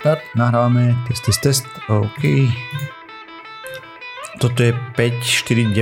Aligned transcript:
štart, 0.00 0.32
nahrávame, 0.32 0.96
test, 1.04 1.28
test, 1.28 1.40
test, 1.44 1.64
OK. 1.92 2.48
Toto 4.40 4.64
je 4.64 4.72
549. 4.96 5.76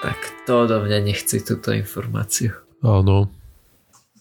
Tak 0.00 0.16
to 0.48 0.64
do 0.64 0.80
mňa 0.80 1.04
nechci 1.04 1.44
túto 1.44 1.76
informáciu. 1.76 2.56
Áno. 2.80 3.28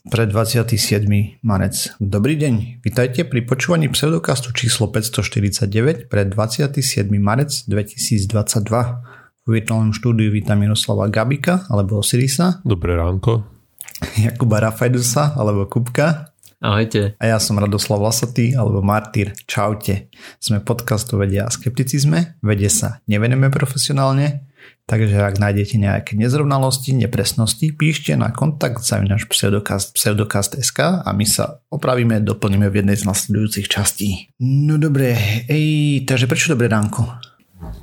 Pre 0.04 0.28
27. 0.28 1.08
marec. 1.40 1.96
Dobrý 2.04 2.36
deň, 2.36 2.84
vitajte 2.84 3.24
pri 3.24 3.48
počúvaní 3.48 3.88
pseudokastu 3.88 4.52
číslo 4.52 4.92
549 4.92 6.12
pre 6.12 6.28
27. 6.28 7.08
marec 7.16 7.64
2022. 7.64 8.28
V 8.28 9.48
virtuálnom 9.48 9.96
štúdiu 9.96 10.36
vítam 10.36 10.60
Miroslava 10.60 11.08
Gabika 11.08 11.64
alebo 11.72 12.04
Osirisa, 12.04 12.60
Dobré 12.68 13.00
ránko. 13.00 13.48
Jakuba 14.28 14.60
Rafajdusa 14.60 15.40
alebo 15.40 15.64
Kupka 15.72 16.33
Ahojte. 16.64 17.20
a 17.20 17.24
ja 17.28 17.44
som 17.44 17.60
Radoslav 17.60 18.00
Lasatý 18.00 18.56
alebo 18.56 18.80
Martyr. 18.80 19.36
Čaute. 19.44 20.08
Sme 20.40 20.64
podcast 20.64 21.12
o 21.12 21.20
vede 21.20 21.44
a 21.44 21.52
skepticizme. 21.52 22.40
Vede 22.40 22.72
sa 22.72 23.04
nevenujeme 23.04 23.52
profesionálne, 23.52 24.48
takže 24.88 25.20
ak 25.20 25.44
nájdete 25.44 25.76
nejaké 25.76 26.16
nezrovnalosti, 26.16 26.96
nepresnosti, 26.96 27.68
píšte 27.76 28.16
na 28.16 28.32
kontakt 28.32 28.80
zavinač 28.80 29.28
pseudokast, 29.28 29.92
pseudokast.sk 29.92 31.04
a 31.04 31.10
my 31.12 31.28
sa 31.28 31.60
opravíme, 31.68 32.24
doplníme 32.24 32.72
v 32.72 32.80
jednej 32.80 32.96
z 32.96 33.12
nasledujúcich 33.12 33.68
častí. 33.68 34.32
No 34.40 34.80
dobre, 34.80 35.20
ej, 35.52 36.08
takže 36.08 36.32
prečo 36.32 36.56
dobré 36.56 36.72
ránko? 36.72 37.12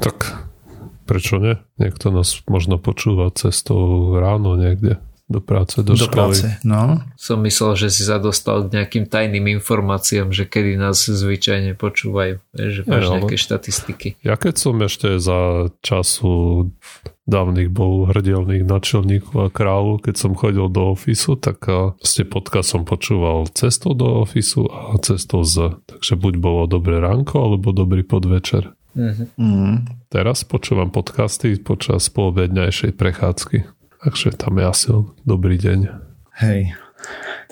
Tak 0.01 0.49
prečo 1.05 1.37
nie? 1.37 1.61
Niekto 1.77 2.17
nás 2.17 2.41
možno 2.49 2.81
počúva 2.81 3.29
cestou 3.37 4.17
ráno 4.17 4.57
niekde 4.57 5.05
do 5.31 5.39
práce, 5.39 5.79
do, 5.79 5.95
Do 5.95 6.11
školy. 6.11 6.11
práce, 6.11 6.47
no. 6.67 6.99
Som 7.15 7.47
myslel, 7.47 7.79
že 7.79 7.89
si 7.95 8.03
sa 8.03 8.19
dostal 8.19 8.67
k 8.67 8.83
nejakým 8.83 9.07
tajným 9.07 9.47
informáciám, 9.63 10.35
že 10.35 10.43
kedy 10.45 10.75
nás 10.75 11.07
zvyčajne 11.07 11.79
počúvajú. 11.79 12.43
Že 12.51 12.81
máš 12.91 13.05
ale- 13.07 13.15
nejaké 13.23 13.37
štatistiky. 13.39 14.09
Ja 14.27 14.35
keď 14.35 14.55
som 14.59 14.75
ešte 14.83 15.23
za 15.23 15.71
času 15.87 16.67
dávnych 17.31 17.71
bol 17.71 18.11
hrdielných 18.11 18.67
načelníkov 18.67 19.35
a 19.39 19.49
kráľu, 19.49 20.03
keď 20.03 20.15
som 20.19 20.35
chodil 20.35 20.67
do 20.67 20.99
ofisu, 20.99 21.39
tak 21.39 21.63
a, 21.71 21.95
ste 22.03 22.27
podcast 22.27 22.75
som 22.75 22.83
počúval 22.83 23.47
cestou 23.55 23.95
do 23.95 24.27
ofisu 24.27 24.67
a 24.67 24.99
cestou 24.99 25.47
z. 25.47 25.79
Takže 25.87 26.19
buď 26.19 26.35
bolo 26.43 26.67
dobré 26.67 26.99
ránko, 26.99 27.39
alebo 27.39 27.71
dobrý 27.71 28.03
podvečer. 28.03 28.75
Mhm. 28.99 29.25
Mm. 29.39 29.77
Teraz 30.11 30.43
počúvam 30.43 30.91
podcasty 30.91 31.55
počas 31.63 32.11
poobedňajšej 32.11 32.99
prechádzky. 32.99 33.63
Takže 34.01 34.33
tam 34.33 34.57
je 34.57 34.65
asi 34.65 34.89
dobrý 35.29 35.61
deň. 35.61 35.81
Hej, 36.41 36.73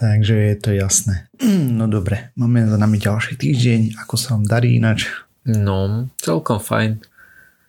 takže 0.01 0.35
je 0.35 0.57
to 0.57 0.71
jasné. 0.73 1.29
No 1.79 1.87
dobre, 1.87 2.35
máme 2.35 2.67
za 2.67 2.81
nami 2.81 2.99
ďalší 2.99 3.39
týždeň, 3.39 4.01
ako 4.03 4.15
sa 4.19 4.35
vám 4.35 4.45
darí 4.49 4.81
ináč? 4.81 5.07
No, 5.47 6.09
celkom 6.19 6.59
fajn. 6.59 7.05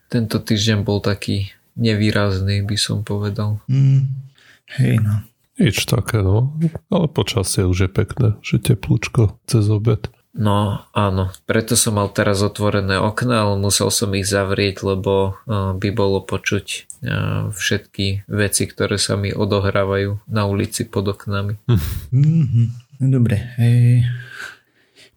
Tento 0.10 0.42
týždeň 0.42 0.82
bol 0.82 1.04
taký 1.04 1.54
nevýrazný, 1.78 2.66
by 2.66 2.78
som 2.80 3.06
povedal. 3.06 3.62
Mm. 3.70 4.10
Hej, 4.80 5.06
no. 5.06 5.22
Nič 5.60 5.86
také, 5.86 6.24
no. 6.24 6.56
Ale 6.90 7.12
počasie 7.12 7.68
už 7.68 7.88
je 7.88 7.90
pekné, 7.92 8.28
že 8.40 8.64
teplúčko 8.64 9.38
cez 9.46 9.68
obed. 9.68 10.08
No 10.30 10.86
áno, 10.94 11.34
preto 11.50 11.74
som 11.74 11.98
mal 11.98 12.14
teraz 12.14 12.46
otvorené 12.46 13.02
okna, 13.02 13.50
ale 13.50 13.56
musel 13.58 13.90
som 13.90 14.14
ich 14.14 14.30
zavrieť, 14.30 14.86
lebo 14.86 15.34
uh, 15.34 15.74
by 15.74 15.90
bolo 15.90 16.22
počuť 16.22 16.66
uh, 17.02 17.50
všetky 17.50 18.30
veci, 18.30 18.70
ktoré 18.70 19.02
sa 19.02 19.18
mi 19.18 19.34
odohrávajú 19.34 20.30
na 20.30 20.46
ulici 20.46 20.86
pod 20.86 21.18
oknami. 21.18 21.58
Mm-hmm. 21.66 22.68
No 23.02 23.06
dobre, 23.10 23.58
hej. 23.58 24.06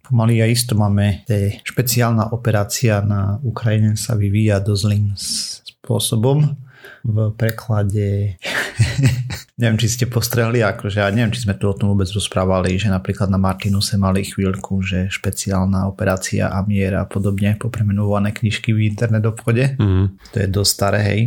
Pomaly 0.08 0.40
a 0.40 0.48
isto 0.48 0.72
máme, 0.74 1.28
špeciálna 1.62 2.32
operácia 2.32 3.04
na 3.04 3.36
Ukrajine 3.44 4.00
sa 4.00 4.16
vyvíja 4.16 4.64
dosť 4.64 4.80
zlým 4.80 5.06
spôsobom. 5.14 6.56
V 7.02 7.34
preklade 7.34 8.38
neviem, 9.62 9.78
či 9.78 9.88
ste 9.94 10.04
postrehli, 10.10 10.64
akože 10.64 10.98
ja 10.98 11.08
neviem, 11.14 11.30
či 11.30 11.46
sme 11.46 11.54
tu 11.54 11.70
o 11.70 11.76
tom 11.76 11.94
vôbec 11.94 12.10
rozprávali, 12.10 12.74
že 12.80 12.90
napríklad 12.90 13.30
na 13.30 13.38
Martinuse 13.38 13.94
mali 14.00 14.26
chvíľku, 14.26 14.82
že 14.82 15.06
špeciálna 15.06 15.86
operácia 15.86 16.50
a 16.50 16.64
miera 16.66 17.04
a 17.04 17.08
podobne, 17.08 17.54
popremenované 17.54 18.34
knižky 18.34 18.74
v 18.74 18.90
internet 18.90 19.22
obchode. 19.22 19.78
Mm. 19.78 20.18
To 20.34 20.36
je 20.36 20.48
dosť 20.50 20.70
staré, 20.72 21.00
hej. 21.06 21.20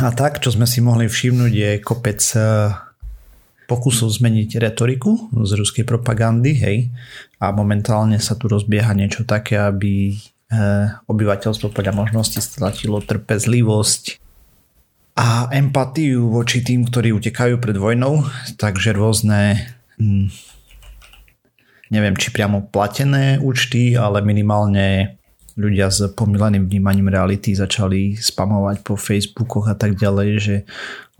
A 0.00 0.14
tak, 0.14 0.40
čo 0.40 0.54
sme 0.54 0.64
si 0.64 0.80
mohli 0.80 1.10
všimnúť, 1.10 1.52
je 1.52 1.70
kopec 1.82 2.20
eh, 2.38 2.72
pokusov 3.66 4.08
zmeniť 4.12 4.62
retoriku 4.62 5.32
z 5.42 5.50
ruskej 5.58 5.84
propagandy, 5.84 6.52
hej. 6.56 6.78
A 7.42 7.50
momentálne 7.50 8.22
sa 8.22 8.38
tu 8.38 8.46
rozbieha 8.46 8.94
niečo 8.94 9.26
také, 9.26 9.58
aby 9.58 10.14
eh, 10.14 10.94
obyvateľstvo 11.10 11.74
podľa 11.74 11.92
možnosti 11.96 12.38
stratilo 12.38 13.02
trpezlivosť 13.02 14.21
a 15.12 15.52
empatiu 15.52 16.32
voči 16.32 16.64
tým, 16.64 16.88
ktorí 16.88 17.12
utekajú 17.12 17.60
pred 17.60 17.76
vojnou, 17.76 18.24
takže 18.56 18.96
rôzne 18.96 19.60
hm, 20.00 20.32
neviem, 21.92 22.16
či 22.16 22.32
priamo 22.32 22.64
platené 22.72 23.36
účty, 23.36 23.92
ale 23.92 24.24
minimálne 24.24 25.20
ľudia 25.52 25.92
s 25.92 26.08
pomileným 26.16 26.64
vnímaním 26.64 27.12
reality 27.12 27.52
začali 27.52 28.16
spamovať 28.16 28.80
po 28.80 28.96
Facebookoch 28.96 29.68
a 29.68 29.76
tak 29.76 30.00
ďalej, 30.00 30.30
že 30.40 30.56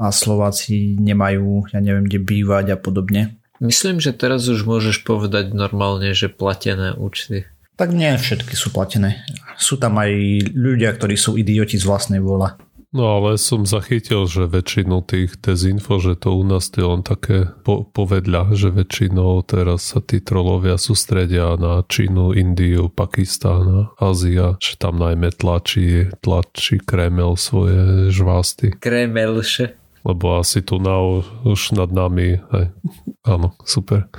a 0.01 0.09
Slováci 0.11 0.97
nemajú, 0.99 1.71
ja 1.71 1.79
neviem, 1.79 2.09
kde 2.09 2.19
bývať 2.19 2.75
a 2.75 2.77
podobne. 2.81 3.37
Myslím, 3.63 4.03
že 4.03 4.11
teraz 4.11 4.51
už 4.51 4.67
môžeš 4.67 5.07
povedať 5.07 5.55
normálne, 5.55 6.11
že 6.11 6.27
platené 6.27 6.97
účty. 6.99 7.47
Tak 7.79 7.95
nie 7.95 8.11
všetky 8.19 8.59
sú 8.59 8.75
platené. 8.75 9.23
Sú 9.55 9.79
tam 9.79 10.03
aj 10.03 10.11
ľudia, 10.51 10.91
ktorí 10.91 11.15
sú 11.15 11.39
idioti 11.39 11.79
z 11.79 11.87
vlastnej 11.87 12.19
vôle. 12.19 12.51
No 12.93 13.17
ale 13.17 13.41
som 13.41 13.65
zachytil, 13.65 14.29
že 14.29 14.45
väčšinu 14.45 15.01
tých 15.09 15.41
dezinfo, 15.41 15.97
že 15.97 16.13
to 16.13 16.37
u 16.37 16.45
nás 16.45 16.69
je 16.69 16.85
len 16.85 17.01
také 17.01 17.49
po, 17.65 17.89
povedľa, 17.89 18.53
že 18.53 18.69
väčšinou 18.69 19.41
teraz 19.49 19.97
sa 19.97 20.05
tí 20.05 20.21
trolovia 20.21 20.77
sústredia 20.77 21.57
na 21.57 21.81
Čínu, 21.89 22.37
Indiu, 22.37 22.93
Pakistán 22.93 23.89
Ázia, 23.97 24.61
že 24.61 24.77
tam 24.77 25.01
najmä 25.01 25.33
tlačí, 25.33 26.13
tlačí 26.21 26.85
Kreml 26.85 27.41
svoje 27.41 28.13
žvásty. 28.13 28.77
Kremelše. 28.77 29.82
Lebo 30.03 30.39
asi 30.39 30.63
tu 30.67 30.83
na, 30.83 30.99
už 31.47 31.79
nad 31.79 31.95
nami, 31.95 32.43
aj, 32.51 32.75
áno, 33.23 33.55
super, 33.63 34.11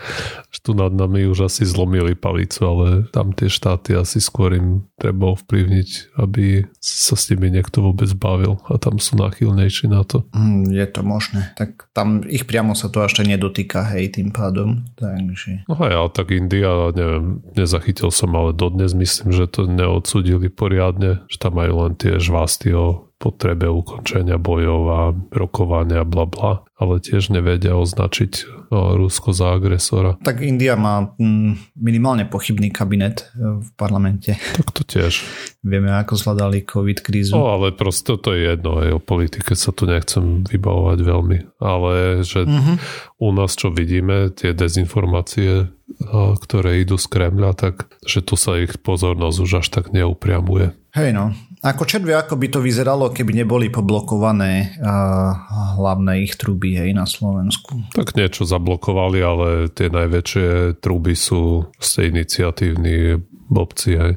že 0.47 0.63
tu 0.63 0.71
nad 0.71 0.95
nami 0.95 1.27
už 1.27 1.51
asi 1.51 1.67
zlomili 1.67 2.15
palicu, 2.15 2.63
ale 2.63 2.87
tam 3.11 3.35
tie 3.35 3.51
štáty 3.51 3.91
asi 3.91 4.23
skôr 4.23 4.55
im 4.55 4.87
treba 4.95 5.35
ovplyvniť, 5.35 6.15
aby 6.23 6.63
sa 6.79 7.19
s 7.19 7.27
nimi 7.27 7.51
niekto 7.51 7.83
vôbec 7.83 8.07
bavil 8.15 8.63
a 8.71 8.79
tam 8.79 8.95
sú 9.03 9.19
náchylnejší 9.19 9.91
na 9.91 10.07
to. 10.07 10.23
Hm, 10.31 10.71
je 10.71 10.87
to 10.87 11.01
možné. 11.03 11.51
Tak 11.59 11.91
tam 11.91 12.23
ich 12.23 12.47
priamo 12.47 12.71
sa 12.79 12.87
to 12.87 13.03
tak 13.03 13.27
nedotýka, 13.27 13.83
hej, 13.91 14.15
tým 14.15 14.31
pádom. 14.31 14.87
Takže... 14.95 15.67
No 15.67 15.75
aj, 15.75 15.93
ale 15.93 16.09
tak 16.15 16.31
India, 16.31 16.95
neviem, 16.95 17.43
nezachytil 17.59 18.07
som, 18.07 18.31
ale 18.39 18.55
dodnes 18.55 18.95
myslím, 18.95 19.35
že 19.35 19.51
to 19.51 19.67
neodsudili 19.67 20.47
poriadne, 20.47 21.27
že 21.27 21.37
tam 21.43 21.59
majú 21.59 21.83
len 21.83 21.93
tie 21.99 22.15
žvásty 22.23 22.71
o 22.71 23.11
potrebe 23.17 23.71
ukončenia 23.71 24.35
bojov 24.35 24.81
a 24.91 24.99
rokovania 25.31 26.03
bla 26.03 26.27
bla, 26.27 26.51
ale 26.75 26.99
tiež 26.99 27.31
nevedia 27.31 27.71
označiť 27.79 28.31
o, 28.67 28.99
Rusko 28.99 29.31
za 29.31 29.55
agresora. 29.55 30.19
Tak 30.19 30.43
India 30.43 30.75
má 30.75 31.15
hm, 31.15 31.77
minimálne 31.79 32.27
pochybný 32.27 32.73
kabinet 32.75 33.31
eh, 33.31 33.63
v 33.63 33.69
parlamente. 33.79 34.35
Tak 34.59 34.75
to 34.75 34.83
tiež. 34.83 35.23
Vieme, 35.63 35.95
ako 35.95 36.19
zvládali 36.19 36.67
COVID 36.67 36.99
krízu. 36.99 37.39
No 37.39 37.55
ale 37.55 37.71
proste 37.71 38.19
to 38.19 38.35
je 38.35 38.51
jedno, 38.51 38.83
aj 38.83 38.91
o 38.95 38.99
politike 38.99 39.55
sa 39.55 39.71
tu 39.71 39.87
nechcem 39.87 40.43
vybavovať 40.43 40.99
veľmi, 40.99 41.37
ale 41.63 41.93
že 42.27 42.43
Mhm. 42.43 42.73
u 43.23 43.27
nás 43.31 43.55
čo 43.55 43.71
vidíme, 43.71 44.29
tie 44.35 44.51
dezinformácie, 44.51 45.71
a, 46.03 46.35
ktoré 46.35 46.83
idú 46.83 46.99
z 46.99 47.07
Kremľa, 47.07 47.55
tak 47.55 47.87
že 48.03 48.19
tu 48.19 48.35
sa 48.35 48.59
ich 48.59 48.75
pozornosť 48.83 49.37
už 49.39 49.51
až 49.63 49.67
tak 49.71 49.95
neupriamuje. 49.95 50.75
Hej 50.93 51.09
no, 51.15 51.31
ako 51.63 51.87
vie, 52.03 52.11
ako 52.11 52.35
by 52.35 52.47
to 52.51 52.59
vyzeralo, 52.59 53.15
keby 53.15 53.39
neboli 53.39 53.71
poblokované 53.71 54.75
uh, 54.83 55.31
hlavné 55.79 56.27
ich 56.27 56.35
truby 56.35 56.75
hej, 56.75 56.91
na 56.91 57.07
Slovensku. 57.07 57.95
Tak 57.95 58.19
niečo 58.19 58.43
zablokovali, 58.43 59.19
ale 59.23 59.47
tie 59.71 59.87
najväčšie 59.87 60.77
truby 60.83 61.15
sú 61.15 61.71
z 61.79 62.11
iniciatívni 62.11 63.15
bobci, 63.47 63.91
hej, 63.95 64.13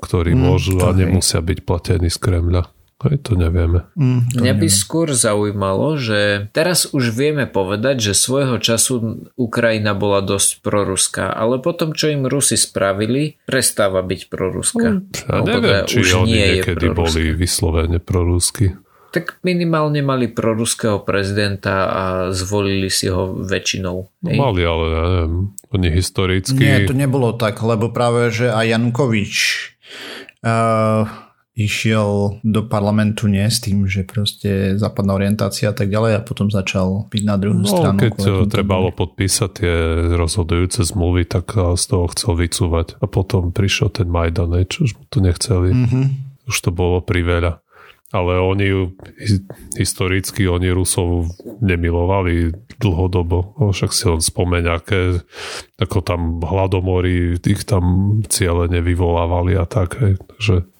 ktorí 0.00 0.32
Mm, 0.32 0.40
môžu 0.40 0.80
a 0.80 0.96
hej. 0.96 1.04
nemusia 1.04 1.44
byť 1.44 1.58
platení 1.68 2.08
z 2.08 2.16
Kremľa. 2.16 2.64
Hej, 3.02 3.26
to 3.26 3.34
nevieme. 3.34 3.82
Mm, 3.98 4.30
to 4.30 4.46
Mňa 4.46 4.54
by 4.54 4.68
neviem. 4.70 4.78
skôr 4.78 5.08
zaujímalo, 5.10 5.98
že 5.98 6.46
teraz 6.54 6.86
už 6.94 7.10
vieme 7.10 7.50
povedať, 7.50 7.98
že 7.98 8.12
svojho 8.14 8.62
času 8.62 9.26
Ukrajina 9.34 9.90
bola 9.98 10.22
dosť 10.22 10.62
proruská, 10.62 11.34
ale 11.34 11.58
potom, 11.58 11.98
čo 11.98 12.14
im 12.14 12.30
Rusi 12.30 12.54
spravili, 12.54 13.42
prestáva 13.42 14.06
byť 14.06 14.20
proruská. 14.30 15.02
Ja 15.02 15.34
Alebo 15.34 15.46
neviem, 15.50 15.82
teda 15.82 15.90
či 15.90 15.96
už 15.98 16.10
oni 16.22 16.30
nie 16.30 16.46
niekedy 16.62 16.86
boli 16.94 17.34
vyslovene 17.34 17.98
prorusky. 17.98 18.78
Tak 19.12 19.44
minimálne 19.44 20.00
mali 20.00 20.30
proruského 20.30 21.04
prezidenta 21.04 21.90
a 21.90 22.04
zvolili 22.32 22.88
si 22.88 23.12
ho 23.12 23.36
väčšinou. 23.44 23.96
No, 24.24 24.30
mali, 24.30 24.64
ale 24.64 24.84
ja 24.88 25.04
neviem, 25.04 25.34
oni 25.68 25.86
historicky... 25.92 26.56
Nie, 26.56 26.88
to 26.88 26.96
nebolo 26.96 27.36
tak, 27.36 27.60
lebo 27.60 27.92
práve, 27.92 28.32
že 28.32 28.48
aj 28.48 28.72
Janukovič 28.72 29.34
uh, 30.46 31.21
išiel 31.52 32.40
do 32.40 32.64
parlamentu 32.64 33.28
nie 33.28 33.44
s 33.44 33.60
tým, 33.60 33.84
že 33.84 34.08
proste 34.08 34.80
západná 34.80 35.12
orientácia 35.12 35.68
a 35.68 35.76
tak 35.76 35.92
ďalej 35.92 36.12
a 36.16 36.24
potom 36.24 36.48
začal 36.48 37.12
byť 37.12 37.22
na 37.28 37.36
druhú 37.36 37.60
no, 37.60 37.68
stranu. 37.68 38.00
keď 38.00 38.48
trebalo 38.48 38.88
podpísať 38.88 39.50
tie 39.60 39.74
rozhodujúce 40.16 40.80
zmluvy, 40.80 41.28
tak 41.28 41.52
z 41.52 41.84
toho 41.84 42.08
chcel 42.16 42.40
vycúvať 42.40 42.96
a 43.00 43.04
potom 43.04 43.52
prišiel 43.52 43.92
ten 43.92 44.08
Majdan, 44.08 44.56
čo 44.64 44.88
už 44.88 44.96
mu 44.96 45.04
to 45.12 45.20
nechceli. 45.20 45.76
Mm-hmm. 45.76 46.04
Už 46.48 46.56
to 46.56 46.72
bolo 46.72 47.04
priveľa. 47.04 47.60
Ale 48.12 48.36
oni 48.36 48.92
historicky, 49.72 50.44
oni 50.44 50.68
Rusov 50.68 51.32
nemilovali 51.64 52.52
dlhodobo. 52.76 53.56
Však 53.72 53.88
si 53.88 54.04
len 54.04 54.20
spomeň, 54.20 54.64
aké 54.68 55.24
ako 55.80 56.04
tam 56.04 56.20
hladomory 56.44 57.40
ich 57.40 57.64
tam 57.64 58.20
ciele 58.28 58.68
nevyvolávali 58.68 59.56
a 59.56 59.64
tak. 59.64 59.96
Hej. 59.96 60.20
Takže 60.28 60.71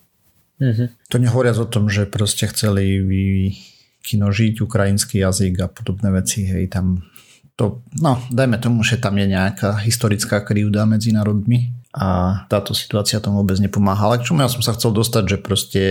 Mm-hmm. 0.62 0.88
To 1.10 1.16
nehovoriac 1.18 1.58
o 1.58 1.66
tom, 1.66 1.90
že 1.90 2.06
proste 2.06 2.46
chceli 2.46 3.02
vykinožiť 3.02 4.62
ukrajinský 4.62 5.18
jazyk 5.18 5.58
a 5.58 5.66
podobné 5.66 6.14
veci, 6.14 6.46
hej, 6.46 6.70
tam 6.70 7.02
to, 7.58 7.84
no, 8.00 8.16
dajme 8.32 8.56
tomu, 8.62 8.80
že 8.80 8.96
tam 8.96 9.18
je 9.18 9.26
nejaká 9.28 9.82
historická 9.84 10.40
krivda 10.40 10.88
medzi 10.88 11.12
národmi 11.12 11.74
a 11.92 12.42
táto 12.48 12.72
situácia 12.72 13.20
tomu 13.20 13.44
vôbec 13.44 13.60
nepomáha. 13.60 14.08
Ale 14.08 14.24
k 14.24 14.32
čomu 14.32 14.40
ja 14.40 14.48
som 14.48 14.64
sa 14.64 14.72
chcel 14.72 14.96
dostať, 14.96 15.24
že 15.28 15.36
proste, 15.36 15.82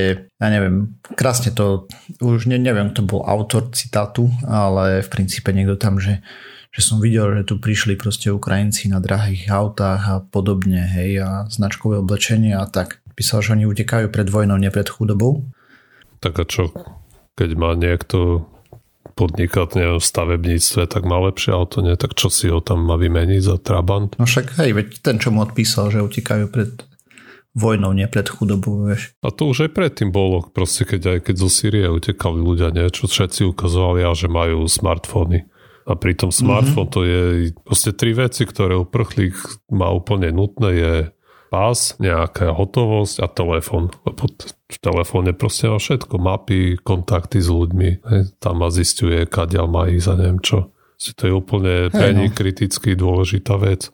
ja 0.42 0.48
neviem, 0.50 0.98
krásne 1.14 1.54
to, 1.54 1.86
už 2.18 2.50
ne, 2.50 2.58
neviem, 2.58 2.90
kto 2.90 3.06
bol 3.06 3.22
autor 3.22 3.70
citátu, 3.78 4.34
ale 4.42 5.06
v 5.06 5.10
princípe 5.14 5.54
niekto 5.54 5.78
tam, 5.78 6.02
že 6.02 6.24
že 6.72 6.88
som 6.88 7.04
videl, 7.04 7.28
že 7.36 7.52
tu 7.52 7.60
prišli 7.60 8.00
proste 8.00 8.32
Ukrajinci 8.32 8.88
na 8.88 9.04
drahých 9.04 9.52
autách 9.52 10.02
a 10.08 10.16
podobne, 10.24 10.88
hej, 10.88 11.20
a 11.20 11.30
značkové 11.52 12.00
oblečenie 12.00 12.56
a 12.56 12.64
tak 12.64 13.01
písal, 13.22 13.46
že 13.46 13.54
oni 13.54 13.70
utekajú 13.70 14.10
pred 14.10 14.26
vojnou, 14.26 14.58
nie 14.58 14.74
pred 14.74 14.90
chudobou. 14.90 15.46
Tak 16.18 16.42
a 16.42 16.46
čo, 16.50 16.74
keď 17.38 17.50
má 17.54 17.78
niekto 17.78 18.50
podnikať 19.14 19.78
neviem, 19.78 20.02
v 20.02 20.10
stavebníctve, 20.10 20.90
tak 20.90 21.06
má 21.06 21.22
lepšie 21.30 21.54
auto, 21.54 21.86
nie? 21.86 21.94
Tak 21.94 22.18
čo 22.18 22.34
si 22.34 22.50
ho 22.50 22.58
tam 22.58 22.82
má 22.82 22.98
vymeniť 22.98 23.42
za 23.46 23.56
Trabant? 23.62 24.18
No 24.18 24.26
však 24.26 24.58
hej, 24.58 24.74
veď 24.74 24.88
ten, 25.06 25.22
čo 25.22 25.30
mu 25.30 25.46
odpísal, 25.46 25.94
že 25.94 26.02
utekajú 26.02 26.50
pred 26.50 26.82
vojnou, 27.54 27.94
nie 27.94 28.10
pred 28.10 28.26
chudobou, 28.26 28.90
vieš. 28.90 29.14
A 29.22 29.30
to 29.30 29.52
už 29.54 29.70
aj 29.70 29.72
predtým 29.78 30.10
bolo, 30.10 30.42
proste 30.50 30.88
keď 30.88 31.20
aj 31.20 31.20
keď 31.30 31.36
zo 31.38 31.50
Sýrie 31.52 31.86
utekali 31.86 32.42
ľudia, 32.42 32.74
nie? 32.74 32.90
Čo 32.90 33.06
všetci 33.06 33.46
ukazovali, 33.46 34.02
a 34.02 34.18
že 34.18 34.32
majú 34.32 34.66
smartfóny. 34.66 35.46
A 35.86 35.98
pritom 35.98 36.30
smartfón 36.30 36.88
mm-hmm. 36.88 36.96
to 36.96 37.02
je 37.04 37.22
proste 37.66 37.92
tri 37.98 38.14
veci, 38.14 38.46
ktoré 38.46 38.78
uprchlík 38.78 39.36
má 39.74 39.90
úplne 39.92 40.30
nutné, 40.32 40.70
je 40.78 40.94
pás, 41.52 42.00
nejaká 42.00 42.56
hotovosť 42.56 43.20
a 43.20 43.28
telefón. 43.28 43.92
Lebo 44.08 44.32
v 44.72 44.78
telefóne 44.80 45.36
proste 45.36 45.68
má 45.68 45.76
všetko, 45.76 46.16
mapy, 46.16 46.80
kontakty 46.80 47.44
s 47.44 47.52
ľuďmi. 47.52 47.90
Hej, 48.08 48.22
tam 48.40 48.64
ma 48.64 48.72
zistuje, 48.72 49.28
kadiaľ 49.28 49.68
má 49.68 49.84
ísť 49.92 50.08
a 50.08 50.14
neviem 50.16 50.40
čo. 50.40 50.72
To 51.02 51.24
je 51.28 51.34
úplne 51.34 51.92
pre 51.92 52.16
no. 52.16 52.30
kriticky 52.32 52.96
dôležitá 52.96 53.60
vec. 53.60 53.92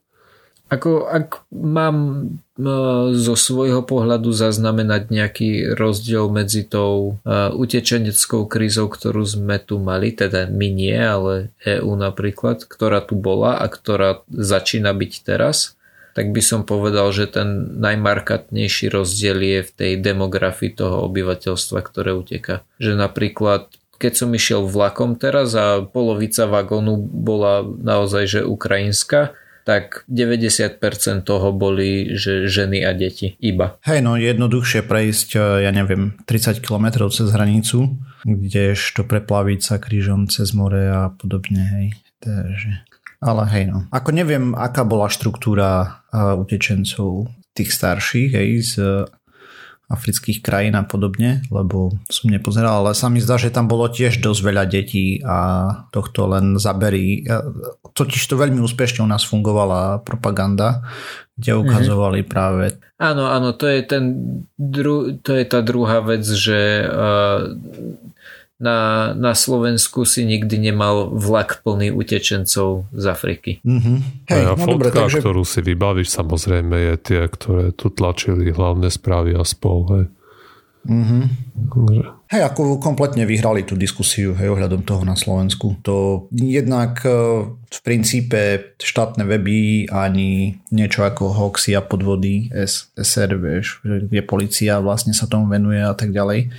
Ako, 0.67 1.07
ak 1.07 1.47
mám 1.55 2.27
uh, 2.59 3.15
zo 3.15 3.35
svojho 3.39 3.87
pohľadu 3.87 4.35
zaznamenať 4.35 5.07
nejaký 5.07 5.79
rozdiel 5.79 6.27
medzi 6.27 6.67
tou 6.67 7.23
uh, 7.23 7.55
utečeneckou 7.55 8.51
krízou, 8.51 8.91
ktorú 8.91 9.23
sme 9.23 9.63
tu 9.63 9.79
mali, 9.79 10.11
teda 10.11 10.51
my 10.51 10.67
nie, 10.67 10.91
ale 10.91 11.55
EU 11.63 11.95
napríklad, 11.95 12.67
ktorá 12.67 12.99
tu 12.99 13.15
bola 13.15 13.63
a 13.63 13.71
ktorá 13.71 14.27
začína 14.27 14.91
byť 14.91 15.11
teraz, 15.23 15.76
tak 16.17 16.33
by 16.33 16.41
som 16.41 16.65
povedal, 16.65 17.13
že 17.13 17.29
ten 17.29 17.77
najmarkantnejší 17.77 18.89
rozdiel 18.89 19.37
je 19.37 19.59
v 19.61 19.71
tej 19.77 19.91
demografii 20.01 20.73
toho 20.73 21.05
obyvateľstva, 21.05 21.77
ktoré 21.85 22.17
uteka. 22.17 22.65
Že 22.81 22.97
napríklad 22.97 23.69
keď 23.97 24.13
som 24.13 24.29
išiel 24.33 24.65
vlakom 24.65 25.17
teraz 25.17 25.57
a 25.57 25.81
polovica 25.81 26.45
vagónu 26.45 27.01
bola 27.01 27.65
naozaj 27.65 28.23
že 28.29 28.41
ukrajinská, 28.45 29.33
tak 29.65 30.07
90% 30.07 30.79
toho 31.27 31.51
boli 31.51 32.15
že 32.15 32.47
ženy 32.47 32.87
a 32.87 32.95
deti 32.95 33.35
iba. 33.43 33.75
Hej, 33.83 33.99
no 33.99 34.15
jednoduchšie 34.15 34.87
prejsť, 34.87 35.29
eh, 35.35 35.41
ja 35.67 35.71
neviem, 35.75 36.15
30 36.23 36.63
km 36.63 37.09
cez 37.11 37.27
hranicu, 37.29 37.99
kdežto 38.23 39.03
preplaviť 39.03 39.59
sa 39.59 39.75
krížom 39.75 40.31
cez 40.31 40.55
more 40.55 40.81
a 40.87 41.11
podobne, 41.11 41.61
hej. 41.67 41.87
Takže 42.17 42.86
ale 43.21 43.43
hej 43.49 43.63
no. 43.69 43.85
Ako 43.89 44.13
neviem, 44.13 44.53
aká 44.53 44.85
bola 44.85 45.09
štruktúra 45.09 46.03
uh, 46.13 46.37
utečencov 46.37 47.29
tých 47.57 47.73
starších, 47.73 48.31
hej, 48.37 48.49
z 48.61 48.73
uh, 48.77 49.09
afrických 49.87 50.43
krajín 50.43 50.75
a 50.75 50.83
podobne, 50.83 51.47
lebo 51.47 51.95
som 52.11 52.27
nepozeral, 52.27 52.83
ale 52.83 52.91
sa 52.91 53.07
mi 53.07 53.23
zdá, 53.23 53.39
že 53.39 53.55
tam 53.55 53.71
bolo 53.71 53.87
tiež 53.87 54.19
dosť 54.19 54.41
veľa 54.43 54.63
detí 54.67 55.23
a 55.23 55.37
tohto 55.95 56.27
len 56.27 56.59
zaberí. 56.59 57.23
Totiž 57.95 58.19
to 58.27 58.35
veľmi 58.35 58.59
úspešne 58.59 58.99
u 58.99 59.07
nás 59.07 59.23
fungovala 59.23 60.03
propaganda, 60.03 60.83
kde 61.39 61.55
mhm. 61.55 61.59
ukazovali 61.63 62.19
mm-hmm. 62.21 62.31
práve... 62.31 62.75
Áno, 62.99 63.31
áno, 63.31 63.55
to 63.55 63.69
je, 63.69 63.79
ten 63.87 64.03
dru, 64.57 65.15
to 65.23 65.37
je 65.37 65.45
tá 65.47 65.63
druhá 65.63 66.03
vec, 66.03 66.25
že 66.25 66.83
uh, 66.83 67.55
na, 68.57 69.13
na 69.13 69.37
Slovensku 69.37 70.01
si 70.01 70.25
nikdy 70.25 70.57
nemal 70.57 71.13
vlak 71.13 71.61
plný 71.61 71.93
utečencov 71.93 72.89
z 72.89 73.05
Afriky. 73.05 73.51
Mm-hmm. 73.61 73.97
Hej, 74.33 74.43
a 74.43 74.53
no 74.53 74.57
fotka, 74.57 74.73
dobre, 74.73 74.89
takže... 74.89 75.19
ktorú 75.21 75.43
si 75.45 75.59
vybavíš, 75.61 76.09
samozrejme 76.09 76.73
je 76.73 76.93
tie, 76.97 77.21
ktoré 77.29 77.69
tu 77.77 77.93
tlačili 77.93 78.49
hlavné 78.49 78.89
správy 78.89 79.37
a 79.37 79.45
spol. 79.45 79.79
Hej. 79.93 80.05
Mm-hmm. 80.89 82.16
Hej, 82.27 82.43
ako 82.43 82.83
kompletne 82.83 83.23
vyhrali 83.23 83.63
tú 83.63 83.79
diskusiu 83.79 84.35
hej, 84.35 84.51
ohľadom 84.51 84.83
toho 84.83 85.07
na 85.07 85.15
Slovensku. 85.15 85.79
To 85.87 86.27
jednak 86.35 86.99
e, 87.07 87.11
v 87.47 87.79
princípe 87.87 88.75
štátne 88.75 89.23
weby 89.23 89.87
ani 89.87 90.59
niečo 90.67 91.07
ako 91.07 91.31
hoxy 91.31 91.71
a 91.71 91.79
podvody 91.79 92.51
SR, 92.51 93.31
vieš, 93.39 93.79
kde 93.83 94.27
policia 94.27 94.83
vlastne 94.83 95.15
sa 95.15 95.23
tomu 95.23 95.47
venuje 95.47 95.79
a 95.79 95.95
tak 95.95 96.11
ďalej, 96.11 96.51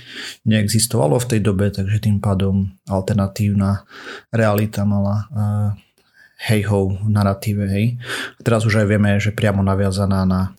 neexistovalo 0.49 1.21
v 1.21 1.29
tej 1.37 1.39
dobe, 1.45 1.69
takže 1.69 2.01
tým 2.01 2.17
pádom 2.17 2.73
alternatívna 2.89 3.85
realita 4.33 4.89
mala 4.89 5.29
uh, 5.29 5.69
hej-ho 6.49 6.97
narratíve, 7.05 7.69
hej. 7.69 8.01
Teraz 8.41 8.65
už 8.65 8.81
aj 8.81 8.87
vieme, 8.89 9.21
že 9.21 9.35
priamo 9.35 9.61
naviazaná 9.61 10.25
na 10.25 10.57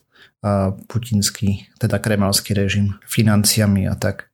putinský, 0.88 1.68
teda 1.76 2.00
kremelský 2.00 2.56
režim 2.56 2.96
financiami 3.04 3.84
a 3.84 3.92
tak. 3.92 4.29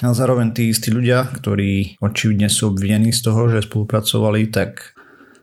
A 0.00 0.16
zároveň 0.16 0.56
tí 0.56 0.72
istí 0.72 0.88
ľudia, 0.88 1.28
ktorí 1.28 2.00
očividne 2.00 2.48
sú 2.48 2.72
obvinení 2.72 3.12
z 3.12 3.28
toho, 3.28 3.52
že 3.52 3.68
spolupracovali, 3.68 4.48
tak 4.48 4.96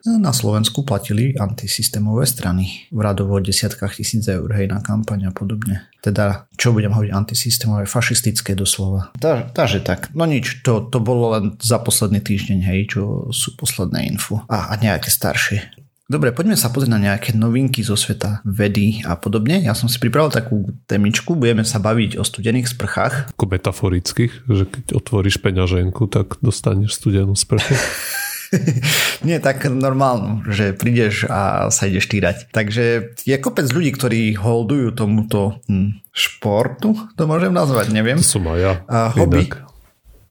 na 0.06 0.32
Slovensku 0.32 0.88
platili 0.88 1.36
antisystémové 1.36 2.24
strany 2.24 2.88
v 2.88 3.00
radovo 3.04 3.38
desiatkách 3.44 4.00
tisíc 4.00 4.24
eur 4.32 4.48
hej, 4.56 4.72
na 4.72 4.80
kampaň 4.80 5.30
a 5.30 5.32
podobne. 5.36 5.92
Teda, 6.00 6.48
čo 6.56 6.72
budem 6.72 6.96
hovoriť, 6.96 7.12
antisystémové, 7.12 7.84
fašistické 7.84 8.56
doslova. 8.56 9.12
Takže 9.20 9.84
tak, 9.84 10.16
no 10.16 10.24
nič, 10.24 10.64
to, 10.64 10.88
to 10.88 11.04
bolo 11.04 11.36
len 11.36 11.60
za 11.60 11.84
posledný 11.84 12.24
týždeň, 12.24 12.60
hej, 12.64 12.80
čo 12.96 13.02
sú 13.36 13.60
posledné 13.60 14.08
info. 14.08 14.48
A, 14.48 14.72
a 14.72 14.80
nejaké 14.80 15.12
staršie. 15.12 15.68
Dobre, 16.10 16.34
poďme 16.34 16.58
sa 16.58 16.74
pozrieť 16.74 16.90
na 16.90 17.02
nejaké 17.06 17.38
novinky 17.38 17.86
zo 17.86 17.94
sveta 17.94 18.42
vedy 18.42 19.06
a 19.06 19.14
podobne. 19.14 19.62
Ja 19.62 19.78
som 19.78 19.86
si 19.86 20.02
pripravil 20.02 20.34
takú 20.34 20.74
temičku, 20.90 21.38
budeme 21.38 21.62
sa 21.62 21.78
baviť 21.78 22.18
o 22.18 22.26
studených 22.26 22.74
sprchách. 22.74 23.38
Ako 23.38 23.46
metaforických, 23.46 24.50
že 24.50 24.66
keď 24.66 24.98
otvoríš 24.98 25.38
peňaženku, 25.38 26.10
tak 26.10 26.42
dostaneš 26.42 26.98
studenú 26.98 27.38
sprchu. 27.38 27.78
Nie 29.28 29.38
tak 29.40 29.66
normálnu, 29.66 30.46
že 30.50 30.74
prídeš 30.74 31.30
a 31.30 31.70
sa 31.70 31.86
ideš 31.86 32.10
týrať. 32.10 32.50
Takže 32.50 33.16
je 33.22 33.36
kopec 33.38 33.70
ľudí, 33.70 33.92
ktorí 33.94 34.22
holdujú 34.38 34.94
tomuto 34.94 35.62
hm, 35.70 36.02
športu, 36.10 36.98
to 37.16 37.24
môžem 37.30 37.54
nazvať, 37.54 37.94
neviem. 37.94 38.18
To 38.18 38.26
som 38.26 38.46
aj 38.50 38.60
ja. 38.60 38.74
A 38.90 38.98
hobby. 39.14 39.50
Inak. 39.50 39.66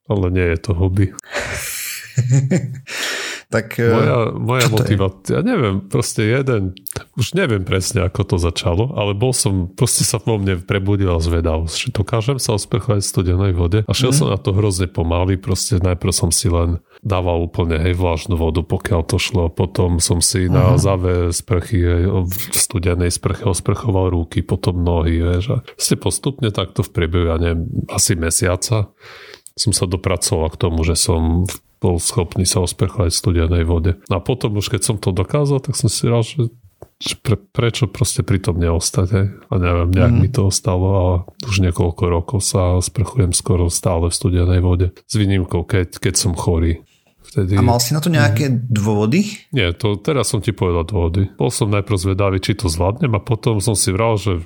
Ale 0.09 0.27
nie 0.33 0.47
je 0.57 0.59
to 0.59 0.73
hobby. 0.75 1.07
Tak, 3.49 3.81
moja 3.81 4.29
moja 4.37 4.67
motivácia, 4.69 5.41
ja 5.41 5.43
neviem, 5.43 5.81
proste 5.81 6.21
jeden, 6.21 6.77
už 7.17 7.33
neviem 7.33 7.65
presne, 7.65 8.05
ako 8.05 8.37
to 8.37 8.37
začalo, 8.37 8.93
ale 8.93 9.17
bol 9.17 9.33
som, 9.33 9.73
proste 9.73 10.05
sa 10.05 10.21
vo 10.21 10.37
mne 10.37 10.61
prebudila 10.61 11.17
zvedavosť, 11.17 11.73
že 11.73 11.89
dokážem 11.97 12.37
sa 12.37 12.53
osprchovať 12.61 13.01
v 13.01 13.09
studenej 13.09 13.53
vode 13.57 13.81
a 13.89 13.93
šiel 13.97 14.13
mm. 14.13 14.19
som 14.21 14.29
na 14.29 14.37
to 14.37 14.53
hrozne 14.53 14.93
pomaly, 14.93 15.41
proste 15.41 15.81
najprv 15.81 16.13
som 16.13 16.29
si 16.29 16.53
len 16.53 16.85
dával 17.01 17.49
úplne 17.49 17.81
hej 17.81 17.97
vlážnu 17.97 18.37
vodu, 18.37 18.61
pokiaľ 18.61 19.01
to 19.09 19.17
šlo, 19.17 19.49
potom 19.49 19.97
som 19.97 20.21
si 20.21 20.53
na 20.53 20.77
mhm. 20.77 20.79
záve 20.79 21.13
sprchy, 21.33 22.05
v 22.29 22.33
studenej 22.53 23.09
sprche 23.09 23.49
osprchoval 23.49 24.13
ruky, 24.13 24.45
potom 24.45 24.85
nohy, 24.85 25.25
vieš, 25.25 25.57
a 25.57 25.59
ste 25.81 25.97
postupne 25.97 26.53
takto 26.53 26.85
v 26.85 26.93
priebehu, 26.93 27.33
ja 27.33 27.41
neviem, 27.41 27.65
asi 27.89 28.13
mesiaca 28.13 28.93
som 29.59 29.75
sa 29.75 29.91
dopracoval 29.91 30.55
k 30.55 30.61
tomu, 30.61 30.87
že 30.87 30.95
som 30.95 31.43
bol 31.79 32.03
schopný 32.03 32.43
sa 32.43 32.63
osprchovať 32.63 33.11
v 33.15 33.21
studenej 33.21 33.65
vode. 33.65 33.99
A 34.11 34.19
potom 34.19 34.59
už 34.59 34.75
keď 34.75 34.83
som 34.83 34.97
to 34.99 35.15
dokázal, 35.15 35.63
tak 35.63 35.79
som 35.79 35.87
si 35.87 36.07
rád, 36.11 36.27
že 36.27 37.15
pre, 37.23 37.39
prečo 37.39 37.87
proste 37.87 38.27
pri 38.27 38.43
tom 38.43 38.59
neostať. 38.59 39.07
Hej? 39.15 39.27
A 39.51 39.55
neviem, 39.59 39.91
nejak 39.95 40.15
mm. 40.15 40.21
mi 40.21 40.29
to 40.31 40.51
ostalo 40.51 40.89
a 40.91 41.07
už 41.47 41.63
niekoľko 41.63 42.05
rokov 42.11 42.39
sa 42.43 42.79
sprchujem 42.83 43.31
skoro 43.31 43.71
stále 43.71 44.11
v 44.11 44.19
studenej 44.19 44.61
vode. 44.63 44.87
S 45.07 45.15
výnimkou, 45.15 45.63
keď, 45.63 46.03
keď 46.03 46.15
som 46.19 46.35
chorý. 46.35 46.83
Vtedy... 47.29 47.61
A 47.61 47.63
mal 47.63 47.79
si 47.79 47.93
na 47.93 48.01
to 48.03 48.11
nejaké 48.11 48.51
mm. 48.51 48.57
dôvody? 48.73 49.21
Nie, 49.55 49.71
to 49.77 49.95
teraz 50.01 50.35
som 50.35 50.43
ti 50.43 50.51
povedal 50.51 50.83
dôvody. 50.89 51.31
Bol 51.39 51.55
som 51.55 51.71
najprv 51.71 51.97
zvedavý, 52.01 52.43
či 52.43 52.59
to 52.59 52.67
zvládnem 52.67 53.15
a 53.15 53.23
potom 53.23 53.63
som 53.63 53.79
si 53.79 53.95
vral, 53.95 54.19
že 54.19 54.43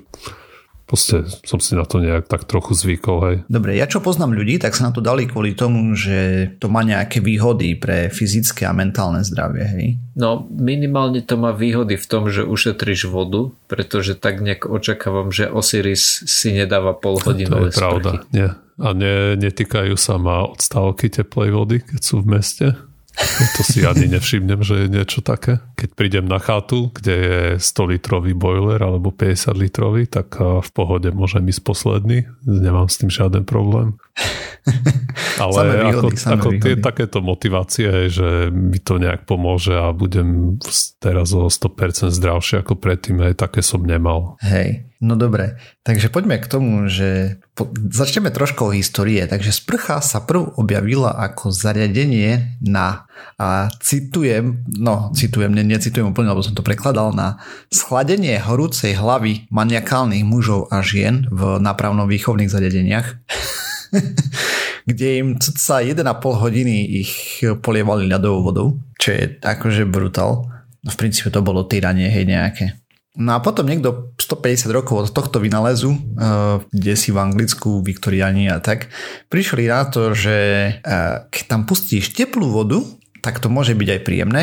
proste 0.93 1.25
som 1.49 1.57
si 1.57 1.73
na 1.73 1.89
to 1.89 2.05
nejak 2.05 2.29
tak 2.29 2.45
trochu 2.45 2.77
zvykol. 2.77 3.19
Hej. 3.25 3.37
Dobre, 3.49 3.81
ja 3.81 3.89
čo 3.89 4.05
poznám 4.05 4.37
ľudí, 4.37 4.61
tak 4.61 4.77
sa 4.77 4.93
na 4.93 4.93
to 4.93 5.01
dali 5.01 5.25
kvôli 5.25 5.57
tomu, 5.57 5.97
že 5.97 6.53
to 6.61 6.69
má 6.69 6.85
nejaké 6.85 7.25
výhody 7.25 7.73
pre 7.81 8.13
fyzické 8.13 8.69
a 8.69 8.77
mentálne 8.77 9.25
zdravie. 9.25 9.65
Hej. 9.65 9.87
No 10.13 10.45
minimálne 10.53 11.25
to 11.25 11.41
má 11.41 11.57
výhody 11.57 11.97
v 11.97 12.05
tom, 12.05 12.29
že 12.29 12.45
ušetríš 12.45 13.09
vodu, 13.09 13.57
pretože 13.73 14.21
tak 14.21 14.45
nejak 14.45 14.69
očakávam, 14.69 15.33
že 15.33 15.49
Osiris 15.49 16.29
si 16.29 16.53
nedáva 16.53 16.93
pol 16.93 17.17
hodinové 17.25 17.73
To 17.73 17.73
je 17.73 17.81
pravda, 17.81 18.11
nie. 18.37 18.53
A 18.77 18.89
ne, 18.93 19.41
netýkajú 19.41 19.97
sa 19.97 20.21
ma 20.21 20.45
odstávky 20.45 21.09
teplej 21.09 21.57
vody, 21.57 21.81
keď 21.81 22.01
sú 22.05 22.21
v 22.21 22.37
meste? 22.37 22.67
To 23.59 23.63
si 23.63 23.85
ani 23.85 24.09
nevšimnem, 24.09 24.65
že 24.65 24.85
je 24.85 24.89
niečo 24.89 25.21
také. 25.21 25.61
Keď 25.77 25.91
prídem 25.93 26.25
na 26.25 26.41
chatu, 26.41 26.89
kde 26.97 27.15
je 27.15 27.41
100 27.61 27.93
litrový 27.93 28.33
boiler 28.33 28.81
alebo 28.81 29.13
50 29.13 29.53
litrový, 29.53 30.09
tak 30.09 30.41
v 30.41 30.71
pohode 30.73 31.13
môžem 31.13 31.45
ísť 31.45 31.63
posledný. 31.63 32.25
Nemám 32.49 32.89
s 32.89 32.99
tým 32.99 33.13
žiaden 33.13 33.45
problém. 33.45 34.01
Ale 35.43 35.91
výhody, 35.91 36.15
ako, 36.15 36.39
ako 36.39 36.49
tie, 36.63 36.75
takéto 36.79 37.19
motivácie, 37.19 38.07
že 38.13 38.53
mi 38.53 38.79
to 38.79 39.03
nejak 39.03 39.27
pomôže 39.27 39.75
a 39.75 39.91
budem 39.91 40.59
teraz 41.03 41.35
o 41.35 41.51
100% 41.51 42.15
zdravšie 42.15 42.63
ako 42.63 42.79
predtým, 42.79 43.19
aj 43.23 43.43
také 43.43 43.59
som 43.65 43.83
nemal. 43.83 44.39
Hej, 44.45 44.87
no 45.03 45.19
dobre. 45.19 45.59
Takže 45.83 46.15
poďme 46.15 46.39
k 46.39 46.47
tomu, 46.47 46.87
že 46.87 47.43
po, 47.59 47.67
začneme 47.75 48.31
trošku 48.31 48.71
o 48.71 48.75
histórie. 48.75 49.27
Takže 49.27 49.51
sprcha 49.51 49.99
sa 49.99 50.23
prv 50.23 50.55
objavila 50.55 51.11
ako 51.11 51.51
zariadenie 51.51 52.63
na, 52.63 53.11
a 53.35 53.67
citujem, 53.83 54.63
no 54.79 55.11
citujem, 55.11 55.51
ne, 55.51 55.67
necitujem 55.67 56.15
úplne, 56.15 56.31
lebo 56.31 56.45
som 56.47 56.55
to 56.55 56.63
prekladal, 56.63 57.11
na 57.11 57.43
schladenie 57.73 58.39
horúcej 58.39 58.95
hlavy 58.95 59.51
maniakálnych 59.51 60.23
mužov 60.23 60.71
a 60.71 60.87
žien 60.87 61.27
v 61.35 61.59
nápravno-výchovných 61.59 62.53
zariadeniach. 62.53 63.09
kde 64.91 65.07
im 65.23 65.29
sa 65.39 65.85
1,5 65.85 66.03
hodiny 66.23 67.05
ich 67.05 67.45
polievali 67.63 68.09
ľadovou 68.09 68.41
vodou, 68.51 68.69
čo 68.99 69.15
je 69.15 69.23
akože 69.39 69.87
brutál. 69.87 70.49
V 70.83 70.97
princípe 70.99 71.31
to 71.31 71.45
bolo 71.45 71.63
týranie, 71.63 72.11
hej, 72.11 72.27
nejaké. 72.27 72.83
No 73.13 73.37
a 73.37 73.45
potom 73.45 73.69
niekto 73.69 74.17
150 74.17 74.73
rokov 74.73 74.95
od 74.97 75.09
tohto 75.13 75.37
vynálezu, 75.37 75.93
uh, 75.93 76.65
kde 76.73 76.95
si 76.97 77.13
v 77.13 77.21
Anglicku, 77.21 77.85
Viktoriani 77.85 78.49
a 78.49 78.57
tak, 78.57 78.89
prišli 79.29 79.69
na 79.69 79.85
to, 79.85 80.17
že 80.17 80.37
uh, 80.81 81.29
keď 81.29 81.43
tam 81.45 81.69
pustíš 81.69 82.17
teplú 82.17 82.49
vodu, 82.49 82.81
tak 83.21 83.39
to 83.39 83.53
môže 83.53 83.77
byť 83.77 83.89
aj 84.01 84.01
príjemné 84.01 84.43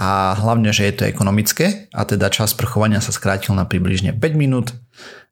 a 0.00 0.32
hlavne, 0.40 0.72
že 0.72 0.88
je 0.88 0.94
to 0.96 1.04
ekonomické 1.04 1.92
a 1.92 2.08
teda 2.08 2.32
čas 2.32 2.56
prchovania 2.56 3.04
sa 3.04 3.12
skrátil 3.12 3.52
na 3.52 3.68
približne 3.68 4.16
5 4.16 4.40
minút. 4.40 4.72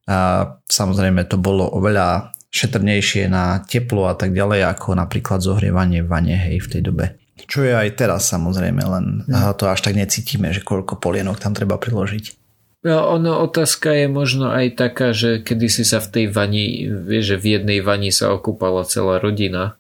A 0.07 0.61
samozrejme 0.69 1.25
to 1.27 1.41
bolo 1.41 1.67
oveľa 1.67 2.37
šetrnejšie 2.57 3.29
na 3.29 3.61
teplo 3.69 4.09
a 4.09 4.17
tak 4.17 4.33
ďalej, 4.33 4.65
ako 4.73 4.97
napríklad 4.97 5.45
zohrievanie 5.45 6.01
v 6.01 6.09
vane 6.09 6.37
hej, 6.37 6.65
v 6.65 6.71
tej 6.73 6.83
dobe. 6.83 7.07
Čo 7.45 7.69
je 7.69 7.77
aj 7.77 8.01
teraz 8.01 8.33
samozrejme, 8.33 8.81
len 8.81 9.29
no. 9.29 9.53
to 9.53 9.69
až 9.69 9.85
tak 9.85 9.93
necítime, 9.93 10.57
že 10.57 10.65
koľko 10.65 10.97
polienok 10.97 11.37
tam 11.37 11.53
treba 11.53 11.77
priložiť. 11.77 12.47
No, 12.87 13.19
ono, 13.19 13.43
otázka 13.43 13.93
je 13.93 14.07
možno 14.07 14.55
aj 14.55 14.79
taká, 14.79 15.11
že 15.11 15.43
kedy 15.43 15.67
si 15.67 15.83
sa 15.83 15.99
v 15.99 16.07
tej 16.07 16.25
vani, 16.31 16.87
vieš, 16.87 17.35
že 17.35 17.37
v 17.43 17.47
jednej 17.59 17.79
vani 17.83 18.15
sa 18.15 18.31
okúpala 18.31 18.87
celá 18.87 19.19
rodina 19.19 19.75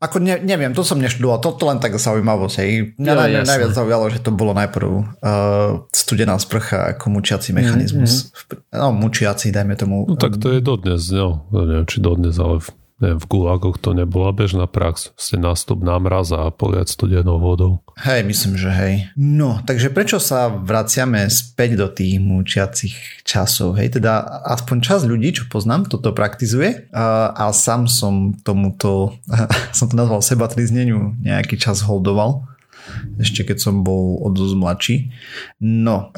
ako 0.00 0.20
ne, 0.20 0.36
neviem, 0.44 0.76
to 0.76 0.84
som 0.84 1.00
neštudoval, 1.00 1.40
toto 1.40 1.64
len 1.68 1.80
tak 1.80 1.96
zaujímavosť. 1.96 2.56
Hej. 2.60 2.70
Mňa 3.00 3.12
ja, 3.12 3.16
naj, 3.16 3.30
najviac 3.48 3.72
zaujalo, 3.72 4.04
že 4.12 4.20
to 4.20 4.30
bolo 4.32 4.52
najprv 4.52 4.90
uh, 4.92 5.88
studená 5.90 6.36
sprcha 6.36 6.96
ako 6.96 7.16
mučiaci 7.16 7.56
mechanizmus. 7.56 8.30
Mm-hmm. 8.32 8.76
No, 8.76 8.92
mučiaci, 8.92 9.48
dajme 9.50 9.74
tomu. 9.74 10.04
No 10.04 10.14
tak 10.20 10.36
to 10.36 10.52
je 10.52 10.60
dodnes, 10.60 11.08
no. 11.08 11.48
Neviem, 11.52 11.88
či 11.88 11.98
dodnes, 12.04 12.36
ale 12.36 12.60
neviem, 13.00 13.20
v 13.20 13.28
gulagoch 13.28 13.76
to 13.76 13.92
nebola 13.92 14.32
bežná 14.32 14.64
prax. 14.64 15.12
Ste 15.20 15.36
nástup 15.36 15.84
na 15.84 16.00
mraz 16.00 16.32
a 16.32 16.48
poliať 16.48 16.96
studenou 16.96 17.36
vodou. 17.36 17.84
Hej, 18.00 18.24
myslím, 18.24 18.54
že 18.56 18.70
hej. 18.72 18.94
No, 19.16 19.60
takže 19.64 19.92
prečo 19.92 20.16
sa 20.16 20.48
vraciame 20.48 21.28
späť 21.28 21.76
do 21.76 21.88
tých 21.92 22.16
mučiacich 22.20 23.24
časov? 23.24 23.76
Hej, 23.76 24.00
teda 24.00 24.44
aspoň 24.48 24.76
čas 24.80 25.00
ľudí, 25.04 25.36
čo 25.36 25.48
poznám, 25.48 25.88
toto 25.92 26.12
praktizuje 26.16 26.88
a, 26.92 27.48
sám 27.52 27.88
som 27.88 28.36
tomuto, 28.40 29.16
som 29.76 29.86
to 29.88 29.94
nazval 29.96 30.24
seba 30.24 30.48
trizneniu, 30.48 31.16
nejaký 31.20 31.60
čas 31.60 31.84
holdoval 31.84 32.48
ešte 33.18 33.42
keď 33.42 33.58
som 33.58 33.82
bol 33.82 34.22
od 34.22 34.38
mladší. 34.38 35.10
No 35.58 36.14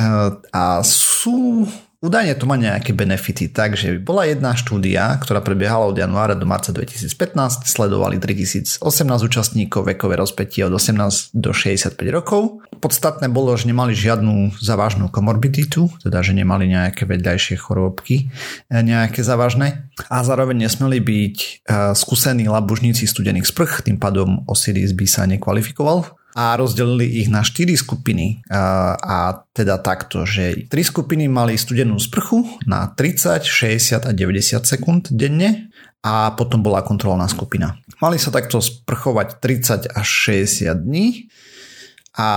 a 0.53 0.85
sú 0.85 1.65
Údajne 1.99 2.39
to 2.39 2.47
má 2.47 2.55
nejaké 2.55 2.95
benefity, 2.95 3.51
takže 3.51 3.99
bola 3.99 4.23
jedna 4.23 4.55
štúdia, 4.55 5.19
ktorá 5.19 5.43
prebiehala 5.43 5.91
od 5.91 5.99
januára 5.99 6.39
do 6.39 6.47
marca 6.47 6.71
2015, 6.71 7.67
sledovali 7.67 8.23
3018 8.23 8.79
účastníkov 9.03 9.83
vekové 9.83 10.15
rozpätie 10.15 10.63
od 10.63 10.79
18 10.79 11.35
do 11.35 11.51
65 11.51 11.99
rokov. 12.15 12.63
Podstatné 12.79 13.27
bolo, 13.27 13.51
že 13.59 13.67
nemali 13.67 13.99
žiadnu 13.99 14.55
závažnú 14.63 15.11
komorbiditu, 15.11 15.91
teda 15.99 16.23
že 16.23 16.39
nemali 16.39 16.71
nejaké 16.71 17.03
vedľajšie 17.03 17.59
chorobky, 17.59 18.31
e, 18.71 18.79
nejaké 18.79 19.27
závažné 19.27 19.91
a 20.07 20.23
zároveň 20.23 20.71
nesmeli 20.71 21.03
byť 21.03 21.37
e, 21.43 21.49
skúsení 21.99 22.47
labužníci 22.47 23.11
studených 23.11 23.51
sprch, 23.51 23.91
tým 23.91 23.99
pádom 23.99 24.47
Osiris 24.47 24.95
by 24.95 25.07
sa 25.11 25.27
nekvalifikoval 25.27 26.18
a 26.39 26.55
rozdelili 26.55 27.19
ich 27.19 27.27
na 27.27 27.43
4 27.43 27.75
skupiny 27.75 28.47
a, 28.47 29.43
teda 29.51 29.83
takto, 29.83 30.23
že 30.23 30.71
3 30.71 30.71
skupiny 30.71 31.27
mali 31.27 31.59
studenú 31.59 31.99
sprchu 31.99 32.47
na 32.63 32.87
30, 32.95 33.43
60 33.43 34.07
a 34.07 34.13
90 34.15 34.63
sekúnd 34.63 35.11
denne 35.11 35.75
a 35.99 36.31
potom 36.39 36.63
bola 36.63 36.87
kontrolná 36.87 37.27
skupina. 37.27 37.83
Mali 37.99 38.23
sa 38.23 38.31
takto 38.31 38.63
sprchovať 38.63 39.43
30 39.43 39.91
až 39.91 40.07
60 40.07 40.71
dní 40.79 41.27
a 42.19 42.31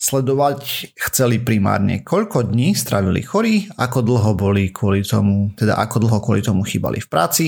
sledovať 0.00 0.88
chceli 0.96 1.36
primárne, 1.36 2.00
koľko 2.00 2.48
dní 2.48 2.72
strávili 2.72 3.20
chorí, 3.20 3.68
ako 3.76 4.00
dlho 4.00 4.32
boli 4.32 4.72
kvôli 4.72 5.04
tomu, 5.04 5.52
teda 5.52 5.76
ako 5.76 6.08
dlho 6.08 6.18
kvôli 6.24 6.40
tomu 6.40 6.64
chýbali 6.64 7.04
v 7.04 7.08
práci 7.12 7.46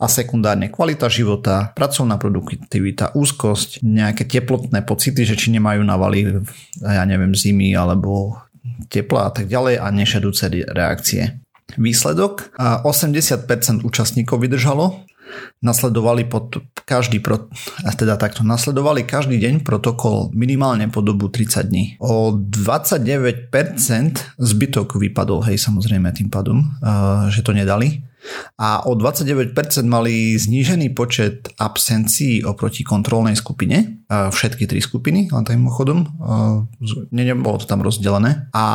a 0.00 0.08
sekundárne 0.08 0.72
kvalita 0.72 1.12
života, 1.12 1.76
pracovná 1.76 2.16
produktivita, 2.16 3.12
úzkosť, 3.12 3.84
nejaké 3.84 4.24
teplotné 4.24 4.80
pocity, 4.88 5.28
že 5.28 5.36
či 5.36 5.52
nemajú 5.52 5.84
navaly, 5.84 6.40
ja 6.80 7.04
neviem, 7.04 7.36
zimy 7.36 7.76
alebo 7.76 8.40
tepla 8.88 9.28
a 9.28 9.30
tak 9.30 9.52
ďalej 9.52 9.84
a 9.84 9.86
nešedúce 9.92 10.48
reakcie. 10.72 11.44
Výsledok 11.76 12.56
80% 12.56 13.84
účastníkov 13.84 14.40
vydržalo 14.40 15.04
nasledovali 15.62 16.24
pod 16.24 16.62
každý, 16.86 17.20
pro, 17.20 17.50
teda 17.84 18.16
takto, 18.16 18.46
nasledovali 18.46 19.04
každý 19.04 19.36
deň 19.36 19.66
protokol 19.66 20.30
minimálne 20.32 20.88
po 20.88 21.02
dobu 21.02 21.28
30 21.28 21.68
dní. 21.68 21.84
O 22.00 22.32
29% 22.32 23.50
zbytok 24.38 24.96
vypadol, 24.96 25.44
hej, 25.50 25.58
samozrejme 25.58 26.08
tým 26.14 26.30
pádom, 26.30 26.62
uh, 26.62 27.28
že 27.28 27.42
to 27.42 27.52
nedali. 27.52 28.06
A 28.58 28.82
o 28.84 28.98
29% 28.98 29.54
mali 29.86 30.34
znížený 30.34 30.92
počet 30.92 31.48
absencií 31.58 32.42
oproti 32.42 32.82
kontrolnej 32.82 33.38
skupine, 33.38 34.04
uh, 34.08 34.28
všetky 34.30 34.66
tri 34.66 34.80
skupiny, 34.82 35.30
len 35.30 35.44
tým 35.44 35.66
chodom, 35.70 36.06
uh, 36.18 36.66
nebolo 37.10 37.58
to 37.58 37.66
tam 37.66 37.82
rozdelené. 37.82 38.50
A 38.54 38.66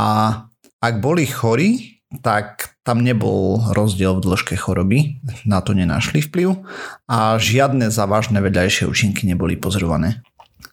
ak 0.84 1.00
boli 1.00 1.24
chorí, 1.24 2.00
tak 2.20 2.73
tam 2.84 3.00
nebol 3.00 3.64
rozdiel 3.72 4.20
v 4.20 4.24
dĺžke 4.28 4.60
choroby, 4.60 5.24
na 5.48 5.64
to 5.64 5.72
nenašli 5.72 6.20
vplyv 6.20 6.68
a 7.08 7.40
žiadne 7.40 7.88
závažné 7.88 8.44
vedľajšie 8.44 8.92
účinky 8.92 9.24
neboli 9.24 9.56
pozorované. 9.56 10.24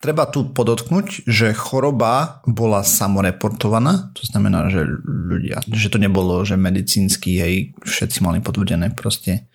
Treba 0.01 0.25
tu 0.25 0.49
podotknúť, 0.49 1.29
že 1.29 1.53
choroba 1.53 2.41
bola 2.49 2.81
samoreportovaná, 2.81 4.17
to 4.17 4.25
znamená, 4.25 4.73
že 4.73 4.87
ľudia, 5.05 5.61
že 5.69 5.93
to 5.93 6.01
nebolo, 6.01 6.41
že 6.43 6.57
medicínsky 6.57 7.37
jej 7.37 7.55
všetci 7.85 8.25
mali 8.25 8.41
potvrdené 8.41 8.97
proste. 8.97 9.51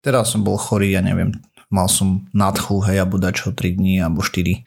Teraz 0.00 0.32
som 0.32 0.40
bol 0.40 0.56
chorý, 0.56 0.96
ja 0.96 1.04
neviem, 1.04 1.36
mal 1.68 1.86
som 1.86 2.26
nadchu, 2.32 2.80
hej, 2.88 3.04
a 3.04 3.30
čo 3.30 3.52
3 3.52 3.76
dní 3.76 4.00
alebo 4.00 4.24
4 4.24 4.64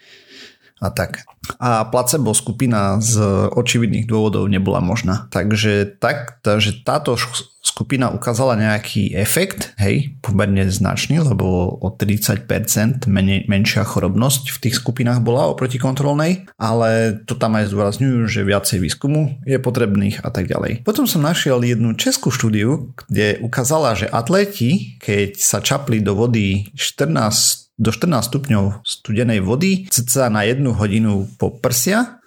a 0.84 0.92
tak. 0.92 1.24
A 1.60 1.88
placebo 1.88 2.36
skupina 2.36 3.00
z 3.00 3.20
očividných 3.52 4.08
dôvodov 4.08 4.52
nebola 4.52 4.84
možná. 4.84 5.32
Takže 5.32 6.00
tak, 6.00 6.44
takže 6.44 6.84
táto 6.84 7.16
skupina 7.64 8.12
ukázala 8.12 8.60
nejaký 8.60 9.16
efekt, 9.16 9.72
hej, 9.80 10.20
pomerne 10.20 10.68
značný, 10.68 11.24
lebo 11.24 11.80
o 11.80 11.88
30% 11.96 13.08
menej, 13.08 13.48
menšia 13.48 13.88
chorobnosť 13.88 14.52
v 14.52 14.62
tých 14.68 14.76
skupinách 14.84 15.24
bola 15.24 15.48
oproti 15.48 15.80
kontrolnej, 15.80 16.44
ale 16.60 17.24
to 17.24 17.40
tam 17.40 17.56
aj 17.56 17.72
zdôrazňujú, 17.72 18.28
že 18.28 18.44
viacej 18.44 18.84
výskumu 18.84 19.40
je 19.48 19.56
potrebných 19.64 20.24
a 20.28 20.30
tak 20.30 20.52
ďalej. 20.52 20.84
Potom 20.84 21.08
som 21.08 21.24
našiel 21.24 21.64
jednu 21.64 21.96
českú 21.96 22.32
štúdiu, 22.36 22.92
kde 23.08 23.40
ukázala, 23.40 23.96
že 23.96 24.12
atléti, 24.12 25.00
keď 25.00 25.40
sa 25.40 25.64
čapli 25.64 26.04
do 26.04 26.20
vody 26.20 26.68
14 26.76 27.63
do 27.78 27.90
14 27.90 28.30
stupňov 28.30 28.86
studenej 28.86 29.42
vody, 29.42 29.90
cca 29.90 30.30
na 30.30 30.46
jednu 30.46 30.78
hodinu 30.78 31.26
po 31.42 31.50
prsia, 31.50 32.22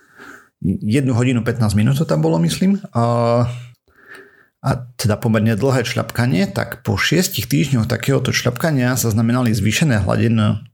jednu 0.63 1.15
hodinu 1.15 1.47
15 1.47 1.79
minút 1.79 2.03
to 2.03 2.07
tam 2.09 2.23
bolo, 2.25 2.43
myslím, 2.43 2.83
a, 2.91 3.47
a 4.65 4.71
teda 4.99 5.15
pomerne 5.21 5.55
dlhé 5.55 5.87
šľapkanie, 5.87 6.51
tak 6.51 6.83
po 6.83 6.99
6 6.99 7.31
týždňoch 7.37 7.87
takéhoto 7.87 8.35
šľapkania 8.35 8.99
sa 8.99 9.13
znamenali 9.15 9.55
zvýšené 9.55 10.03
hladiny 10.03 10.67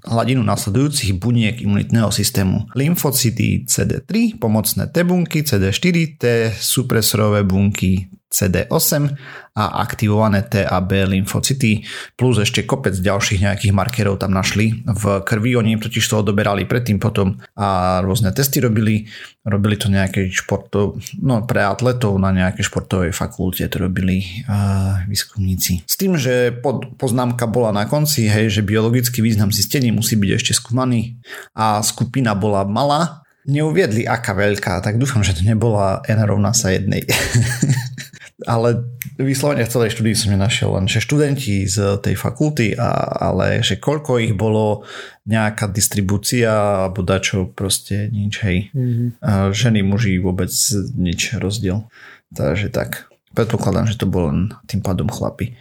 hladinu 0.00 0.40
nasledujúcich 0.40 1.20
buniek 1.20 1.60
imunitného 1.60 2.08
systému. 2.08 2.72
Lymfocyty 2.72 3.68
CD3, 3.68 4.40
pomocné 4.40 4.88
T 4.88 5.04
bunky 5.04 5.44
CD4, 5.44 5.86
T 6.16 6.24
supresorové 6.56 7.44
bunky 7.44 8.08
CD8 8.30 9.10
a 9.58 9.82
aktivované 9.82 10.46
T 10.46 10.62
a 10.62 10.78
B 10.78 11.02
lymfocyty 11.02 11.82
plus 12.14 12.38
ešte 12.38 12.62
kopec 12.62 12.94
ďalších 12.94 13.42
nejakých 13.42 13.74
markerov 13.74 14.22
tam 14.22 14.30
našli 14.30 14.86
v 14.86 15.02
krvi. 15.26 15.58
Oni 15.58 15.74
im 15.74 15.82
totiž 15.82 16.06
to 16.06 16.22
odoberali 16.22 16.62
predtým 16.64 17.02
potom 17.02 17.42
a 17.58 17.98
rôzne 18.06 18.30
testy 18.30 18.62
robili. 18.62 19.10
Robili 19.42 19.74
to 19.74 19.90
nejaké 19.90 20.30
športov, 20.30 21.00
no 21.24 21.42
pre 21.48 21.64
atletov 21.64 22.20
na 22.20 22.30
nejakej 22.30 22.70
športovej 22.70 23.10
fakulte 23.10 23.66
to 23.66 23.82
robili 23.82 24.20
uh, 24.46 25.00
výskumníci. 25.08 25.88
S 25.88 25.96
tým, 25.96 26.14
že 26.20 26.52
pod, 26.54 26.94
poznámka 27.00 27.48
bola 27.48 27.72
na 27.72 27.88
konci, 27.88 28.28
hej, 28.28 28.52
že 28.52 28.60
biologický 28.60 29.24
význam 29.24 29.48
zistení 29.48 29.90
musí 29.96 30.20
byť 30.20 30.30
ešte 30.36 30.52
skúmaný 30.60 31.16
a 31.56 31.80
skupina 31.80 32.36
bola 32.36 32.68
malá, 32.68 33.24
neuviedli 33.48 34.04
aká 34.04 34.36
veľká, 34.36 34.84
tak 34.84 35.00
dúfam, 35.00 35.24
že 35.24 35.32
to 35.32 35.42
nebola 35.42 36.04
n 36.04 36.20
rovná 36.20 36.52
sa 36.52 36.70
jednej. 36.70 37.08
ale 38.46 38.88
vyslovene 39.20 39.64
v 39.66 39.72
celej 39.72 39.96
štúdii 39.96 40.16
som 40.16 40.32
nenašiel 40.32 40.72
len, 40.72 40.88
že 40.88 41.04
študenti 41.04 41.68
z 41.68 42.00
tej 42.00 42.16
fakulty, 42.16 42.72
a, 42.76 42.90
ale 43.32 43.60
že 43.60 43.76
koľko 43.76 44.20
ich 44.22 44.32
bolo, 44.32 44.84
nejaká 45.28 45.68
distribúcia 45.70 46.50
alebo 46.88 47.04
dačo, 47.04 47.52
proste 47.52 48.08
nič, 48.10 48.40
hej. 48.42 48.58
Mm-hmm. 48.72 49.08
A 49.20 49.52
ženy, 49.52 49.84
muži 49.84 50.18
vôbec 50.18 50.50
nič 50.96 51.36
rozdiel. 51.36 51.86
Takže 52.32 52.72
tak, 52.72 53.10
predpokladám, 53.36 53.90
že 53.90 53.98
to 54.00 54.08
bol 54.08 54.30
len 54.30 54.54
tým 54.66 54.80
pádom 54.80 55.06
chlapi, 55.10 55.54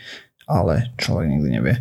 ale 0.49 0.93
človek 0.97 1.27
nikdy 1.29 1.49
nevie. 1.59 1.75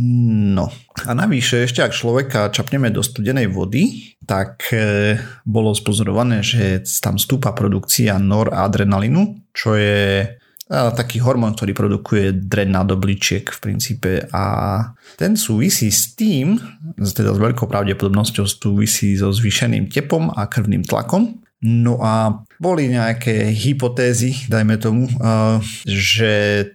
No. 0.00 0.72
A 1.04 1.12
navyše 1.12 1.68
ešte 1.68 1.84
ak 1.84 1.92
človeka 1.92 2.48
čapneme 2.48 2.88
do 2.88 3.04
studenej 3.04 3.52
vody, 3.52 4.16
tak 4.24 4.72
e, 4.72 5.20
bolo 5.44 5.76
spozorované, 5.76 6.40
že 6.40 6.80
tam 7.04 7.20
stúpa 7.20 7.52
produkcia 7.52 8.16
noradrenalinu, 8.16 9.52
čo 9.52 9.76
je 9.76 10.32
taký 10.72 11.20
hormón, 11.20 11.52
ktorý 11.52 11.76
produkuje 11.76 12.26
dren 12.48 12.72
na 12.72 12.80
dobličiek 12.80 13.44
v 13.44 13.58
princípe. 13.60 14.24
A 14.32 14.44
ten 15.20 15.36
súvisí 15.36 15.92
s 15.92 16.16
tým, 16.16 16.56
teda 16.96 17.36
s 17.36 17.40
veľkou 17.40 17.68
pravdepodobnosťou 17.68 18.48
súvisí 18.48 19.12
so 19.20 19.28
zvýšeným 19.28 19.92
tepom 19.92 20.32
a 20.32 20.48
krvným 20.48 20.88
tlakom 20.88 21.41
No 21.62 22.02
a 22.02 22.42
boli 22.58 22.90
nejaké 22.90 23.54
hypotézy, 23.54 24.50
dajme 24.50 24.82
tomu, 24.82 25.06
že 25.86 26.32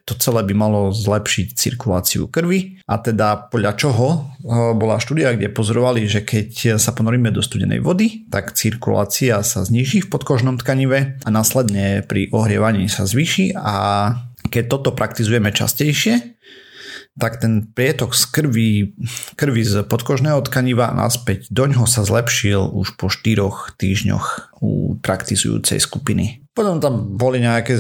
to 0.07 0.15
celé 0.15 0.47
by 0.47 0.55
malo 0.55 0.95
zlepšiť 0.95 1.47
cirkuláciu 1.59 2.31
krvi. 2.31 2.79
A 2.87 2.95
teda 3.03 3.51
podľa 3.51 3.75
čoho 3.75 4.31
bola 4.79 4.95
štúdia, 4.95 5.35
kde 5.35 5.51
pozorovali, 5.51 6.07
že 6.07 6.23
keď 6.23 6.79
sa 6.79 6.95
ponoríme 6.95 7.35
do 7.35 7.43
studenej 7.43 7.83
vody, 7.83 8.31
tak 8.31 8.55
cirkulácia 8.55 9.43
sa 9.43 9.67
zniží 9.67 10.07
v 10.07 10.11
podkožnom 10.11 10.55
tkanive 10.55 11.19
a 11.19 11.29
následne 11.31 12.07
pri 12.07 12.31
ohrievaní 12.31 12.87
sa 12.87 13.03
zvýši. 13.03 13.59
A 13.59 13.75
keď 14.47 14.71
toto 14.71 14.95
praktizujeme 14.95 15.51
častejšie, 15.51 16.39
tak 17.17 17.41
ten 17.41 17.67
prietok 17.73 18.13
z 18.13 18.23
krvi, 18.29 18.69
krvi 19.35 19.61
z 19.65 19.83
podkožného 19.83 20.39
tkaniva 20.45 20.93
naspäť 20.93 21.49
doňho 21.49 21.89
sa 21.89 22.05
zlepšil 22.05 22.71
už 22.71 22.95
po 22.95 23.09
4 23.09 23.77
týždňoch 23.77 24.57
u 24.61 24.95
praktizujúcej 25.01 25.81
skupiny. 25.81 26.46
Potom 26.57 26.81
tam 26.81 27.13
boli 27.13 27.37
nejaké, 27.37 27.77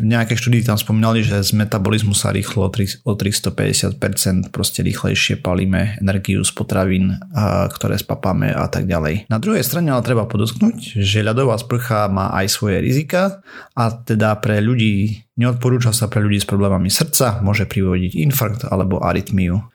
nejaké 0.00 0.32
štúdie 0.32 0.64
tam 0.64 0.80
spomínali, 0.80 1.20
že 1.20 1.44
z 1.44 1.52
metabolizmu 1.52 2.16
sa 2.16 2.32
rýchlo 2.32 2.72
o 3.04 3.12
350% 3.12 4.48
proste 4.48 4.80
rýchlejšie 4.80 5.44
palíme 5.44 6.00
energiu 6.00 6.40
z 6.40 6.48
potravín, 6.56 7.20
ktoré 7.68 8.00
spapáme 8.00 8.48
a 8.48 8.64
tak 8.72 8.88
ďalej. 8.88 9.28
Na 9.28 9.36
druhej 9.36 9.60
strane 9.60 9.92
ale 9.92 10.00
treba 10.00 10.24
podotknúť, 10.24 11.04
že 11.04 11.20
ľadová 11.20 11.60
sprcha 11.60 12.08
má 12.08 12.32
aj 12.32 12.48
svoje 12.48 12.80
rizika 12.80 13.44
a 13.76 13.92
teda 13.92 14.40
pre 14.40 14.64
ľudí, 14.64 15.28
neodporúča 15.36 15.92
sa 15.92 16.08
pre 16.08 16.24
ľudí 16.24 16.40
s 16.40 16.48
problémami 16.48 16.88
srdca, 16.88 17.44
môže 17.44 17.68
privodiť 17.68 18.24
infarkt 18.24 18.64
alebo 18.72 19.04
arytmiu. 19.04 19.68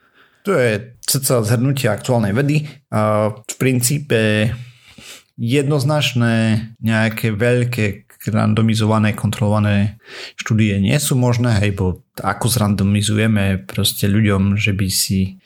To 0.49 0.57
je 0.57 0.97
cca 1.05 1.45
zhrnutie 1.45 1.85
aktuálnej 1.85 2.33
vedy. 2.33 2.65
V 2.89 3.55
princípe 3.61 4.49
jednoznačné 5.37 6.35
nejaké 6.81 7.33
veľké 7.33 8.09
randomizované, 8.29 9.17
kontrolované 9.17 9.99
štúdie 10.39 10.79
nie 10.79 10.95
sú 10.99 11.19
možné, 11.19 11.59
hej, 11.59 11.75
bo 11.75 12.03
ako 12.21 12.45
zrandomizujeme 12.47 13.65
proste 13.65 14.05
ľuďom, 14.07 14.55
že 14.55 14.71
by 14.71 14.87
si 14.87 15.43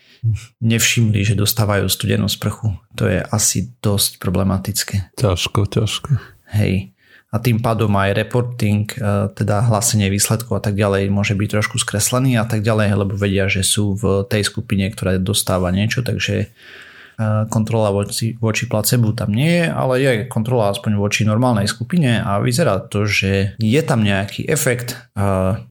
nevšimli, 0.62 1.24
že 1.24 1.38
dostávajú 1.38 1.86
studenú 1.88 2.28
sprchu. 2.28 2.76
To 2.98 3.06
je 3.08 3.22
asi 3.22 3.72
dosť 3.80 4.18
problematické. 4.18 5.16
Ťažko, 5.16 5.70
ťažko. 5.70 6.10
Hej. 6.58 6.98
A 7.28 7.44
tým 7.44 7.60
pádom 7.60 7.92
aj 7.92 8.16
reporting, 8.16 8.88
e, 8.96 9.28
teda 9.36 9.68
hlásenie 9.68 10.08
výsledkov 10.08 10.58
a 10.58 10.64
tak 10.64 10.80
ďalej 10.80 11.12
môže 11.12 11.36
byť 11.36 11.60
trošku 11.60 11.76
skreslený 11.76 12.40
a 12.40 12.48
tak 12.48 12.64
ďalej, 12.64 13.04
lebo 13.04 13.20
vedia, 13.20 13.52
že 13.52 13.68
sú 13.68 14.00
v 14.00 14.24
tej 14.32 14.48
skupine, 14.48 14.88
ktorá 14.88 15.20
dostáva 15.20 15.68
niečo, 15.76 16.08
takže 16.08 16.56
kontrola 17.50 17.90
voči, 17.90 18.38
voči 18.38 18.70
placebu 18.70 19.18
tam 19.18 19.34
nie 19.34 19.66
je, 19.66 19.66
ale 19.74 19.94
je 19.98 20.12
kontrola 20.30 20.70
aspoň 20.70 21.02
voči 21.02 21.26
normálnej 21.26 21.66
skupine 21.66 22.22
a 22.22 22.38
vyzerá 22.38 22.78
to, 22.86 23.10
že 23.10 23.58
je 23.58 23.82
tam 23.82 24.06
nejaký 24.06 24.46
efekt. 24.46 24.94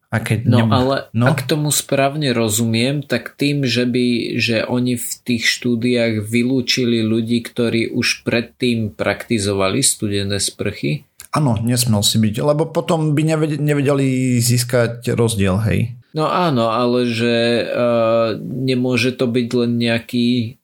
A 0.06 0.16
keď 0.22 0.46
no 0.50 0.66
nem... 0.66 0.70
ale 0.74 1.06
no? 1.14 1.30
ak 1.30 1.46
tomu 1.46 1.70
správne 1.70 2.34
rozumiem, 2.34 3.06
tak 3.06 3.38
tým, 3.38 3.62
že 3.62 3.86
by, 3.86 4.38
že 4.42 4.66
oni 4.66 4.98
v 4.98 5.10
tých 5.22 5.46
štúdiách 5.46 6.26
vylúčili 6.26 7.06
ľudí, 7.06 7.42
ktorí 7.46 7.94
už 7.94 8.26
predtým 8.26 8.94
praktizovali 8.94 9.86
studené 9.86 10.42
sprchy, 10.42 11.06
Áno, 11.36 11.60
nesmel 11.60 12.00
si 12.00 12.16
byť, 12.16 12.40
lebo 12.40 12.64
potom 12.72 13.12
by 13.12 13.36
nevedeli 13.60 14.40
získať 14.40 15.12
rozdiel, 15.12 15.60
hej. 15.68 15.92
No 16.16 16.32
áno, 16.32 16.72
ale 16.72 17.04
že 17.12 17.68
uh, 17.68 18.40
nemôže 18.40 19.12
to 19.12 19.28
byť 19.28 19.48
len 19.52 19.76
nejaký 19.76 20.56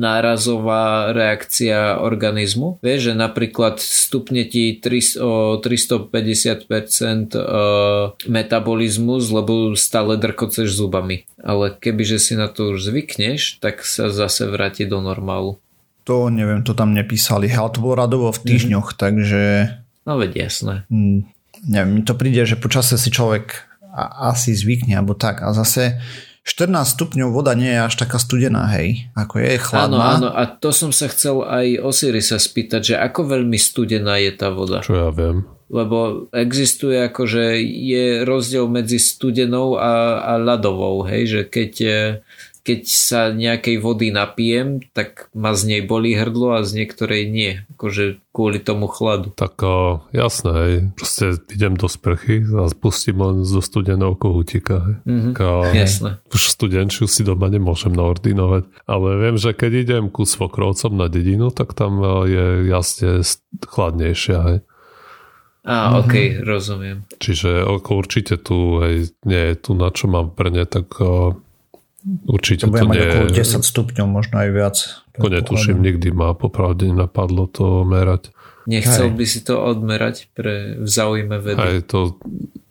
nárazová 0.00 1.12
reakcia 1.12 2.00
organizmu. 2.00 2.80
Vieš, 2.80 3.12
že 3.12 3.14
napríklad 3.14 3.84
stupne 3.84 4.48
ti 4.48 4.80
3, 4.80 5.20
o 5.20 5.60
350% 5.60 6.08
uh, 7.36 8.16
metabolizmus, 8.24 9.28
lebo 9.28 9.76
stále 9.76 10.16
drkoceš 10.16 10.72
zubami. 10.72 11.28
Ale 11.36 11.76
kebyže 11.76 12.16
si 12.16 12.32
na 12.40 12.48
to 12.48 12.72
už 12.72 12.88
zvykneš, 12.88 13.60
tak 13.60 13.84
sa 13.84 14.08
zase 14.08 14.48
vráti 14.48 14.88
do 14.88 15.04
normálu. 15.04 15.60
To 16.08 16.32
neviem, 16.32 16.64
to 16.64 16.72
tam 16.72 16.96
nepísali. 16.96 17.52
Ale 17.52 17.68
to 17.68 17.84
bolo 17.84 18.00
radovo 18.00 18.32
v 18.32 18.40
týždňoch, 18.40 18.96
mm. 18.96 18.96
takže... 18.96 19.42
No 20.08 20.16
veď 20.16 20.48
jasné. 20.48 20.88
Mm, 20.88 21.28
neviem, 21.68 21.92
mi 21.92 22.02
to 22.08 22.16
príde, 22.16 22.40
že 22.48 22.56
počasie 22.56 22.96
si 22.96 23.12
človek 23.12 23.73
asi 24.32 24.58
zvykne, 24.58 24.98
alebo 24.98 25.14
tak. 25.14 25.40
A 25.46 25.54
zase 25.54 26.02
14 26.44 26.76
stupňov 26.84 27.32
voda 27.32 27.56
nie 27.56 27.72
je 27.72 27.80
až 27.80 27.94
taká 28.04 28.20
studená, 28.20 28.68
hej, 28.76 29.08
ako 29.16 29.40
je 29.40 29.56
chladná. 29.56 29.96
Áno, 29.96 29.98
áno, 29.98 30.28
a 30.28 30.44
to 30.44 30.76
som 30.76 30.92
sa 30.92 31.08
chcel 31.08 31.40
aj 31.40 31.80
Osirisa 31.80 32.36
spýtať, 32.36 32.80
že 32.92 32.94
ako 33.00 33.32
veľmi 33.32 33.56
studená 33.56 34.20
je 34.20 34.32
tá 34.36 34.52
voda? 34.52 34.84
Čo 34.84 34.92
ja 34.92 35.08
viem. 35.08 35.48
Lebo 35.72 36.28
existuje 36.36 37.00
akože 37.00 37.56
je 37.64 38.28
rozdiel 38.28 38.68
medzi 38.68 39.00
studenou 39.00 39.80
a, 39.80 40.20
a 40.20 40.32
ľadovou, 40.36 41.08
hej, 41.08 41.22
že 41.24 41.40
keď 41.48 41.72
keď 42.64 42.80
sa 42.88 43.28
nejakej 43.28 43.76
vody 43.76 44.08
napijem, 44.08 44.80
tak 44.96 45.28
ma 45.36 45.52
z 45.52 45.68
nej 45.68 45.82
bolí 45.84 46.16
hrdlo 46.16 46.56
a 46.56 46.64
z 46.64 46.80
niektorej 46.80 47.28
nie. 47.28 47.60
Akože 47.76 48.24
kvôli 48.32 48.56
tomu 48.56 48.88
chladu. 48.88 49.36
Tak 49.36 49.60
o, 49.60 50.00
jasné, 50.16 50.52
hej. 50.56 50.74
Proste 50.96 51.36
idem 51.52 51.76
do 51.76 51.92
sprchy 51.92 52.40
a 52.56 52.64
spustím 52.72 53.20
len 53.20 53.36
zo 53.44 53.60
studenou 53.60 54.16
kohútika. 54.16 54.80
Hej. 54.80 54.96
Mm-hmm. 55.04 55.32
Jasné. 55.76 56.10
Už 56.32 56.42
studenčiu 56.56 57.04
si 57.04 57.20
doma 57.20 57.52
nemôžem 57.52 57.92
naordinovať. 57.92 58.64
Ale 58.88 59.08
viem, 59.20 59.36
že 59.36 59.52
keď 59.52 59.72
idem 59.84 60.04
ku 60.08 60.24
svokrovcom 60.24 60.96
na 60.96 61.12
dedinu, 61.12 61.52
tak 61.52 61.76
tam 61.76 62.00
je 62.24 62.64
jasne 62.64 63.20
chladnejšia. 63.60 64.38
Hej. 64.40 64.58
Á, 65.64 65.96
ok, 66.00 66.44
rozumiem. 66.44 67.08
Čiže 67.20 67.64
ako 67.64 67.90
určite 67.96 68.36
tu, 68.36 68.84
hej, 68.84 69.16
nie 69.24 69.52
je 69.52 69.54
tu 69.56 69.72
na 69.72 69.88
čo 69.88 70.12
mám 70.12 70.36
prne, 70.36 70.68
tak 70.68 70.92
o, 71.00 71.40
určite 72.28 72.68
To 72.68 72.72
bude 72.72 72.84
to 72.84 72.88
mať 72.88 72.96
nie 72.96 73.06
okolo 73.08 73.26
je. 73.32 73.40
10 73.40 73.64
stupňov, 73.64 74.06
možno 74.06 74.34
aj 74.40 74.50
viac. 74.52 74.76
To 75.16 75.28
netuším, 75.28 75.80
nikdy 75.80 76.12
ma 76.12 76.34
popravde 76.36 76.90
nenapadlo 76.90 77.46
to 77.48 77.84
merať. 77.84 78.30
Nechcel 78.64 79.12
Hej. 79.12 79.16
by 79.20 79.24
si 79.28 79.40
to 79.44 79.60
odmerať 79.60 80.32
pre 80.32 80.80
v 80.80 80.88
záujme 80.88 81.36
vedy. 81.36 81.60
Aj 81.60 81.78
to 81.84 82.16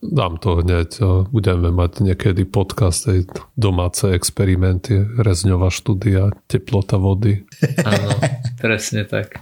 dám 0.02 0.42
to 0.42 0.66
hneď. 0.66 0.90
Budeme 1.30 1.70
mať 1.70 2.02
niekedy 2.02 2.50
podcast 2.50 3.06
aj 3.06 3.30
domáce 3.54 4.10
experimenty, 4.10 5.06
rezňová 5.22 5.70
štúdia, 5.70 6.34
teplota 6.50 6.98
vody. 6.98 7.46
Áno, 7.86 8.10
presne 8.58 9.06
tak. 9.06 9.38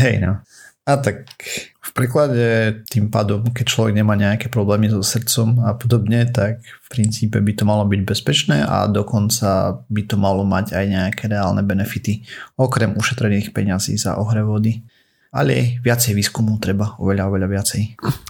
Hej, 0.00 0.20
no. 0.20 0.44
A 0.82 0.98
tak 0.98 1.30
v 1.78 1.90
preklade 1.94 2.42
tým 2.90 3.06
pádom, 3.06 3.46
keď 3.54 3.66
človek 3.70 3.94
nemá 3.94 4.18
nejaké 4.18 4.50
problémy 4.50 4.90
so 4.90 4.98
srdcom 4.98 5.62
a 5.62 5.78
podobne, 5.78 6.26
tak 6.26 6.58
v 6.58 6.88
princípe 6.90 7.38
by 7.38 7.52
to 7.54 7.62
malo 7.62 7.86
byť 7.86 8.00
bezpečné 8.02 8.66
a 8.66 8.90
dokonca 8.90 9.78
by 9.86 10.02
to 10.10 10.18
malo 10.18 10.42
mať 10.42 10.74
aj 10.74 10.84
nejaké 10.90 11.30
reálne 11.30 11.62
benefity, 11.62 12.26
okrem 12.58 12.98
ušetrených 12.98 13.54
peňazí 13.54 13.94
za 13.94 14.18
ohre 14.18 14.42
vody. 14.42 14.82
Ale 15.30 15.78
viacej 15.80 16.18
výskumu 16.18 16.58
treba, 16.58 16.98
oveľa, 16.98 17.30
oveľa 17.30 17.48
viacej. 17.48 17.82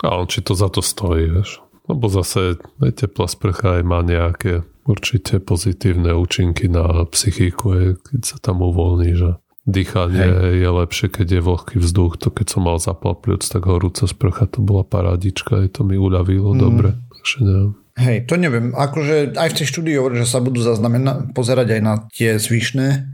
A 0.06 0.22
on 0.22 0.28
či 0.28 0.44
to 0.44 0.52
za 0.52 0.68
to 0.68 0.84
stojí, 0.84 1.32
vieš. 1.32 1.58
Lebo 1.90 2.06
zase 2.06 2.62
teplá 2.78 3.26
sprcha 3.26 3.80
aj 3.80 3.82
má 3.82 4.06
nejaké 4.06 4.62
určite 4.86 5.42
pozitívne 5.42 6.14
účinky 6.14 6.70
na 6.70 7.02
psychiku, 7.10 7.98
keď 7.98 8.20
sa 8.22 8.36
tam 8.38 8.62
uvoľní, 8.62 9.18
že 9.18 9.41
dýchanie 9.66 10.26
Hej. 10.26 10.58
je 10.58 10.70
lepšie, 10.70 11.06
keď 11.10 11.26
je 11.38 11.40
vlhký 11.42 11.76
vzduch. 11.78 12.18
To 12.22 12.28
keď 12.34 12.46
som 12.58 12.66
mal 12.66 12.82
zapal 12.82 13.14
pľúc, 13.14 13.46
tak 13.46 13.66
horúca 13.66 14.10
sprcha 14.10 14.50
to 14.50 14.58
bola 14.58 14.82
parádička, 14.82 15.62
aj 15.62 15.78
to 15.78 15.86
mi 15.86 15.94
uľavilo 15.94 16.54
mm. 16.54 16.58
dobre. 16.58 16.90
Takže 16.94 17.36
neviem. 17.46 17.72
Hej, 17.92 18.24
to 18.24 18.40
neviem. 18.40 18.72
Akože 18.72 19.36
aj 19.36 19.52
v 19.52 19.56
tej 19.60 19.66
štúdii 19.68 20.00
hovorí, 20.00 20.16
že 20.24 20.24
sa 20.24 20.40
budú 20.40 20.64
zaznamená, 20.64 21.28
pozerať 21.36 21.76
aj 21.76 21.82
na 21.84 21.94
tie 22.08 22.40
zvyšné 22.40 23.04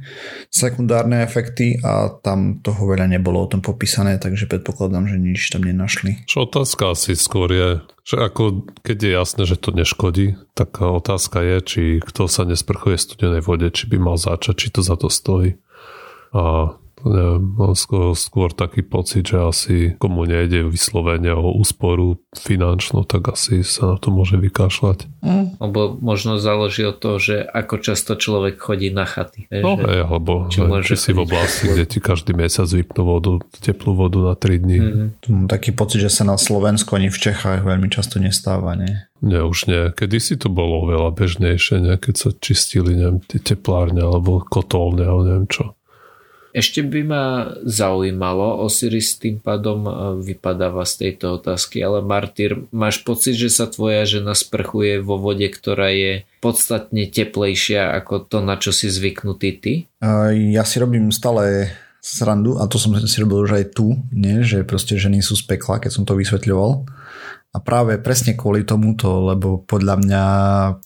sekundárne 0.54 1.26
efekty 1.26 1.82
a 1.82 2.14
tam 2.22 2.62
toho 2.62 2.86
veľa 2.86 3.10
nebolo 3.10 3.42
o 3.42 3.50
tom 3.50 3.58
popísané, 3.58 4.22
takže 4.22 4.46
predpokladám, 4.46 5.10
že 5.10 5.18
nič 5.18 5.50
tam 5.50 5.66
nenašli. 5.66 6.22
Čo 6.30 6.46
otázka 6.46 6.94
asi 6.94 7.18
skôr 7.18 7.50
je, 7.50 7.68
že 8.06 8.22
ako 8.22 8.70
keď 8.86 8.96
je 9.02 9.10
jasné, 9.10 9.42
že 9.50 9.58
to 9.58 9.74
neškodí, 9.74 10.38
tak 10.54 10.78
otázka 10.78 11.42
je, 11.42 11.56
či 11.66 11.82
kto 11.98 12.30
sa 12.30 12.46
nesprchuje 12.46 13.02
studenej 13.02 13.42
vode, 13.42 13.66
či 13.74 13.90
by 13.90 13.98
mal 13.98 14.14
začať, 14.14 14.54
či 14.62 14.68
to 14.70 14.86
za 14.86 14.94
to 14.94 15.10
stojí. 15.10 15.58
A 16.34 16.76
neviem, 17.04 17.54
mám 17.54 17.74
skôr, 17.78 18.14
skôr 18.18 18.50
taký 18.50 18.82
pocit, 18.82 19.30
že 19.30 19.38
asi 19.38 19.76
komu 20.02 20.26
nejde 20.26 20.66
vyslovene 20.66 21.30
o 21.34 21.54
úsporu 21.54 22.18
finančnú, 22.34 23.06
tak 23.06 23.34
asi 23.34 23.62
sa 23.62 23.94
na 23.94 23.96
to 24.00 24.10
môže 24.10 24.38
vykašľať. 24.38 25.06
Lebo 25.58 25.98
možno 25.98 26.38
záleží 26.38 26.86
od 26.86 26.98
toho, 26.98 27.18
že 27.22 27.36
ako 27.42 27.74
často 27.82 28.18
človek 28.18 28.58
chodí 28.58 28.90
na 28.90 29.06
chaty. 29.06 29.46
Vieš, 29.50 29.62
No 29.62 29.72
že... 29.78 29.84
hej, 29.86 30.00
alebo 30.06 30.32
či 30.50 30.58
môže 30.64 30.94
či 30.94 30.96
si 30.98 31.10
v 31.14 31.22
oblasti, 31.22 31.64
kde 31.70 31.84
ti 31.86 31.98
každý 32.02 32.32
mesiac 32.34 32.66
vypnú 32.70 33.02
vodu, 33.04 33.32
teplú 33.62 33.92
vodu 33.94 34.18
na 34.22 34.34
3 34.34 34.58
dní. 34.58 34.78
Mhm. 34.78 35.06
Tu 35.22 35.28
mám 35.34 35.46
taký 35.50 35.70
pocit, 35.74 36.02
že 36.02 36.10
sa 36.10 36.26
na 36.26 36.38
Slovensku 36.38 36.94
ani 36.98 37.10
v 37.10 37.18
Čechách 37.18 37.62
veľmi 37.62 37.90
často 37.90 38.18
nestáva, 38.22 38.74
nie? 38.78 39.06
Nie, 39.18 39.42
už 39.42 39.66
nie. 39.66 39.90
Kedysi 39.90 40.38
to 40.38 40.46
bolo 40.46 40.86
oveľa 40.86 41.10
bežnejšie, 41.10 41.82
nie? 41.82 41.94
keď 41.98 42.14
sa 42.14 42.28
čistili 42.38 42.94
neviem, 42.94 43.18
tie 43.26 43.42
teplárne 43.42 43.98
alebo 43.98 44.38
kotolne, 44.46 45.02
alebo 45.02 45.26
neviem 45.26 45.48
čo. 45.50 45.74
Ešte 46.56 46.80
by 46.80 47.00
ma 47.04 47.24
zaujímalo, 47.60 48.64
Osiris 48.64 49.20
tým 49.20 49.36
pádom 49.36 49.84
e, 49.84 49.92
vypadáva 50.24 50.88
z 50.88 51.06
tejto 51.06 51.36
otázky, 51.36 51.84
ale 51.84 52.00
Martyr, 52.00 52.64
máš 52.72 53.04
pocit, 53.04 53.36
že 53.36 53.52
sa 53.52 53.68
tvoja 53.68 54.08
žena 54.08 54.32
sprchuje 54.32 55.04
vo 55.04 55.20
vode, 55.20 55.44
ktorá 55.44 55.92
je 55.92 56.24
podstatne 56.40 57.04
teplejšia 57.04 57.92
ako 58.00 58.24
to, 58.24 58.38
na 58.40 58.56
čo 58.56 58.72
si 58.72 58.88
zvyknutý 58.88 59.50
ty? 59.60 59.72
Ja 60.52 60.64
si 60.64 60.80
robím 60.80 61.12
stále 61.12 61.74
srandu 62.00 62.56
a 62.56 62.64
to 62.64 62.80
som 62.80 62.96
si 62.96 63.18
robil 63.20 63.44
už 63.44 63.52
aj 63.58 63.64
tu, 63.76 64.00
nie? 64.14 64.40
že 64.40 64.64
proste 64.64 64.96
ženy 64.96 65.20
sú 65.20 65.36
z 65.36 65.44
pekla, 65.44 65.82
keď 65.82 65.90
som 66.00 66.04
to 66.08 66.16
vysvetľoval. 66.16 66.88
A 67.52 67.58
práve 67.64 67.96
presne 68.00 68.36
kvôli 68.36 68.64
tomuto, 68.64 69.24
lebo 69.24 69.64
podľa 69.64 69.94
mňa, 70.00 70.24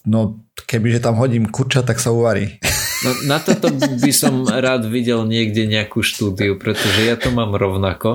no 0.09 0.43
kebyže 0.67 1.05
tam 1.05 1.19
hodím 1.19 1.51
kurča, 1.51 1.85
tak 1.85 2.01
sa 2.01 2.15
uvarí. 2.15 2.59
No, 3.03 3.11
na 3.27 3.43
toto 3.43 3.67
by 3.75 4.13
som 4.15 4.47
rád 4.47 4.87
videl 4.87 5.27
niekde 5.27 5.67
nejakú 5.67 6.07
štúdiu, 6.07 6.55
pretože 6.55 7.03
ja 7.03 7.19
to 7.19 7.35
mám 7.35 7.59
rovnako, 7.59 8.15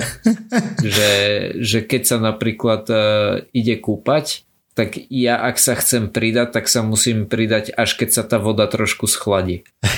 že, 0.80 1.12
že 1.60 1.84
keď 1.84 2.02
sa 2.08 2.18
napríklad 2.24 2.88
uh, 2.88 3.44
ide 3.52 3.76
kúpať, 3.84 4.48
tak 4.78 4.96
ja 5.10 5.42
ak 5.44 5.60
sa 5.60 5.76
chcem 5.76 6.08
pridať, 6.08 6.56
tak 6.56 6.72
sa 6.72 6.86
musím 6.86 7.26
pridať 7.26 7.74
až 7.74 7.98
keď 7.98 8.10
sa 8.14 8.24
tá 8.24 8.38
voda 8.38 8.70
trošku 8.70 9.10
schladí. 9.10 9.66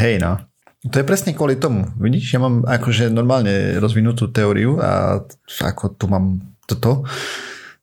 Hej 0.00 0.20
no. 0.20 0.44
To 0.86 1.02
je 1.02 1.08
presne 1.08 1.34
kvôli 1.34 1.58
tomu. 1.58 1.90
Vidíš, 1.98 2.36
ja 2.36 2.38
mám 2.38 2.62
akože 2.62 3.10
normálne 3.10 3.82
rozvinutú 3.82 4.30
teóriu 4.30 4.78
a 4.78 5.18
ako 5.58 5.98
tu 5.98 6.06
mám 6.06 6.54
toto, 6.70 7.02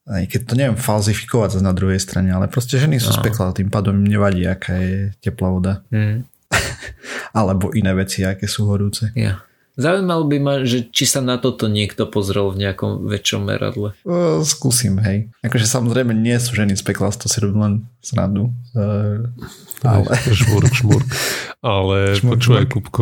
aj 0.04 0.24
keď 0.28 0.42
to 0.44 0.54
neviem 0.60 0.78
falzifikovať 0.80 1.64
na 1.64 1.72
druhej 1.72 2.00
strane, 2.00 2.28
ale 2.36 2.52
proste 2.52 2.76
ženy 2.76 3.00
sú 3.00 3.16
z 3.16 3.24
pekla, 3.24 3.56
tým 3.56 3.72
pádom 3.72 3.96
im 3.96 4.08
nevadí, 4.08 4.44
aká 4.44 4.76
je 4.76 4.98
teplá 5.24 5.48
voda. 5.48 5.74
Hmm. 5.88 6.28
Alebo 7.40 7.72
iné 7.72 7.96
veci, 7.96 8.28
aké 8.28 8.46
sú 8.46 8.68
horúce. 8.68 9.16
Ja. 9.16 9.42
Zaujímalo 9.74 10.30
by 10.30 10.38
ma, 10.38 10.54
že 10.70 10.86
či 10.86 11.10
sa 11.10 11.18
na 11.18 11.42
toto 11.42 11.66
niekto 11.66 12.06
pozrel 12.06 12.54
v 12.54 12.62
nejakom 12.62 13.10
väčšom 13.10 13.42
meradle. 13.42 13.98
O, 14.06 14.46
skúsim, 14.46 15.02
hej. 15.02 15.34
Akože 15.42 15.66
samozrejme 15.66 16.14
nie 16.14 16.38
sú 16.38 16.54
ženy 16.54 16.78
z 16.78 16.86
pekla, 16.86 17.10
to 17.10 17.26
si 17.26 17.42
robím 17.42 17.62
len 17.66 17.76
srandu. 17.98 18.54
Uh, 18.78 19.34
ale... 19.82 20.14
Šmurk, 20.30 20.70
šmurk. 20.78 21.08
Ale 21.66 21.98
Šmurk, 22.22 22.38
počúvaj, 22.38 22.66
šmurk. 22.70 22.74
Kupko, 22.86 23.02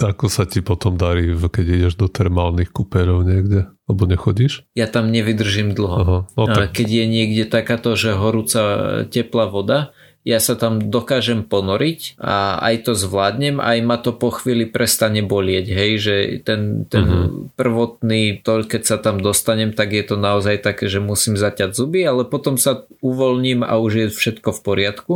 ako 0.00 0.26
sa 0.32 0.48
ti 0.48 0.64
potom 0.64 0.96
darí, 0.96 1.36
keď 1.36 1.66
ideš 1.68 1.94
do 2.00 2.08
termálnych 2.08 2.72
kúperov 2.72 3.20
niekde? 3.20 3.68
Lebo 3.86 4.02
nechodíš? 4.10 4.66
Ja 4.74 4.90
tam 4.90 5.14
nevydržím 5.14 5.70
dlho. 5.70 5.96
Aha, 6.02 6.18
no 6.34 6.42
tak 6.50 6.74
Keď 6.74 6.88
je 6.90 7.04
niekde 7.06 7.44
takáto, 7.46 7.94
že 7.94 8.18
horúca 8.18 8.60
teplá 9.06 9.46
voda, 9.46 9.94
ja 10.26 10.42
sa 10.42 10.58
tam 10.58 10.90
dokážem 10.90 11.46
ponoriť 11.46 12.18
a 12.18 12.58
aj 12.58 12.90
to 12.90 12.92
zvládnem, 12.98 13.62
aj 13.62 13.78
ma 13.86 13.94
to 13.94 14.10
po 14.10 14.34
chvíli 14.34 14.66
prestane 14.66 15.22
bolieť, 15.22 15.70
hej, 15.70 15.92
že 16.02 16.14
ten, 16.42 16.82
ten 16.90 17.06
Mhm. 17.06 17.54
prvotný, 17.54 18.42
to 18.42 18.66
keď 18.66 18.82
sa 18.82 18.96
tam 18.98 19.22
dostanem, 19.22 19.70
tak 19.70 19.94
je 19.94 20.02
to 20.02 20.18
naozaj 20.18 20.58
také, 20.58 20.90
že 20.90 20.98
musím 20.98 21.38
zaťať 21.38 21.78
zuby, 21.78 22.02
ale 22.02 22.26
potom 22.26 22.58
sa 22.58 22.82
uvoľním 22.98 23.62
a 23.62 23.78
už 23.78 23.92
je 23.94 24.06
všetko 24.10 24.50
v 24.50 24.60
poriadku 24.66 25.14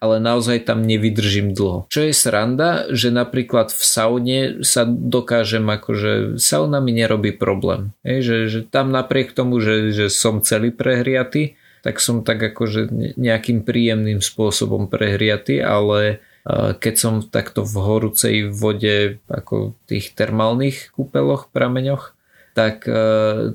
ale 0.00 0.16
naozaj 0.18 0.64
tam 0.64 0.82
nevydržím 0.82 1.52
dlho. 1.52 1.86
Čo 1.92 2.08
je 2.08 2.12
sranda, 2.16 2.88
že 2.88 3.12
napríklad 3.12 3.68
v 3.70 3.82
saune 3.84 4.38
sa 4.64 4.88
dokážem 4.88 5.68
akože 5.68 6.40
sauna 6.40 6.80
mi 6.80 6.96
nerobí 6.96 7.36
problém. 7.36 7.92
Hej, 8.00 8.18
že, 8.24 8.36
že 8.48 8.60
tam 8.64 8.90
napriek 8.90 9.36
tomu, 9.36 9.60
že, 9.60 9.92
že 9.92 10.08
som 10.08 10.40
celý 10.40 10.72
prehriatý, 10.72 11.60
tak 11.84 12.00
som 12.00 12.24
tak 12.24 12.40
akože 12.40 12.88
ne- 12.88 13.12
nejakým 13.16 13.62
príjemným 13.62 14.24
spôsobom 14.24 14.88
prehriatý, 14.88 15.60
ale 15.60 16.24
a 16.40 16.72
keď 16.72 16.94
som 16.96 17.14
takto 17.20 17.68
v 17.68 17.76
horúcej 17.76 18.36
vode 18.48 19.20
ako 19.28 19.76
v 19.76 19.80
tých 19.84 20.16
termálnych 20.16 20.88
kúpeloch, 20.96 21.52
prameňoch, 21.52 22.16
tak 22.50 22.84
e, 22.90 23.02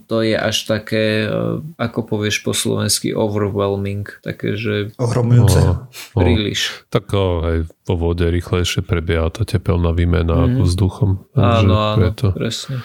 to 0.07 0.23
je 0.23 0.35
až 0.39 0.57
také, 0.65 1.27
e, 1.27 1.59
ako 1.75 1.99
povieš 2.07 2.47
po 2.47 2.55
slovensky, 2.55 3.11
overwhelming. 3.11 4.07
Také, 4.23 4.55
že 4.55 4.95
Ohromujúce. 4.95 5.59
No, 5.59 5.73
no. 5.91 6.19
príliš. 6.19 6.87
Tak 6.87 7.11
aj 7.11 7.67
po 7.83 7.93
vode 7.99 8.23
rýchlejšie 8.25 8.81
prebieha 8.81 9.27
tá 9.29 9.43
tepelná 9.43 9.91
výmena 9.91 10.47
ako 10.47 10.61
vzduchom. 10.63 11.09
Áno, 11.35 11.73
áno, 11.75 11.97
preto. 11.99 12.31
presne. 12.31 12.79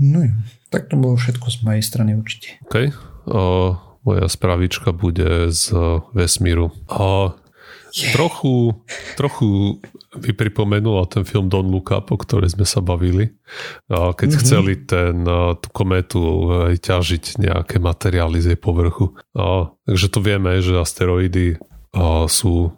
No 0.00 0.18
jo. 0.26 0.34
tak 0.72 0.90
to 0.90 0.98
bolo 0.98 1.14
všetko 1.14 1.46
z 1.48 1.56
mojej 1.62 1.82
strany 1.84 2.16
určite. 2.18 2.58
OK. 2.66 2.90
O, 3.30 3.76
moja 4.02 4.26
spravička 4.26 4.90
bude 4.96 5.52
z 5.52 5.70
vesmíru. 6.16 6.72
O, 6.88 7.36
Yeah. 7.90 8.14
Trochu, 8.14 8.74
trochu 9.18 9.78
by 10.14 10.30
pripomenula 10.34 11.10
ten 11.10 11.26
film 11.26 11.50
Don 11.50 11.66
Look 11.70 11.90
Up, 11.90 12.14
o 12.14 12.18
ktorej 12.18 12.54
sme 12.54 12.62
sa 12.62 12.78
bavili. 12.78 13.34
Keď 13.90 14.28
mm-hmm. 14.30 14.42
chceli 14.46 14.72
ten, 14.86 15.26
tú 15.58 15.68
kometu 15.74 16.22
ťažiť 16.78 17.42
nejaké 17.42 17.82
materiály 17.82 18.38
z 18.38 18.54
jej 18.54 18.58
povrchu. 18.58 19.14
Takže 19.86 20.06
to 20.06 20.18
vieme, 20.22 20.62
že 20.62 20.78
asteroidy 20.78 21.58
sú 22.30 22.70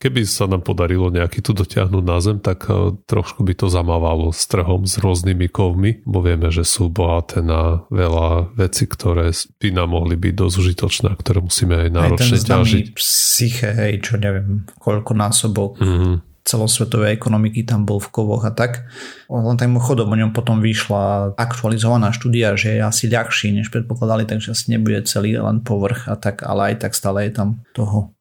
keby 0.00 0.24
sa 0.24 0.48
nám 0.48 0.64
podarilo 0.64 1.12
nejaký 1.12 1.44
tu 1.44 1.52
dotiahnuť 1.52 2.04
na 2.04 2.18
Zem, 2.24 2.40
tak 2.40 2.66
e, 2.72 2.96
trošku 3.04 3.44
by 3.44 3.52
to 3.52 3.68
zamávalo 3.68 4.32
s 4.32 4.48
trhom 4.48 4.88
s 4.88 4.96
rôznymi 4.96 5.46
kovmi, 5.52 6.02
bo 6.08 6.24
vieme, 6.24 6.48
že 6.48 6.64
sú 6.64 6.88
bohaté 6.88 7.44
na 7.44 7.84
veľa 7.92 8.56
veci, 8.56 8.88
ktoré 8.88 9.28
by 9.60 9.68
nám 9.76 9.92
mohli 9.92 10.16
byť 10.16 10.34
dosť 10.34 10.56
užitočné, 10.56 11.08
ktoré 11.20 11.44
musíme 11.44 11.86
aj 11.86 11.88
náročne 11.92 12.40
aj 12.40 12.48
ten 12.48 12.58
ťažiť. 12.64 12.86
psyche, 12.96 13.68
hej, 13.76 13.94
čo 14.00 14.16
neviem, 14.16 14.64
koľko 14.80 15.12
násobok 15.12 15.76
mm-hmm 15.78 16.30
celosvetovej 16.50 17.14
ekonomiky 17.14 17.62
tam 17.62 17.84
bol 17.84 18.00
v 18.00 18.10
kovoch 18.10 18.42
a 18.48 18.52
tak. 18.52 18.88
Len 19.30 19.56
tým 19.60 19.78
chodom 19.78 20.08
o 20.10 20.16
ňom 20.18 20.32
potom 20.32 20.58
vyšla 20.58 21.36
aktualizovaná 21.36 22.10
štúdia, 22.10 22.56
že 22.58 22.80
je 22.80 22.82
asi 22.82 23.06
ľahší, 23.06 23.54
než 23.54 23.68
predpokladali, 23.70 24.26
takže 24.26 24.56
asi 24.56 24.74
nebude 24.74 25.04
celý 25.06 25.36
len 25.38 25.60
povrch 25.62 26.08
a 26.10 26.16
tak, 26.16 26.42
ale 26.42 26.74
aj 26.74 26.88
tak 26.88 26.92
stále 26.96 27.28
je 27.28 27.32
tam 27.36 27.62
toho 27.76 28.16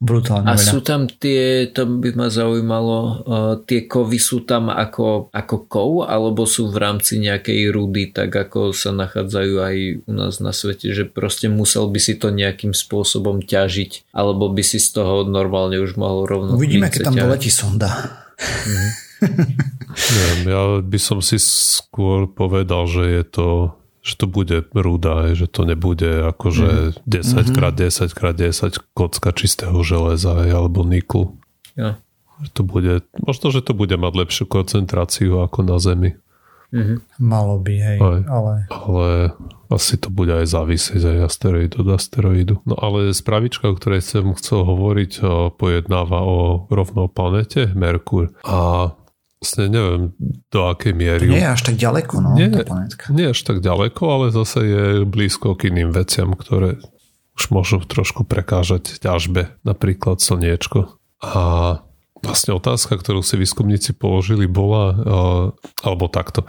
brutálne 0.00 0.48
A 0.48 0.56
veľa. 0.56 0.64
sú 0.64 0.80
tam 0.80 1.04
tie, 1.06 1.68
to 1.68 1.84
by 1.84 2.16
ma 2.16 2.32
zaujímalo, 2.32 2.98
uh, 2.98 3.54
tie 3.68 3.84
kovy 3.84 4.16
sú 4.16 4.48
tam 4.48 4.72
ako, 4.72 5.28
ako 5.28 5.56
kov, 5.68 5.90
alebo 6.08 6.48
sú 6.48 6.72
v 6.72 6.80
rámci 6.80 7.20
nejakej 7.20 7.68
rudy, 7.68 8.08
tak 8.08 8.32
ako 8.32 8.72
sa 8.72 8.96
nachádzajú 8.96 9.54
aj 9.60 9.76
u 10.08 10.12
nás 10.16 10.40
na 10.40 10.56
svete, 10.56 10.96
že 10.96 11.04
proste 11.04 11.52
musel 11.52 11.92
by 11.92 12.00
si 12.00 12.16
to 12.16 12.32
nejakým 12.32 12.72
spôsobom 12.72 13.44
ťažiť, 13.44 14.10
alebo 14.16 14.48
by 14.48 14.64
si 14.64 14.80
z 14.80 14.96
toho 14.96 15.28
normálne 15.28 15.76
už 15.76 16.00
mohol 16.00 16.24
rovno... 16.24 16.56
Uvidíme, 16.56 16.88
keď 16.88 17.12
tam 17.12 17.20
doletí 17.20 17.52
sonda. 17.52 17.92
Mm. 18.40 18.90
Neviem, 20.16 20.42
ja 20.48 20.62
by 20.80 20.98
som 20.98 21.20
si 21.20 21.36
skôr 21.36 22.24
povedal, 22.30 22.88
že 22.88 23.04
je 23.04 23.24
to 23.28 23.46
že 24.00 24.16
to 24.16 24.24
bude 24.24 24.72
rúda, 24.72 25.36
že 25.36 25.44
to 25.44 25.68
nebude 25.68 26.32
akože 26.32 26.96
mm. 26.96 27.04
10 27.04 27.56
krát 27.56 27.74
10 27.76 28.16
krát 28.16 28.36
10 28.36 28.96
kocka 28.96 29.30
čistého 29.36 29.76
železa 29.84 30.32
alebo 30.32 30.84
niklu. 30.84 31.36
Ja. 31.76 32.00
Že 32.40 32.50
to 32.56 32.62
bude, 32.64 32.94
možno, 33.20 33.52
že 33.52 33.60
to 33.60 33.76
bude 33.76 33.92
mať 34.00 34.12
lepšiu 34.16 34.44
koncentráciu 34.48 35.44
ako 35.44 35.60
na 35.60 35.76
Zemi. 35.76 36.16
Mm-hmm. 36.70 36.98
Malo 37.18 37.58
by, 37.58 37.74
hej, 37.76 37.98
aj, 37.98 38.22
ale... 38.30 38.54
Ale 38.70 39.08
asi 39.74 39.98
to 39.98 40.06
bude 40.08 40.30
aj 40.30 40.46
závisieť 40.46 41.02
aj 41.02 41.18
asteroid 41.26 41.72
od 41.74 41.98
asteroidu. 41.98 42.62
No 42.62 42.78
ale 42.78 43.10
spravička, 43.10 43.68
o 43.68 43.74
ktorej 43.74 44.06
som 44.06 44.32
chcel 44.38 44.62
hovoriť, 44.62 45.20
pojednáva 45.58 46.22
o 46.22 46.70
rovnou 46.70 47.10
planete 47.10 47.74
Merkur. 47.74 48.30
A 48.46 48.94
vlastne 49.40 49.72
neviem 49.72 50.02
do 50.52 50.60
akej 50.68 50.92
miery. 50.92 51.24
Nie 51.32 51.48
je 51.48 51.52
až 51.56 51.62
tak 51.64 51.76
ďaleko, 51.80 52.14
no, 52.20 52.28
nie, 52.36 52.52
nie 53.08 53.26
až 53.32 53.40
tak 53.40 53.64
ďaleko, 53.64 54.02
ale 54.04 54.24
zase 54.36 54.58
je 54.60 54.84
blízko 55.08 55.56
k 55.56 55.72
iným 55.72 55.96
veciam, 55.96 56.36
ktoré 56.36 56.76
už 57.40 57.48
môžu 57.48 57.80
trošku 57.80 58.28
prekážať 58.28 59.00
ťažbe, 59.00 59.56
napríklad 59.64 60.20
slniečko. 60.20 60.92
A 61.24 61.42
vlastne 62.20 62.52
otázka, 62.52 63.00
ktorú 63.00 63.24
si 63.24 63.40
výskumníci 63.40 63.96
položili, 63.96 64.44
bola, 64.44 64.92
alebo 65.80 66.04
takto. 66.12 66.44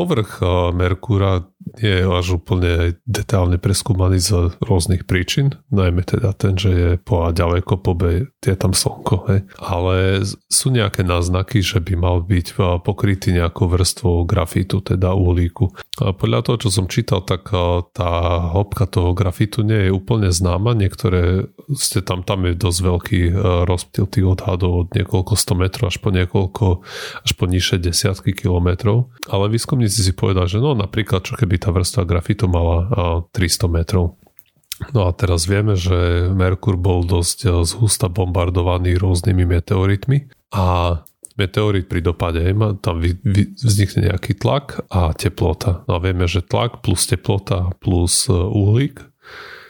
Povrch 0.00 0.40
Merkúra 0.72 1.44
je 1.76 2.08
až 2.08 2.40
úplne 2.40 2.96
detálne 3.04 3.60
preskúmaný 3.60 4.16
z 4.16 4.56
rôznych 4.64 5.04
príčin, 5.04 5.60
najmä 5.68 6.08
teda 6.08 6.32
ten, 6.32 6.56
že 6.56 6.70
je 6.72 6.90
po 6.96 7.28
a 7.28 7.36
ďaleko 7.36 7.84
po 7.84 7.92
B, 7.92 8.32
je 8.40 8.56
tam 8.56 8.72
slnko, 8.72 9.16
hej. 9.28 9.40
Ale 9.60 10.24
sú 10.48 10.72
nejaké 10.72 11.04
náznaky, 11.04 11.60
že 11.60 11.84
by 11.84 12.00
mal 12.00 12.24
byť 12.24 12.56
pokrytý 12.80 13.36
nejakou 13.36 13.68
vrstvou 13.68 14.24
grafitu, 14.24 14.80
teda 14.80 15.12
uhlíku. 15.12 15.68
A 16.00 16.16
podľa 16.16 16.48
toho, 16.48 16.56
čo 16.64 16.68
som 16.72 16.88
čítal, 16.88 17.20
tak 17.20 17.52
tá 17.92 18.10
hĺbka 18.56 18.88
toho 18.88 19.12
grafitu 19.12 19.60
nie 19.60 19.86
je 19.86 19.90
úplne 19.92 20.32
známa. 20.32 20.72
Niektoré, 20.72 21.52
ste 21.76 22.00
tam, 22.00 22.24
tam 22.24 22.48
je 22.48 22.56
dosť 22.56 22.80
veľký 22.80 23.20
rozptyl 23.68 24.08
tých 24.08 24.26
odhadov 24.26 24.88
od 24.88 24.88
niekoľko 24.96 25.36
100 25.36 25.60
metrov 25.60 25.92
až 25.92 26.00
po 26.00 26.08
niekoľko, 26.08 26.66
až 27.20 27.30
po 27.36 27.44
nižšie 27.44 27.84
desiatky 27.84 28.32
kilometrov. 28.32 29.12
Ale 29.28 29.52
výskumníci 29.90 30.06
si 30.06 30.12
povedali, 30.14 30.46
že 30.46 30.62
no 30.62 30.78
napríklad, 30.78 31.26
čo 31.26 31.34
keby 31.34 31.58
tá 31.58 31.74
vrstva 31.74 32.06
grafitu 32.06 32.46
mala 32.46 32.86
300 33.34 33.66
metrov. 33.66 34.14
No 34.96 35.04
a 35.04 35.12
teraz 35.12 35.44
vieme, 35.44 35.76
že 35.76 36.30
Merkur 36.32 36.80
bol 36.80 37.04
dosť 37.04 37.66
zhusta 37.68 38.08
bombardovaný 38.08 38.96
rôznymi 38.96 39.44
meteoritmi 39.44 40.30
a 40.56 40.96
meteorit 41.36 41.84
pri 41.88 42.00
dopade, 42.00 42.40
tam 42.80 43.00
vznikne 43.60 44.12
nejaký 44.12 44.40
tlak 44.40 44.80
a 44.88 45.12
teplota. 45.12 45.84
No 45.84 45.96
a 45.96 46.00
vieme, 46.00 46.24
že 46.24 46.44
tlak 46.44 46.80
plus 46.80 47.04
teplota 47.08 47.76
plus 47.80 48.28
e, 48.28 48.32
uhlík 48.32 49.09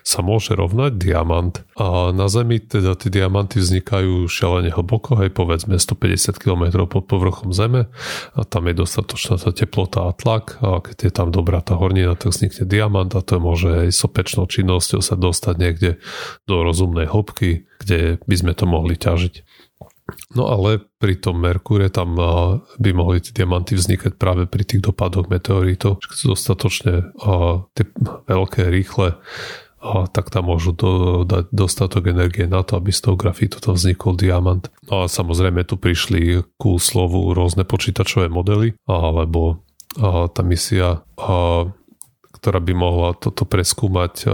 sa 0.06 0.24
môže 0.24 0.56
rovnať 0.56 0.96
diamant. 0.96 1.54
A 1.80 2.12
na 2.12 2.28
Zemi 2.28 2.60
teda 2.60 2.96
tie 2.96 3.08
diamanty 3.08 3.60
vznikajú 3.60 4.28
šialene 4.28 4.72
hlboko, 4.72 5.20
hej, 5.20 5.32
povedzme 5.32 5.80
150 5.80 6.36
km 6.40 6.84
pod 6.88 7.08
povrchom 7.08 7.52
Zeme 7.52 7.88
a 8.36 8.40
tam 8.44 8.68
je 8.68 8.74
dostatočná 8.76 9.40
tá 9.40 9.50
teplota 9.52 10.08
a 10.08 10.16
tlak 10.16 10.60
a 10.60 10.80
keď 10.84 10.96
je 11.08 11.12
tam 11.12 11.28
dobrá 11.32 11.60
tá 11.64 11.76
hornina, 11.76 12.16
tak 12.16 12.32
vznikne 12.32 12.68
diamant 12.68 13.12
a 13.16 13.24
to 13.24 13.40
môže 13.40 13.88
aj 13.88 13.88
sopečnou 13.92 14.44
činnosťou 14.48 15.00
sa 15.00 15.16
dostať 15.16 15.54
niekde 15.56 15.90
do 16.44 16.64
rozumnej 16.64 17.08
hĺbky, 17.08 17.68
kde 17.80 18.20
by 18.24 18.34
sme 18.36 18.52
to 18.52 18.64
mohli 18.68 18.96
ťažiť. 19.00 19.46
No 20.34 20.50
ale 20.50 20.82
pri 20.98 21.22
tom 21.22 21.38
Merkúre 21.38 21.86
tam 21.86 22.18
by 22.58 22.90
mohli 22.90 23.22
tie 23.22 23.30
diamanty 23.30 23.78
vznikať 23.78 24.18
práve 24.18 24.50
pri 24.50 24.66
tých 24.66 24.82
dopadoch 24.82 25.30
meteoritov, 25.30 26.02
keď 26.02 26.16
sú 26.18 26.26
dostatočne 26.34 27.14
tie 27.78 27.84
veľké, 28.26 28.74
rýchle, 28.74 29.22
tak 30.12 30.28
tam 30.28 30.52
môžu 30.52 30.76
do, 30.76 31.24
dať 31.24 31.48
dostatok 31.50 32.12
energie 32.12 32.44
na 32.44 32.60
to, 32.60 32.76
aby 32.76 32.92
z 32.92 33.00
toho 33.08 33.16
grafitu 33.16 33.58
tam 33.64 33.80
vznikol 33.80 34.12
diamant. 34.14 34.68
No 34.92 35.04
a 35.04 35.08
samozrejme 35.08 35.64
tu 35.64 35.80
prišli 35.80 36.44
ku 36.60 36.76
slovu 36.76 37.32
rôzne 37.32 37.64
počítačové 37.64 38.28
modely, 38.28 38.76
alebo 38.84 39.64
tá 40.30 40.42
misia, 40.46 41.02
ktorá 42.36 42.60
by 42.62 42.72
mohla 42.76 43.16
toto 43.16 43.48
preskúmať 43.48 44.28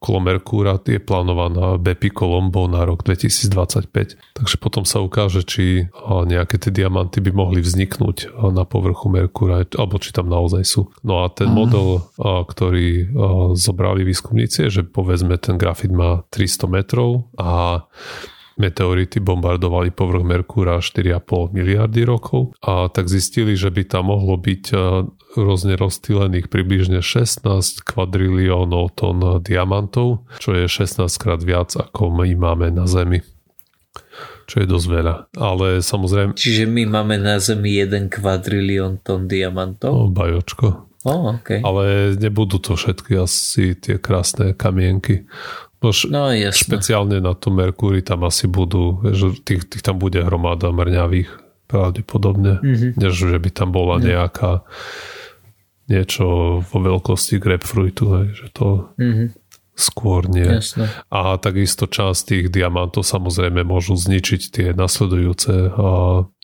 okolo 0.00 0.18
Merkúra 0.24 0.80
je 0.80 0.96
plánovaná 0.96 1.76
Bepi 1.76 2.08
Colombo 2.08 2.64
na 2.64 2.88
rok 2.88 3.04
2025. 3.04 4.16
Takže 4.32 4.56
potom 4.56 4.88
sa 4.88 5.04
ukáže, 5.04 5.44
či 5.44 5.92
nejaké 6.08 6.56
tie 6.56 6.72
diamanty 6.72 7.20
by 7.20 7.36
mohli 7.36 7.60
vzniknúť 7.60 8.32
na 8.48 8.64
povrchu 8.64 9.12
Merkúra, 9.12 9.60
alebo 9.76 10.00
či 10.00 10.16
tam 10.16 10.32
naozaj 10.32 10.64
sú. 10.64 10.88
No 11.04 11.20
a 11.20 11.28
ten 11.28 11.52
model, 11.52 12.00
ktorý 12.16 13.12
zobrali 13.52 14.00
výskumníci, 14.08 14.72
je, 14.72 14.80
že 14.80 14.82
povedzme 14.88 15.36
ten 15.36 15.60
grafit 15.60 15.92
má 15.92 16.24
300 16.32 16.64
metrov 16.64 17.28
a 17.36 17.84
meteority 18.60 19.24
bombardovali 19.24 19.88
povrch 19.90 20.20
Merkúra 20.20 20.84
4,5 20.84 21.56
miliardy 21.56 22.04
rokov 22.04 22.52
a 22.60 22.92
tak 22.92 23.08
zistili, 23.08 23.56
že 23.56 23.72
by 23.72 23.88
tam 23.88 24.12
mohlo 24.12 24.36
byť 24.36 24.64
rôzne 25.40 25.74
rozstýlených 25.80 26.52
približne 26.52 27.00
16 27.00 27.46
kvadriliónov 27.86 28.92
tón 28.98 29.40
diamantov, 29.40 30.28
čo 30.42 30.52
je 30.52 30.68
16 30.68 31.08
krát 31.16 31.40
viac 31.40 31.72
ako 31.72 32.12
my 32.12 32.28
máme 32.36 32.68
na 32.68 32.84
Zemi 32.84 33.24
čo 34.50 34.58
je 34.58 34.66
dosť 34.66 34.86
veľa. 34.90 35.14
Ale 35.38 35.78
samozrejme... 35.78 36.34
Čiže 36.34 36.66
my 36.66 36.82
máme 36.90 37.22
na 37.22 37.38
Zemi 37.38 37.78
1 37.78 38.10
kvadrilión 38.10 38.98
tón 38.98 39.30
diamantov? 39.30 39.94
No, 39.94 40.10
bajočko. 40.10 40.90
Oh, 41.06 41.32
okay. 41.32 41.62
Ale 41.62 42.18
nebudú 42.18 42.60
to 42.60 42.74
všetky 42.76 43.14
asi 43.14 43.78
tie 43.78 43.96
krásne 43.96 44.52
kamienky. 44.52 45.24
No, 45.80 45.90
no 46.12 46.22
špeciálne 46.52 47.24
na 47.24 47.32
tom 47.32 47.56
Merkúri 47.56 48.04
tam 48.04 48.28
asi 48.28 48.44
budú, 48.44 49.00
že 49.16 49.32
tých, 49.40 49.64
tých 49.64 49.80
tam 49.80 49.96
bude 49.96 50.20
hromada 50.20 50.68
mrňavých 50.68 51.30
pravdepodobne, 51.64 52.60
mm-hmm. 52.60 53.00
než 53.00 53.12
že 53.16 53.38
by 53.40 53.50
tam 53.54 53.72
bola 53.72 53.96
mm. 53.96 54.02
nejaká 54.04 54.52
niečo 55.88 56.60
vo 56.60 56.78
veľkosti 56.78 57.40
grapefruitu, 57.40 58.04
hej, 58.20 58.28
že 58.36 58.46
to 58.52 58.92
mm-hmm. 59.00 59.39
Skôr 59.80 60.28
nie. 60.28 60.60
Jasne. 60.60 60.92
A 61.08 61.40
takisto 61.40 61.88
časť 61.88 62.20
tých 62.28 62.46
diamantov 62.52 63.08
samozrejme 63.08 63.64
môžu 63.64 63.96
zničiť 63.96 64.40
tie 64.52 64.66
nasledujúce 64.76 65.72
a 65.72 65.88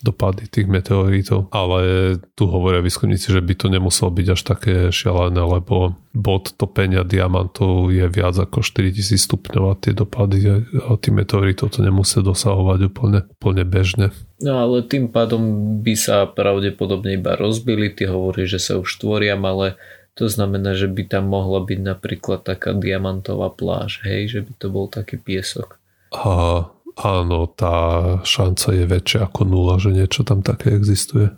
dopady 0.01 0.45
tých 0.49 0.69
meteorítov, 0.69 1.49
ale 1.57 2.17
tu 2.37 2.45
hovoria 2.49 2.85
výskumníci, 2.85 3.33
že 3.33 3.41
by 3.41 3.55
to 3.57 3.67
nemuselo 3.73 4.13
byť 4.13 4.27
až 4.29 4.41
také 4.45 4.75
šialené, 4.93 5.41
lebo 5.41 5.97
bod 6.13 6.53
topenia 6.57 7.01
diamantov 7.05 7.93
je 7.93 8.05
viac 8.09 8.37
ako 8.37 8.61
4000 8.61 9.17
stupňov 9.17 9.65
a 9.73 9.75
tie 9.77 9.93
dopady 9.97 10.39
a 10.85 10.97
tých 11.01 11.15
meteorítov 11.17 11.73
to 11.73 11.81
nemusia 11.81 12.21
dosahovať 12.21 12.93
úplne, 12.93 13.21
úplne 13.41 13.65
bežne. 13.65 14.13
No 14.37 14.61
ale 14.61 14.85
tým 14.85 15.09
pádom 15.09 15.41
by 15.81 15.95
sa 15.97 16.29
pravdepodobne 16.29 17.17
iba 17.17 17.33
rozbili, 17.33 17.89
ty 17.89 18.05
hovorí, 18.05 18.45
že 18.45 18.61
sa 18.61 18.77
už 18.77 19.01
tvoria, 19.01 19.33
ale 19.33 19.81
to 20.17 20.33
znamená, 20.33 20.73
že 20.73 20.89
by 20.89 21.13
tam 21.13 21.29
mohla 21.29 21.61
byť 21.61 21.81
napríklad 21.85 22.41
taká 22.41 22.73
diamantová 22.73 23.53
pláž, 23.53 24.01
hej, 24.09 24.33
že 24.33 24.41
by 24.41 24.53
to 24.57 24.67
bol 24.73 24.89
taký 24.89 25.21
piesok. 25.21 25.77
A 26.17 26.65
áno, 26.97 27.39
tá 27.53 27.77
šanca 28.25 28.73
je 28.73 28.85
väčšia 28.89 29.29
ako 29.29 29.45
nula, 29.45 29.77
že 29.77 29.93
niečo 29.93 30.25
tam 30.25 30.41
také 30.41 30.73
existuje. 30.73 31.37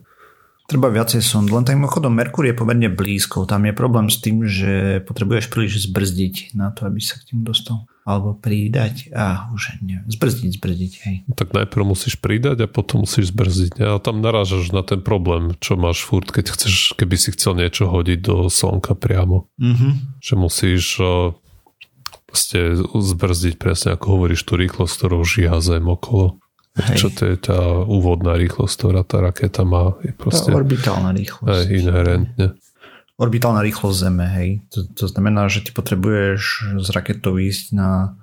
Treba 0.71 0.93
viacej 0.93 1.25
sond, 1.25 1.49
len 1.51 1.65
tak 1.65 1.75
mimochodom 1.81 2.13
Merkur 2.13 2.47
je 2.47 2.55
pomerne 2.55 2.93
blízko. 2.93 3.49
Tam 3.49 3.67
je 3.67 3.75
problém 3.75 4.07
s 4.13 4.21
tým, 4.23 4.47
že 4.47 5.03
potrebuješ 5.03 5.51
príliš 5.51 5.89
zbrzdiť 5.89 6.55
na 6.55 6.71
to, 6.71 6.87
aby 6.87 7.01
sa 7.03 7.19
k 7.19 7.35
tým 7.35 7.41
dostal. 7.43 7.89
Alebo 8.09 8.33
pridať 8.33 9.13
a 9.13 9.53
už 9.53 9.85
neviem, 9.85 10.09
zbrzdiť, 10.09 10.57
zbrzdiť, 10.57 10.93
hej. 11.05 11.17
Tak 11.37 11.53
najprv 11.53 11.93
musíš 11.93 12.17
pridať 12.17 12.65
a 12.65 12.67
potom 12.67 13.05
musíš 13.05 13.29
zbrzdiť. 13.37 13.85
A 13.85 14.01
tam 14.01 14.25
narážaš 14.25 14.73
na 14.73 14.81
ten 14.81 15.05
problém, 15.05 15.53
čo 15.61 15.77
máš 15.77 16.01
furt, 16.09 16.33
keď 16.33 16.57
chceš, 16.57 16.97
keby 16.97 17.21
si 17.21 17.37
chcel 17.37 17.61
niečo 17.61 17.85
hodiť 17.93 18.19
do 18.25 18.49
slnka 18.49 18.97
priamo. 18.97 19.45
Mhm. 19.61 20.25
Že 20.25 20.35
musíš 20.41 20.85
uh, 21.05 21.37
proste 22.25 22.81
zbrzdiť 22.81 23.61
presne, 23.61 23.97
ako 23.97 24.07
hovoríš, 24.17 24.41
tú 24.49 24.57
rýchlosť, 24.57 24.93
ktorou 24.97 25.21
žíha 25.25 25.61
Zem 25.61 25.85
okolo. 25.85 26.41
Hej. 26.79 26.97
Čo 26.97 27.09
to 27.11 27.23
je 27.27 27.37
tá 27.37 27.59
úvodná 27.85 28.39
rýchlosť, 28.39 28.75
ktorá 28.79 29.03
tá 29.03 29.19
raketa 29.19 29.67
má. 29.67 29.99
Je 30.01 30.15
proste 30.15 30.55
Tá 30.55 30.63
orbitálna 30.63 31.11
rýchlosť. 31.11 31.51
aj 31.51 31.65
inherentne. 31.75 32.47
Orbitálna 33.19 33.67
rýchlosť 33.67 33.99
Zeme, 33.99 34.27
hej. 34.31 34.49
To, 34.71 34.87
to 34.95 35.05
znamená, 35.11 35.51
že 35.51 35.67
ty 35.67 35.75
potrebuješ 35.75 36.43
z 36.79 36.89
raketou 36.95 37.35
ísť 37.35 37.75
na 37.75 38.15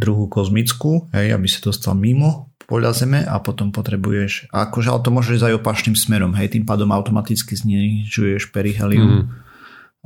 druhú 0.00 0.32
kozmickú, 0.32 1.12
hej, 1.12 1.36
aby 1.36 1.44
sa 1.44 1.60
dostal 1.60 1.92
mimo 1.92 2.48
poľa 2.68 2.92
Zeme 2.92 3.24
a 3.24 3.40
potom 3.40 3.72
potrebuješ, 3.72 4.52
akože 4.52 4.92
ale 4.92 5.00
to 5.00 5.10
môže 5.10 5.32
ísť 5.40 5.44
aj 5.48 5.56
opačným 5.64 5.96
smerom, 5.96 6.36
hej, 6.36 6.52
tým 6.52 6.68
pádom 6.68 6.92
automaticky 6.92 7.56
znižuješ 7.56 8.52
perihelium. 8.52 9.24
Mm. 9.24 9.47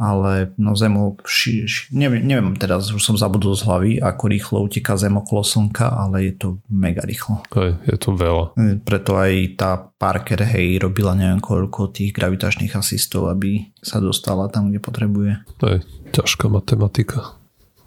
Ale 0.02 0.50
no 0.58 0.74
Zemu, 0.74 1.22
ši, 1.22 1.52
ši, 1.62 1.82
neviem, 1.94 2.26
neviem 2.26 2.58
teraz, 2.58 2.90
už 2.90 2.98
som 2.98 3.14
zabudol 3.14 3.54
z 3.54 3.62
hlavy, 3.62 3.90
ako 4.02 4.24
rýchlo 4.26 4.56
uteká 4.66 4.98
Zem 4.98 5.14
okolo 5.14 5.46
Slnka, 5.46 5.86
ale 5.86 6.26
je 6.26 6.34
to 6.34 6.48
mega 6.66 7.06
rýchlo. 7.06 7.46
Aj, 7.54 7.78
je 7.86 7.96
to 8.02 8.18
veľa. 8.18 8.44
E, 8.58 8.82
Preto 8.82 9.14
aj 9.14 9.32
tá 9.54 9.78
Parker, 9.78 10.42
hej, 10.42 10.82
robila 10.82 11.14
neviem 11.14 11.38
koľko 11.38 11.94
tých 11.94 12.10
gravitačných 12.10 12.74
asistov, 12.74 13.30
aby 13.30 13.70
sa 13.78 14.02
dostala 14.02 14.50
tam, 14.50 14.74
kde 14.74 14.82
potrebuje. 14.82 15.32
Aj, 15.62 15.78
ťažká 16.10 16.50
matematika. 16.50 17.38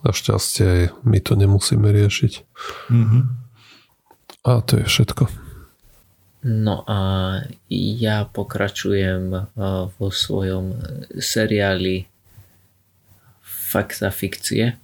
Našťastie 0.08 0.96
my 1.04 1.20
to 1.20 1.36
nemusíme 1.36 1.92
riešiť. 1.92 2.34
Mhm. 2.88 3.20
A 4.46 4.62
to 4.62 4.78
je 4.78 4.86
všetko. 4.86 5.45
No 6.46 6.86
a 6.86 7.00
ja 7.74 8.30
pokračujem 8.30 9.34
a, 9.34 9.44
vo 9.90 10.10
svojom 10.14 10.78
seriáli 11.18 12.06
Fakta 13.42 14.14
fikcie. 14.14 14.78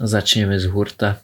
Začneme 0.00 0.56
z 0.56 0.66
hurta. 0.72 1.20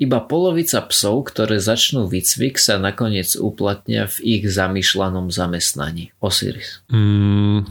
Iba 0.00 0.22
polovica 0.22 0.80
psov, 0.86 1.28
ktoré 1.28 1.60
začnú 1.60 2.08
výcvik, 2.08 2.56
sa 2.56 2.80
nakoniec 2.80 3.36
uplatnia 3.36 4.08
v 4.08 4.38
ich 4.38 4.42
zamýšľanom 4.48 5.28
zamestnaní. 5.28 6.14
Osiris. 6.22 6.80
Mm, 6.88 7.68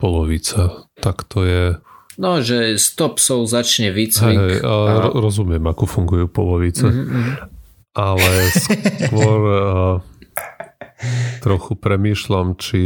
polovica. 0.00 0.88
Tak 0.96 1.28
to 1.28 1.44
je... 1.44 1.62
No, 2.16 2.40
že 2.40 2.80
100 2.80 3.18
psov 3.20 3.44
začne 3.50 3.92
výcvik. 3.92 4.38
hej, 4.38 4.64
a 4.64 4.72
ro- 5.02 5.18
rozumiem, 5.18 5.60
ako 5.66 5.84
fungujú 5.84 6.26
polovice. 6.30 6.88
Mhm, 6.88 7.51
Ale 7.92 8.30
skôr 8.56 9.40
uh, 9.48 9.94
trochu 11.44 11.72
premýšľam, 11.76 12.56
či... 12.56 12.82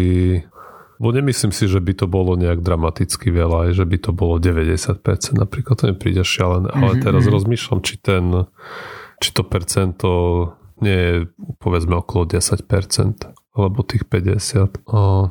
Bo 0.97 1.12
nemyslím 1.12 1.53
si, 1.53 1.69
že 1.69 1.77
by 1.77 1.92
to 1.92 2.07
bolo 2.09 2.40
nejak 2.40 2.64
dramaticky 2.64 3.29
veľa, 3.29 3.69
aj 3.69 3.71
že 3.77 3.85
by 3.85 3.99
to 4.01 4.11
bolo 4.16 4.40
90%, 4.40 4.97
napríklad 5.37 5.77
to 5.77 5.92
mi 5.92 5.95
príde 5.95 6.25
šialené, 6.25 6.73
ale 6.73 7.05
teraz 7.05 7.29
rozmýšľam, 7.29 7.85
či 7.85 8.01
ten, 8.01 8.49
či 9.21 9.29
to 9.37 9.45
percento 9.45 10.11
nie 10.81 10.97
je 10.97 11.14
povedzme 11.61 12.01
okolo 12.01 12.25
10%, 12.25 12.64
alebo 13.53 13.85
tých 13.85 14.09
50%. 14.09 14.88
A 14.88 15.29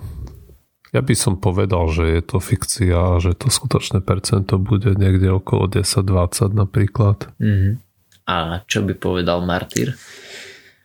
ja 0.93 1.01
by 1.03 1.15
som 1.17 1.41
povedal, 1.41 1.89
že 1.91 2.07
je 2.07 2.21
to 2.23 2.37
fikcia 2.37 2.95
a 2.95 3.19
že 3.19 3.35
to 3.35 3.51
skutočné 3.51 3.99
percento 4.05 4.55
bude 4.61 4.95
niekde 4.95 5.33
okolo 5.33 5.67
10-20 5.67 6.55
napríklad. 6.55 7.33
Mhm. 7.41 7.84
A 8.25 8.65
čo 8.65 8.81
by 8.81 8.97
povedal 8.97 9.45
Martyr? 9.45 9.93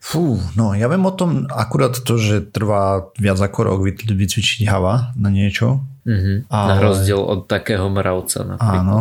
Fú, 0.00 0.40
no 0.56 0.72
ja 0.72 0.88
viem 0.88 1.04
o 1.04 1.12
tom 1.12 1.44
akurát 1.52 1.92
to, 1.92 2.16
že 2.16 2.48
trvá 2.48 3.12
viac 3.20 3.36
ako 3.36 3.58
rok 3.68 3.78
vy- 3.84 4.00
vycvičiť 4.00 4.64
hava 4.64 5.12
na 5.16 5.28
niečo. 5.28 5.84
Mhm. 6.08 6.48
Na 6.48 6.72
Ale- 6.72 6.80
rozdiel 6.80 7.20
od 7.20 7.44
takého 7.44 7.84
mravca 7.92 8.56
napríklad. 8.56 8.80
Áno, 8.80 8.98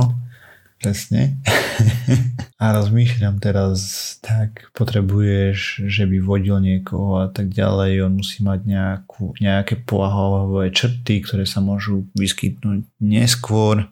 presne. 0.83 1.39
a 2.63 2.75
rozmýšľam 2.75 3.39
teraz, 3.39 3.79
tak 4.19 4.67
potrebuješ, 4.75 5.87
že 5.87 6.03
by 6.03 6.19
vodil 6.19 6.59
niekoho 6.59 7.23
a 7.23 7.27
tak 7.31 7.55
ďalej, 7.55 8.03
on 8.03 8.19
musí 8.19 8.43
mať 8.43 8.67
nejakú, 8.67 9.39
nejaké 9.39 9.79
povahové 9.79 10.67
črty, 10.75 11.23
ktoré 11.23 11.47
sa 11.47 11.63
môžu 11.63 12.11
vyskytnúť 12.19 12.83
neskôr 12.99 13.87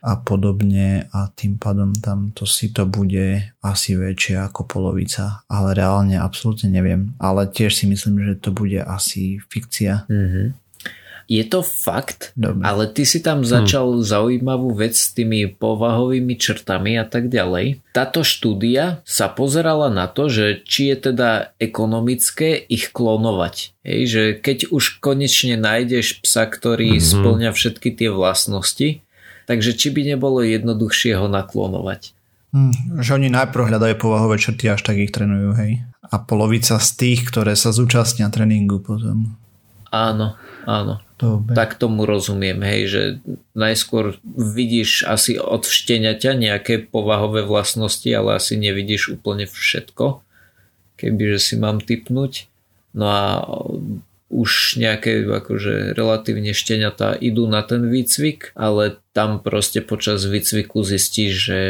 a 0.00 0.16
podobne 0.16 1.08
a 1.12 1.28
tým 1.30 1.56
pádom 1.56 1.92
tam 1.92 2.32
to 2.32 2.48
si 2.48 2.72
to 2.72 2.84
bude 2.84 3.40
asi 3.60 3.94
väčšie 3.94 4.40
ako 4.40 4.64
polovica, 4.64 5.44
ale 5.46 5.76
reálne 5.76 6.16
absolútne 6.16 6.68
neviem, 6.68 7.12
ale 7.20 7.44
tiež 7.44 7.72
si 7.72 7.84
myslím, 7.84 8.24
že 8.24 8.34
to 8.36 8.50
bude 8.50 8.80
asi 8.80 9.38
fikcia. 9.46 10.08
Mhm. 10.08 10.56
Je 11.30 11.46
to 11.46 11.62
fakt, 11.62 12.34
Dobre. 12.34 12.66
ale 12.66 12.90
ty 12.90 13.06
si 13.06 13.22
tam 13.22 13.46
začal 13.46 14.02
zaujímavú 14.02 14.74
vec 14.74 14.98
s 14.98 15.14
tými 15.14 15.46
povahovými 15.46 16.34
črtami 16.34 16.98
a 16.98 17.06
tak 17.06 17.30
ďalej. 17.30 17.78
Táto 17.94 18.26
štúdia 18.26 18.98
sa 19.06 19.30
pozerala 19.30 19.94
na 19.94 20.10
to, 20.10 20.26
že 20.26 20.58
či 20.66 20.90
je 20.90 21.14
teda 21.14 21.54
ekonomické 21.62 22.58
ich 22.58 22.90
klonovať. 22.90 23.78
Hej, 23.86 24.00
že 24.10 24.22
keď 24.42 24.74
už 24.74 24.98
konečne 24.98 25.54
nájdeš 25.54 26.18
psa, 26.18 26.50
ktorý 26.50 26.98
Mhm. 26.98 27.04
splňa 27.06 27.50
všetky 27.54 27.94
tie 27.94 28.10
vlastnosti, 28.10 28.98
takže 29.50 29.74
či 29.74 29.90
by 29.90 30.14
nebolo 30.14 30.46
jednoduchšie 30.46 31.18
ho 31.18 31.26
naklonovať. 31.26 32.14
Hm, 32.54 33.02
že 33.02 33.18
oni 33.18 33.26
najprv 33.34 33.74
hľadajú 33.74 33.94
povahové 33.98 34.38
črty, 34.38 34.70
až 34.70 34.86
tak 34.86 35.02
ich 35.02 35.10
trénujú, 35.10 35.58
hej. 35.58 35.82
A 36.06 36.22
polovica 36.22 36.78
z 36.78 36.90
tých, 36.94 37.26
ktoré 37.26 37.58
sa 37.58 37.74
zúčastnia 37.74 38.30
tréningu 38.30 38.78
potom. 38.78 39.34
Áno, 39.90 40.38
áno. 40.70 41.02
Dobre. 41.20 41.52
Tak 41.52 41.76
tomu 41.76 42.08
rozumiem, 42.08 42.56
hej, 42.64 42.80
že 42.88 43.02
najskôr 43.52 44.16
vidíš 44.24 45.04
asi 45.04 45.36
od 45.36 45.68
všteniaťa 45.68 46.32
nejaké 46.32 46.88
povahové 46.88 47.44
vlastnosti, 47.44 48.08
ale 48.08 48.40
asi 48.40 48.56
nevidíš 48.56 49.20
úplne 49.20 49.44
všetko, 49.44 50.24
kebyže 50.96 51.38
si 51.42 51.54
mám 51.60 51.84
typnúť. 51.84 52.48
No 52.96 53.04
a 53.04 53.22
už 54.30 54.78
nejaké 54.78 55.26
akože 55.26 55.92
relatívne 55.98 56.54
šteniatá 56.54 57.18
idú 57.18 57.50
na 57.50 57.66
ten 57.66 57.90
výcvik, 57.90 58.54
ale 58.54 59.02
tam 59.10 59.42
proste 59.42 59.82
počas 59.82 60.22
výcviku 60.22 60.86
zistíš, 60.86 61.32
že 61.34 61.60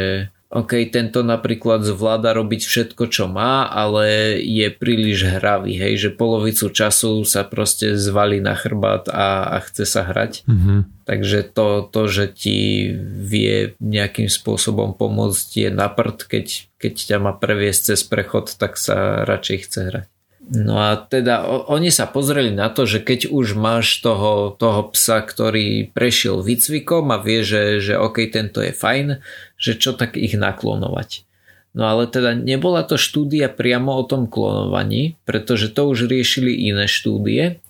OK, 0.51 0.83
tento 0.91 1.23
napríklad 1.23 1.79
zvláda 1.79 2.35
robiť 2.35 2.61
všetko, 2.67 3.07
čo 3.07 3.31
má, 3.31 3.71
ale 3.71 4.35
je 4.43 4.67
príliš 4.67 5.39
hravý, 5.39 5.79
hej, 5.79 5.95
že 5.95 6.09
polovicu 6.11 6.67
času 6.67 7.23
sa 7.23 7.47
proste 7.47 7.95
zvalí 7.95 8.43
na 8.43 8.51
chrbát 8.59 9.07
a, 9.07 9.47
a 9.47 9.57
chce 9.63 9.87
sa 9.87 10.03
hrať. 10.03 10.43
Mhm. 10.51 11.07
Takže 11.07 11.55
to, 11.55 11.87
to, 11.87 12.01
že 12.11 12.25
ti 12.35 12.59
vie 13.01 13.79
nejakým 13.79 14.27
spôsobom 14.27 14.91
pomôcť 14.91 15.49
je 15.55 15.69
na 15.71 15.87
prd, 15.87 16.27
keď, 16.27 16.47
keď 16.75 16.93
ťa 16.99 17.17
má 17.23 17.31
previesť 17.31 17.95
cez 17.95 18.03
prechod, 18.03 18.51
tak 18.59 18.75
sa 18.75 19.23
radšej 19.23 19.57
chce 19.65 19.79
hrať. 19.87 20.07
No 20.51 20.75
a 20.83 20.99
teda 20.99 21.47
o, 21.47 21.63
oni 21.71 21.87
sa 21.95 22.11
pozreli 22.11 22.51
na 22.51 22.67
to, 22.67 22.83
že 22.83 22.99
keď 22.99 23.31
už 23.31 23.55
máš 23.55 24.03
toho, 24.03 24.51
toho 24.59 24.91
psa, 24.91 25.23
ktorý 25.23 25.87
prešiel 25.95 26.43
výcvikom 26.43 27.07
a 27.15 27.23
vie, 27.23 27.39
že, 27.39 27.79
že 27.79 27.95
OK, 27.95 28.27
tento 28.27 28.59
je 28.59 28.75
fajn, 28.75 29.23
že 29.55 29.79
čo 29.79 29.95
tak 29.95 30.19
ich 30.19 30.35
naklonovať. 30.35 31.23
No 31.71 31.87
ale 31.87 32.03
teda 32.11 32.35
nebola 32.35 32.83
to 32.83 32.99
štúdia 32.99 33.47
priamo 33.47 33.95
o 33.95 34.03
tom 34.03 34.27
klonovaní, 34.27 35.15
pretože 35.23 35.71
to 35.71 35.87
už 35.87 36.11
riešili 36.11 36.67
iné 36.67 36.83
štúdie 36.83 37.63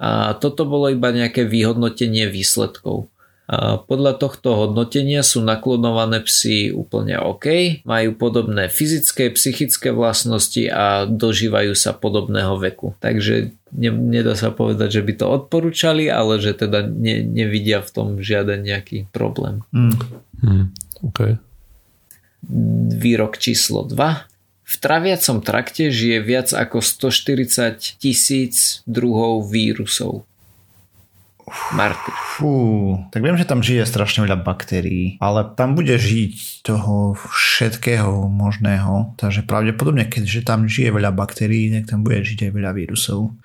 a 0.00 0.32
toto 0.32 0.64
bolo 0.64 0.88
iba 0.88 1.12
nejaké 1.12 1.44
vyhodnotenie 1.44 2.32
výsledkov. 2.32 3.11
Podľa 3.50 4.22
tohto 4.22 4.54
hodnotenia 4.54 5.26
sú 5.26 5.42
naklonované 5.42 6.22
psy 6.24 6.70
úplne 6.70 7.18
OK, 7.18 7.82
majú 7.82 8.14
podobné 8.14 8.70
fyzické, 8.70 9.34
psychické 9.34 9.90
vlastnosti 9.90 10.62
a 10.70 11.04
dožívajú 11.04 11.74
sa 11.74 11.90
podobného 11.90 12.56
veku. 12.62 12.94
Takže 13.02 13.50
ne, 13.74 13.90
nedá 13.90 14.38
sa 14.38 14.54
povedať, 14.54 15.00
že 15.00 15.02
by 15.02 15.12
to 15.18 15.26
odporúčali, 15.26 16.06
ale 16.06 16.38
že 16.38 16.54
teda 16.54 16.86
ne, 16.86 17.26
nevidia 17.26 17.82
v 17.82 17.90
tom 17.90 18.08
žiaden 18.22 18.62
nejaký 18.62 19.10
problém. 19.10 19.66
Hm. 19.74 19.96
Hm. 20.46 20.66
OK. 21.12 21.18
Výrok 22.94 23.42
číslo 23.42 23.82
2. 23.84 24.32
V 24.62 24.74
traviacom 24.80 25.44
trakte 25.44 25.92
žije 25.92 26.24
viac 26.24 26.48
ako 26.54 26.80
140 26.80 28.00
tisíc 28.00 28.80
druhov 28.88 29.50
vírusov. 29.50 30.24
Martyr. 31.74 32.14
Fú, 32.36 32.52
tak 33.12 33.20
viem, 33.20 33.36
že 33.36 33.48
tam 33.48 33.60
žije 33.60 33.84
strašne 33.84 34.24
veľa 34.24 34.40
baktérií, 34.40 35.20
ale 35.20 35.44
tam 35.52 35.76
bude 35.76 35.94
žiť 35.98 36.64
toho 36.64 37.16
všetkého 37.16 38.30
možného, 38.30 39.16
takže 39.20 39.44
pravdepodobne, 39.44 40.08
keďže 40.08 40.46
tam 40.46 40.70
žije 40.70 40.94
veľa 40.94 41.12
baktérií, 41.12 41.72
tak 41.74 41.92
tam 41.92 42.06
bude 42.06 42.24
žiť 42.24 42.48
aj 42.48 42.52
veľa 42.56 42.70
vírusov 42.72 43.36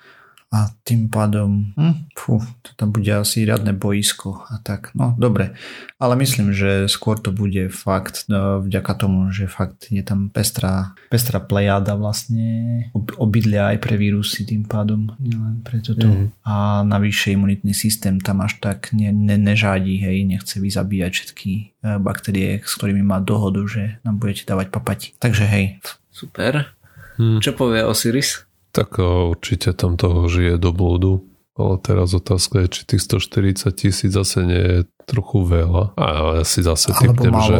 a 0.48 0.72
tým 0.80 1.12
pádom, 1.12 1.76
hm, 1.76 2.08
fú, 2.16 2.40
to 2.64 2.72
tam 2.72 2.88
bude 2.88 3.12
asi 3.12 3.44
riadne 3.44 3.76
boisko 3.76 4.48
a 4.48 4.56
tak, 4.64 4.96
no 4.96 5.12
dobre, 5.20 5.52
ale 6.00 6.16
myslím, 6.16 6.56
že 6.56 6.88
skôr 6.88 7.20
to 7.20 7.36
bude 7.36 7.68
fakt 7.68 8.24
no, 8.32 8.64
vďaka 8.64 8.92
tomu, 8.96 9.28
že 9.28 9.44
fakt 9.44 9.92
je 9.92 10.00
tam 10.00 10.32
pestrá, 10.32 10.96
pestrá 11.12 11.36
plejada 11.36 12.00
vlastne 12.00 12.88
obydlia 13.20 13.76
aj 13.76 13.78
pre 13.84 14.00
vírusy 14.00 14.48
tým 14.48 14.64
pádom, 14.64 15.12
nielen 15.20 15.60
pre 15.60 15.84
toto 15.84 16.08
mm. 16.08 16.40
a 16.48 16.80
navyše 16.80 17.36
imunitný 17.36 17.76
systém 17.76 18.16
tam 18.16 18.40
až 18.40 18.56
tak 18.56 18.96
ne, 18.96 19.12
ne, 19.12 19.36
nežádí, 19.36 20.00
hej, 20.00 20.24
nechce 20.24 20.56
vyzabíjať 20.56 21.12
všetky 21.12 21.50
e, 21.52 21.64
baktérie, 22.00 22.64
s 22.64 22.72
ktorými 22.72 23.04
má 23.04 23.20
dohodu, 23.20 23.60
že 23.68 24.00
nám 24.00 24.16
budete 24.16 24.48
dávať 24.48 24.72
papať. 24.72 25.00
Takže 25.20 25.44
hej. 25.44 25.76
Super. 26.08 26.72
Hmm. 27.20 27.44
Čo 27.44 27.52
povie 27.52 27.84
Osiris? 27.84 28.47
Tak 28.72 29.00
určite 29.34 29.72
tam 29.72 29.96
toho 29.96 30.28
žije 30.28 30.60
do 30.60 30.70
blúdu. 30.70 31.24
Ale 31.58 31.74
teraz 31.82 32.14
otázka 32.14 32.64
je, 32.64 32.68
či 32.70 32.80
tých 32.86 33.02
140 33.02 33.74
tisíc 33.74 34.14
zase 34.14 34.46
nie 34.46 34.62
je 34.62 34.78
trochu 35.10 35.42
veľa. 35.42 35.98
A 35.98 36.06
ja 36.38 36.44
si 36.46 36.62
zase 36.62 36.94
typnem, 36.94 37.34
že... 37.34 37.58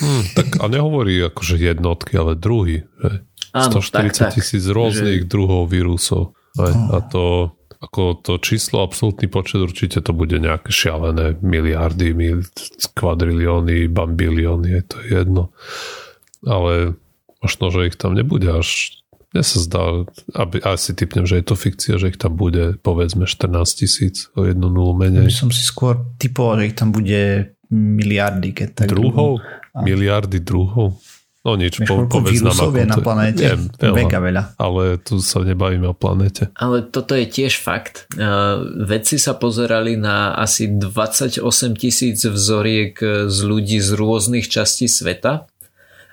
Hm, 0.00 0.22
tak 0.34 0.46
a 0.58 0.66
nehovorí 0.66 1.22
akože 1.22 1.54
jednotky, 1.54 2.18
ale 2.18 2.34
druhy. 2.34 2.82
Že? 2.98 3.10
Áno, 3.54 3.78
140 3.78 4.34
tisíc 4.34 4.64
rôznych 4.66 5.22
že... 5.22 5.30
druhov 5.30 5.70
vírusov. 5.70 6.34
A, 6.58 6.98
a 6.98 6.98
to 7.06 7.54
ako 7.80 8.20
to 8.20 8.36
číslo, 8.36 8.84
absolútny 8.84 9.24
počet 9.24 9.64
určite 9.64 10.04
to 10.04 10.12
bude 10.12 10.36
nejaké 10.36 10.68
šialené 10.68 11.40
miliardy, 11.40 12.12
mil, 12.12 12.44
kvadrilióny, 12.92 13.88
bambilióny, 13.88 14.68
je 14.68 14.82
to 14.84 14.98
jedno. 15.08 15.42
Ale 16.44 17.00
možno, 17.40 17.72
že 17.72 17.88
ich 17.88 17.96
tam 17.96 18.12
nebude 18.12 18.52
až 18.52 18.99
mne 19.30 19.42
sa 19.46 19.58
zdá, 19.62 19.82
aby, 20.34 20.58
asi 20.58 20.90
typnem, 20.90 21.22
že 21.22 21.38
je 21.38 21.44
to 21.46 21.54
fikcia, 21.54 22.02
že 22.02 22.10
ich 22.10 22.18
tam 22.18 22.34
bude 22.34 22.74
povedzme 22.82 23.30
14 23.30 23.62
tisíc 23.78 24.26
o 24.34 24.42
jednu 24.42 24.66
nulu 24.66 24.90
menej. 24.98 25.30
By 25.30 25.38
som 25.46 25.54
si 25.54 25.62
skôr 25.62 26.02
typoval, 26.18 26.62
že 26.62 26.74
ich 26.74 26.76
tam 26.78 26.90
bude 26.90 27.54
miliardy. 27.70 28.50
Keď 28.50 28.68
tak 28.74 28.88
druhov? 28.90 29.38
A... 29.70 29.86
Miliardy 29.86 30.42
druhov? 30.42 30.98
No 31.40 31.56
nič, 31.56 31.80
po, 31.88 32.04
povedz 32.04 32.44
nám 32.44 32.52
ako 32.52 32.84
na 32.84 32.98
planéte. 33.00 33.40
Viem, 33.40 33.72
veľa, 33.72 33.96
Mega 33.96 34.20
veľa. 34.20 34.42
Ale 34.60 35.00
tu 35.00 35.24
sa 35.24 35.40
nebavíme 35.40 35.88
o 35.88 35.96
planéte. 35.96 36.52
Ale 36.52 36.84
toto 36.84 37.16
je 37.16 37.24
tiež 37.24 37.56
fakt. 37.56 38.04
Uh, 38.12 38.60
vedci 38.84 39.16
sa 39.16 39.32
pozerali 39.32 39.96
na 39.96 40.36
asi 40.36 40.68
28 40.68 41.40
tisíc 41.80 42.20
vzoriek 42.28 42.92
z 43.30 43.38
ľudí 43.40 43.80
z 43.80 43.90
rôznych 43.96 44.52
častí 44.52 44.84
sveta 44.84 45.48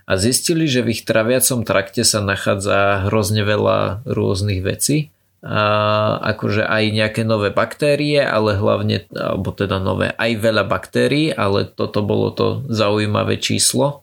a 0.08 0.16
zistili, 0.16 0.72
že 0.72 0.82
v 0.82 0.96
ich 0.96 1.04
traviacom 1.04 1.68
trakte 1.68 2.08
sa 2.08 2.24
nachádza 2.24 3.12
hrozne 3.12 3.44
veľa 3.44 4.08
rôznych 4.08 4.64
vecí. 4.64 5.12
A 5.44 6.18
akože 6.34 6.66
aj 6.66 6.84
nejaké 6.96 7.22
nové 7.22 7.54
baktérie, 7.54 8.24
ale 8.24 8.58
hlavne, 8.58 9.06
alebo 9.14 9.54
teda 9.54 9.78
nové, 9.78 10.10
aj 10.16 10.32
veľa 10.40 10.64
baktérií, 10.66 11.30
ale 11.30 11.70
toto 11.70 12.02
bolo 12.02 12.34
to 12.34 12.66
zaujímavé 12.72 13.38
číslo. 13.38 14.02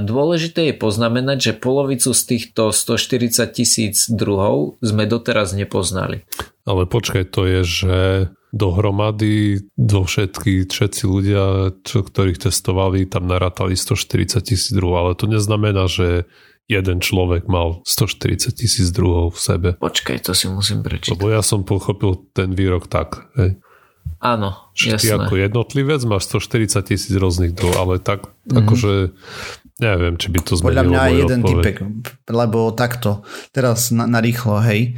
Dôležité 0.00 0.72
je 0.72 0.74
poznamenať, 0.76 1.38
že 1.40 1.52
polovicu 1.60 2.16
z 2.16 2.22
týchto 2.24 2.72
140 2.72 3.44
tisíc 3.52 4.08
druhov 4.08 4.80
sme 4.80 5.04
doteraz 5.04 5.52
nepoznali. 5.52 6.24
Ale 6.64 6.88
počkaj, 6.88 7.28
to 7.28 7.44
je, 7.44 7.60
že 7.64 7.96
dohromady 8.54 9.66
do 9.74 10.06
všetky, 10.06 10.70
všetci 10.70 11.02
ľudia, 11.10 11.74
čo, 11.82 12.06
ktorých 12.06 12.38
testovali, 12.46 13.10
tam 13.10 13.26
narátali 13.26 13.74
140 13.74 14.38
tisíc 14.46 14.70
druhov, 14.70 15.10
ale 15.10 15.12
to 15.18 15.26
neznamená, 15.26 15.90
že 15.90 16.30
jeden 16.70 17.02
človek 17.02 17.50
mal 17.50 17.82
140 17.84 18.54
tisíc 18.54 18.88
druhov 18.94 19.34
v 19.34 19.40
sebe. 19.42 19.68
Počkaj, 19.76 20.22
to 20.22 20.32
si 20.32 20.46
musím 20.48 20.86
prečítať. 20.86 21.18
Lebo 21.18 21.34
ja 21.34 21.42
som 21.42 21.66
pochopil 21.66 22.30
ten 22.32 22.54
výrok 22.54 22.86
tak. 22.86 23.26
Hej. 23.36 23.58
Áno, 24.24 24.72
že 24.72 24.96
jasné. 24.96 25.04
ty 25.04 25.08
ako 25.12 25.34
jednotlivec 25.36 26.00
máš 26.08 26.32
140 26.32 26.80
tisíc 26.88 27.12
rôznych 27.12 27.52
druhov, 27.52 27.76
ale 27.76 27.94
tak 28.00 28.24
mm-hmm. 28.24 28.56
akože 28.56 28.92
neviem, 29.84 30.14
či 30.16 30.28
by 30.32 30.38
to 30.40 30.52
zmenilo 30.56 30.70
Podľa 30.70 30.84
mňa 30.88 31.04
jeden 31.12 31.40
typek, 31.44 31.76
lebo 32.32 32.72
takto, 32.72 33.26
teraz 33.52 33.92
na, 33.92 34.08
na 34.08 34.24
rýchlo, 34.24 34.62
hej, 34.64 34.96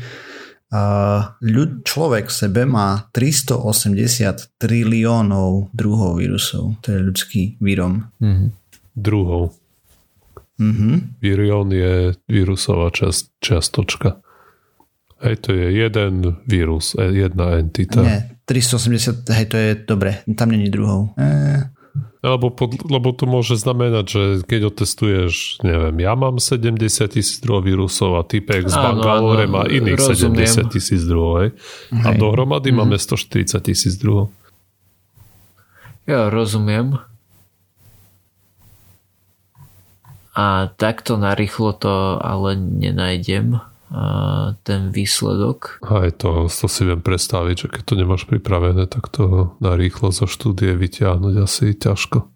ľud, 1.41 1.87
človek 1.87 2.27
v 2.27 2.35
sebe 2.35 2.63
má 2.67 3.07
380 3.15 4.59
triliónov 4.59 5.71
druhov 5.71 6.19
vírusov. 6.19 6.75
To 6.83 6.87
je 6.91 6.99
ľudský 6.99 7.43
vírom. 7.63 8.11
Mm-hmm. 8.19 8.49
Druhov. 8.97 9.55
Mm-hmm. 10.59 11.21
Virión 11.21 11.69
je 11.71 12.17
vírusová 12.27 12.91
čas, 12.91 13.29
častočka. 13.39 14.19
Hej, 15.23 15.49
to 15.49 15.51
je 15.57 15.67
jeden 15.73 16.37
vírus, 16.45 16.93
e, 16.93 17.09
jedna 17.25 17.57
entita. 17.57 18.05
Nie, 18.05 18.37
380, 18.45 19.25
hej, 19.33 19.47
to 19.49 19.57
je 19.57 19.71
dobre, 19.89 20.21
tam 20.37 20.53
není 20.53 20.69
druhov. 20.69 21.17
E, 21.17 21.73
lebo, 22.21 22.51
pod, 22.51 22.77
lebo 22.91 23.15
to 23.15 23.25
môže 23.29 23.55
znamenať, 23.55 24.05
že 24.07 24.23
keď 24.45 24.75
otestuješ, 24.75 25.63
neviem, 25.63 25.97
ja 26.03 26.13
mám 26.19 26.43
70 26.43 26.81
tisíc 27.13 27.39
druhov 27.39 27.65
vírusov 27.65 28.19
a 28.19 28.27
typek 28.27 28.67
z 28.67 28.75
Bangalore 28.75 29.47
má 29.47 29.65
iných 29.69 30.01
rozumiem. 30.01 30.49
70 30.49 30.75
tisíc 30.75 31.03
druhov. 31.07 31.55
A 31.93 32.09
dohromady 32.17 32.73
mm. 32.73 32.77
máme 32.77 32.97
140 32.99 33.63
tisíc 33.63 33.95
druhov. 34.01 34.35
Ja 36.07 36.31
rozumiem. 36.31 36.99
A 40.37 40.69
takto 40.77 41.17
narýchlo 41.17 41.73
to 41.81 42.21
ale 42.21 42.61
nenájdem 42.61 43.57
ten 44.67 44.91
výsledok. 44.91 45.79
Aj 45.87 46.11
to, 46.11 46.51
to 46.51 46.67
si 46.67 46.83
viem 46.83 46.99
predstaviť, 46.99 47.57
že 47.57 47.69
keď 47.71 47.83
to 47.87 47.95
nemáš 47.95 48.27
pripravené, 48.27 48.91
tak 48.91 49.07
to 49.15 49.55
na 49.63 49.79
rýchlo 49.79 50.11
zo 50.11 50.27
štúdie 50.27 50.75
vyťahnuť 50.75 51.35
asi 51.39 51.71
ťažko. 51.71 52.27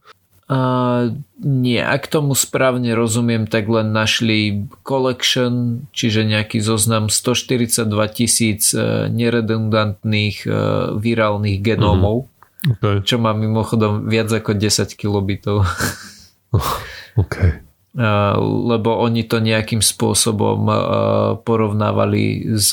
Uh, 0.50 1.14
nie, 1.38 1.78
ak 1.78 2.10
tomu 2.10 2.34
správne 2.34 2.90
rozumiem, 2.98 3.46
tak 3.46 3.70
len 3.70 3.94
našli 3.94 4.66
collection, 4.82 5.86
čiže 5.94 6.26
nejaký 6.26 6.58
zoznam 6.58 7.06
142 7.06 7.86
tisíc 8.10 8.74
uh, 8.74 9.06
neredundantných 9.06 10.50
uh, 10.50 10.54
virálnych 10.98 11.62
genómov, 11.62 12.26
mm-hmm. 12.66 12.82
okay. 12.82 12.98
čo 13.06 13.22
má 13.22 13.30
mimochodom 13.30 14.10
viac 14.10 14.26
ako 14.34 14.58
10 14.58 14.90
kilobitov. 14.98 15.62
okay 17.22 17.59
lebo 18.70 19.02
oni 19.02 19.26
to 19.26 19.42
nejakým 19.42 19.82
spôsobom 19.82 20.62
porovnávali 21.42 22.54
s 22.54 22.70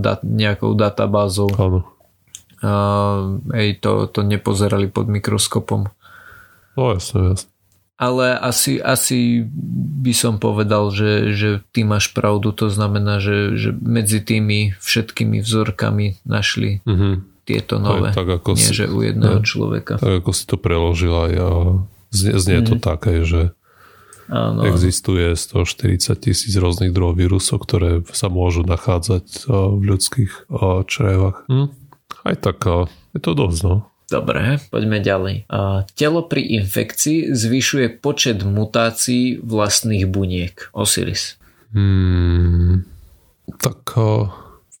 dat- 0.00 0.24
nejakou 0.24 0.72
databázou. 0.72 1.52
Áno. 1.60 1.80
Ej, 3.52 3.84
to, 3.84 4.08
to 4.08 4.24
nepozerali 4.24 4.88
pod 4.88 5.04
mikroskopom. 5.04 5.92
No 6.80 6.82
jasne, 6.96 7.36
jasne. 7.36 7.52
Ale 7.94 8.34
asi, 8.34 8.82
asi 8.82 9.46
by 10.02 10.10
som 10.10 10.42
povedal, 10.42 10.90
že, 10.90 11.30
že 11.30 11.50
ty 11.70 11.86
máš 11.86 12.10
pravdu, 12.10 12.50
to 12.50 12.66
znamená, 12.66 13.22
že, 13.22 13.54
že 13.54 13.70
medzi 13.70 14.18
tými 14.18 14.74
všetkými 14.82 15.38
vzorkami 15.38 16.18
našli 16.26 16.82
mm-hmm. 16.82 17.14
tieto 17.46 17.78
nové, 17.78 18.10
Aj, 18.10 18.18
tak 18.18 18.42
ako 18.42 18.58
nie 18.58 18.66
si, 18.66 18.74
že 18.74 18.90
u 18.90 18.98
jedného 18.98 19.38
ne, 19.38 19.46
človeka. 19.46 20.02
Tak 20.02 20.26
ako 20.26 20.30
si 20.34 20.42
to 20.42 20.58
preložila, 20.58 21.30
ja, 21.30 21.50
znie, 22.10 22.34
znie 22.34 22.58
mm-hmm. 22.58 22.70
to 22.72 22.74
mhm. 22.74 22.82
také, 22.82 23.14
že 23.22 23.54
Áno. 24.28 24.64
Existuje 24.64 25.36
140 25.36 26.16
tisíc 26.16 26.54
rôznych 26.56 26.96
druhov 26.96 27.20
vírusov, 27.20 27.60
ktoré 27.64 28.00
sa 28.12 28.32
môžu 28.32 28.64
nachádzať 28.64 29.48
v 29.50 29.82
ľudských 29.84 30.48
črevách. 30.88 31.44
Hm? 31.48 31.68
Aj 32.24 32.36
tak 32.40 32.64
je 33.12 33.20
to 33.20 33.36
dosť, 33.36 33.58
no. 33.68 33.74
Dobre, 34.04 34.60
poďme 34.68 35.00
ďalej. 35.00 35.48
Telo 35.96 36.20
pri 36.28 36.44
infekcii 36.60 37.32
zvyšuje 37.32 38.04
počet 38.04 38.44
mutácií 38.44 39.40
vlastných 39.40 40.04
buniek. 40.08 40.72
Osiris. 40.76 41.40
Hmm, 41.72 42.84
tak 43.60 43.96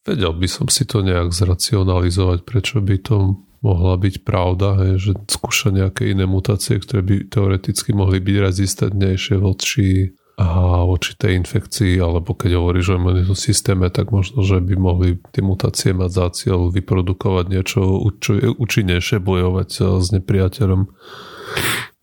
vedel 0.04 0.32
by 0.36 0.48
som 0.48 0.68
si 0.68 0.84
to 0.84 1.00
nejak 1.00 1.32
zracionalizovať, 1.32 2.44
prečo 2.44 2.84
by 2.84 2.96
to 3.00 3.40
mohla 3.64 3.96
byť 3.96 4.20
pravda, 4.28 4.84
hej, 4.84 4.92
že 5.00 5.12
skúša 5.24 5.72
nejaké 5.72 6.12
iné 6.12 6.28
mutácie, 6.28 6.76
ktoré 6.76 7.00
by 7.00 7.16
teoreticky 7.32 7.96
mohli 7.96 8.20
byť 8.20 8.36
rezistentnejšie 8.36 9.40
voči 9.40 10.12
a 10.34 10.82
voči 10.82 11.14
tej 11.14 11.38
infekcii, 11.40 12.02
alebo 12.02 12.34
keď 12.34 12.58
hovoríš 12.58 12.90
o 12.90 12.98
imunitnom 12.98 13.38
systéme, 13.38 13.86
tak 13.88 14.10
možno, 14.10 14.42
že 14.42 14.58
by 14.58 14.74
mohli 14.74 15.16
tie 15.30 15.46
mutácie 15.46 15.94
mať 15.94 16.10
za 16.10 16.26
cieľ 16.34 16.74
vyprodukovať 16.74 17.44
niečo 17.54 17.80
účinnejšie, 18.58 19.22
bojovať 19.22 19.68
s 20.02 20.10
nepriateľom. 20.10 20.90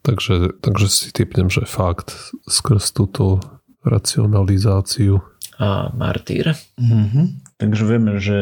Takže, 0.01 0.63
takže 0.63 0.87
si 0.89 1.11
typnem, 1.13 1.51
že 1.51 1.67
fakt 1.67 2.15
skrz 2.47 2.95
túto 2.95 3.43
racionalizáciu. 3.83 5.21
A 5.61 5.93
martýr. 5.93 6.57
Mm-hmm. 6.79 7.25
Takže 7.59 7.83
vieme, 7.85 8.17
že 8.17 8.39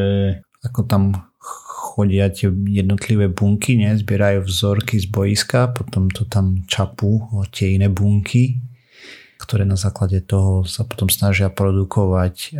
ako 0.63 0.87
tam 0.87 1.03
chodia 1.99 2.31
tie 2.31 2.47
jednotlivé 2.47 3.27
bunky, 3.27 3.75
ne, 3.75 3.91
zbierajú 3.91 4.47
vzorky 4.47 4.95
z 5.03 5.11
boiska, 5.11 5.75
potom 5.75 6.07
to 6.07 6.23
tam 6.23 6.63
čapú 6.63 7.27
tie 7.51 7.75
iné 7.75 7.91
bunky, 7.91 8.63
ktoré 9.35 9.67
na 9.67 9.75
základe 9.75 10.23
toho 10.23 10.63
sa 10.63 10.87
potom 10.87 11.11
snažia 11.11 11.51
produkovať 11.51 12.55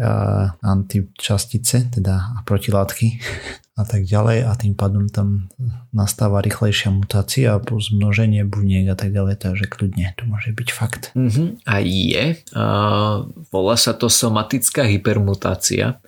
antičastice, 0.60 1.96
teda 1.96 2.44
protilátky 2.44 3.08
a 3.80 3.88
tak 3.88 4.04
ďalej 4.04 4.44
a 4.44 4.52
tým 4.60 4.76
pádom 4.76 5.08
tam 5.08 5.48
nastáva 5.96 6.44
rýchlejšia 6.44 6.92
mutácia 6.92 7.56
a 7.56 7.64
plus 7.64 7.96
množenie 7.96 8.44
buniek 8.44 8.92
a 8.92 8.96
tak 9.00 9.16
ďalej, 9.16 9.40
takže 9.40 9.72
kľudne 9.72 10.12
to 10.20 10.28
môže 10.28 10.52
byť 10.52 10.70
fakt. 10.76 11.16
Uh-huh. 11.16 11.56
A 11.64 11.80
je. 11.80 12.36
Uh, 12.52 13.24
volá 13.56 13.80
sa 13.80 13.96
to 13.96 14.12
somatická 14.12 14.84
hypermutácia 14.84 16.04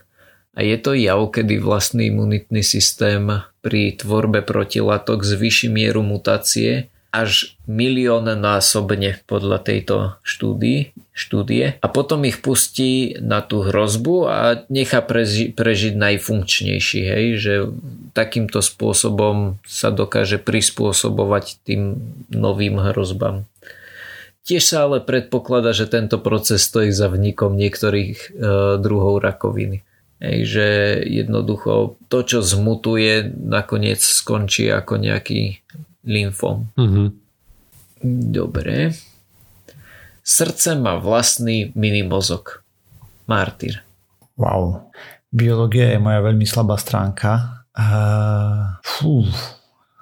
a 0.52 0.60
je 0.60 0.78
to 0.78 0.92
jav, 0.92 1.20
kedy 1.32 1.64
vlastný 1.64 2.12
imunitný 2.12 2.60
systém 2.62 3.44
pri 3.64 3.96
tvorbe 3.96 4.44
protilátok 4.44 5.24
zvýši 5.24 5.72
mieru 5.72 6.04
mutácie 6.04 6.92
až 7.12 7.60
milión 7.68 8.24
násobne 8.24 9.20
podľa 9.28 9.60
tejto 9.60 9.96
štúdie, 10.24 10.96
štúdie 11.12 11.76
a 11.84 11.88
potom 11.92 12.24
ich 12.24 12.40
pustí 12.40 13.20
na 13.20 13.44
tú 13.44 13.68
hrozbu 13.68 14.16
a 14.32 14.64
nechá 14.72 15.04
preži, 15.04 15.52
prežiť 15.52 15.94
najfunkčnejší, 16.00 17.02
hej, 17.04 17.26
že 17.36 17.54
takýmto 18.16 18.64
spôsobom 18.64 19.60
sa 19.68 19.92
dokáže 19.92 20.40
prispôsobovať 20.40 21.60
tým 21.68 22.00
novým 22.32 22.80
hrozbám. 22.80 23.44
Tiež 24.48 24.64
sa 24.64 24.88
ale 24.90 25.04
predpokladá, 25.04 25.76
že 25.76 25.92
tento 25.92 26.18
proces 26.18 26.64
stojí 26.66 26.90
za 26.96 27.12
vnikom 27.12 27.54
niektorých 27.60 28.18
e, 28.18 28.28
druhov 28.82 29.22
rakoviny. 29.22 29.86
Hej, 30.22 30.40
že 30.46 30.68
jednoducho 31.10 31.98
to, 32.06 32.22
čo 32.22 32.46
zmutuje, 32.46 33.26
nakoniec 33.42 33.98
skončí 33.98 34.70
ako 34.70 35.02
nejaký 35.02 35.66
lymfom. 36.06 36.70
Mm-hmm. 36.78 37.08
Dobre. 38.30 38.94
Srdce 40.22 40.78
má 40.78 41.02
vlastný 41.02 41.74
minimozog. 41.74 42.62
Martyr. 43.26 43.82
Wow. 44.38 44.94
Biológia 45.34 45.96
je 45.96 46.00
moja 46.02 46.22
veľmi 46.22 46.46
slabá 46.46 46.78
stránka. 46.78 47.66
Uh, 47.72 48.78
fú, 48.84 49.26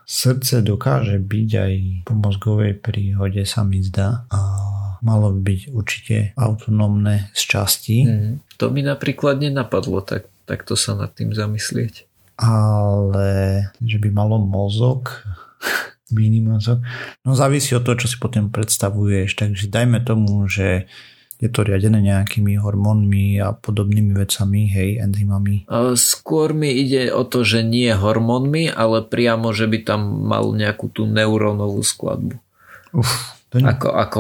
srdce 0.03 0.65
dokáže 0.65 1.21
byť 1.21 1.49
aj 1.53 1.73
po 2.03 2.13
mozgovej 2.17 2.75
príhode 2.81 3.45
sa 3.45 3.61
mi 3.61 3.79
zdá. 3.85 4.25
Uh, 4.27 4.78
malo 5.01 5.31
by 5.31 5.41
byť 5.41 5.61
určite 5.71 6.15
autonómne 6.35 7.31
z 7.35 7.41
časti. 7.43 7.97
Mm, 8.05 8.33
to 8.59 8.71
mi 8.71 8.83
napríklad 8.83 9.39
nenapadlo, 9.39 10.03
tak, 10.03 10.27
tak 10.43 10.67
to 10.67 10.75
sa 10.75 10.95
nad 10.95 11.11
tým 11.15 11.31
zamyslieť. 11.31 12.07
Ale 12.39 13.29
že 13.83 13.97
by 13.99 14.09
malo 14.11 14.39
mozog, 14.39 15.23
mozog. 16.11 16.79
No 17.23 17.35
závisí 17.35 17.75
od 17.75 17.83
toho, 17.85 17.99
čo 17.99 18.07
si 18.09 18.17
potom 18.17 18.49
predstavuješ. 18.49 19.35
Takže 19.35 19.69
dajme 19.69 20.01
tomu, 20.01 20.47
že 20.49 20.89
je 21.39 21.47
to 21.47 21.63
riadené 21.63 22.03
nejakými 22.03 22.59
hormónmi 22.59 23.39
a 23.39 23.55
podobnými 23.55 24.11
vecami, 24.11 24.67
hej, 24.67 24.99
enzymami? 24.99 25.63
Skôr 25.95 26.51
mi 26.51 26.75
ide 26.75 27.15
o 27.15 27.23
to, 27.23 27.47
že 27.47 27.63
nie 27.63 27.95
hormónmi, 27.95 28.67
ale 28.67 29.07
priamo, 29.07 29.55
že 29.55 29.71
by 29.71 29.87
tam 29.87 30.27
mal 30.27 30.51
nejakú 30.51 30.91
tú 30.91 31.07
neurónovú 31.07 31.79
skladbu. 31.79 32.35
Uf, 32.91 33.39
to 33.55 33.63
nie... 33.63 33.71
Ako, 33.71 33.87
ako 33.95 34.19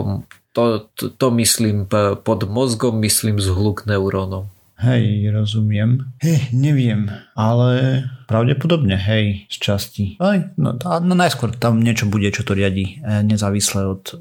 to, 0.59 0.79
to, 0.95 1.05
to 1.15 1.27
myslím 1.31 1.87
pod 2.23 2.43
mozgom, 2.51 2.99
myslím 2.99 3.39
zhluk 3.39 3.87
neurónov. 3.87 4.51
Hej, 4.79 5.35
rozumiem. 5.35 6.07
Hej, 6.23 6.55
neviem, 6.55 7.11
ale 7.35 8.03
pravdepodobne, 8.31 8.95
hej, 8.95 9.43
z 9.51 9.55
časti. 9.59 10.05
Aj, 10.23 10.55
no, 10.55 10.79
no 10.79 11.13
najskôr 11.19 11.51
tam 11.51 11.83
niečo 11.83 12.07
bude, 12.07 12.31
čo 12.31 12.47
to 12.47 12.55
riadi, 12.55 13.03
e, 13.03 13.19
nezávisle 13.27 13.83
od 13.83 14.15
uh, 14.15 14.19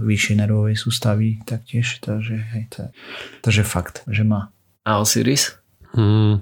vyššej 0.00 0.36
nervovej 0.40 0.80
sústavy 0.80 1.44
taktiež, 1.44 2.00
takže 2.00 2.40
hej, 2.56 2.72
to 2.72 2.76
je, 2.88 2.90
takže 3.44 3.68
fakt, 3.68 4.00
že 4.08 4.24
má. 4.24 4.48
A 4.88 4.96
Osiris? 5.04 5.60
Hmm, 5.92 6.40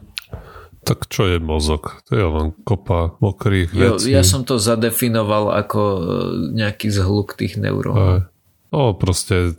tak 0.87 1.11
čo 1.11 1.27
je 1.27 1.43
mozog? 1.43 2.07
To 2.07 2.15
je 2.15 2.23
len 2.23 2.55
kopa 2.63 3.19
mokrých 3.19 3.75
vecí. 3.75 4.15
Jo, 4.15 4.21
ja 4.21 4.23
som 4.23 4.47
to 4.47 4.63
zadefinoval 4.63 5.51
ako 5.59 5.81
e, 5.83 6.01
nejaký 6.55 6.87
zhluk 6.87 7.35
tých 7.35 7.59
neurónov. 7.59 8.31
No 8.75 8.91
proste 8.99 9.55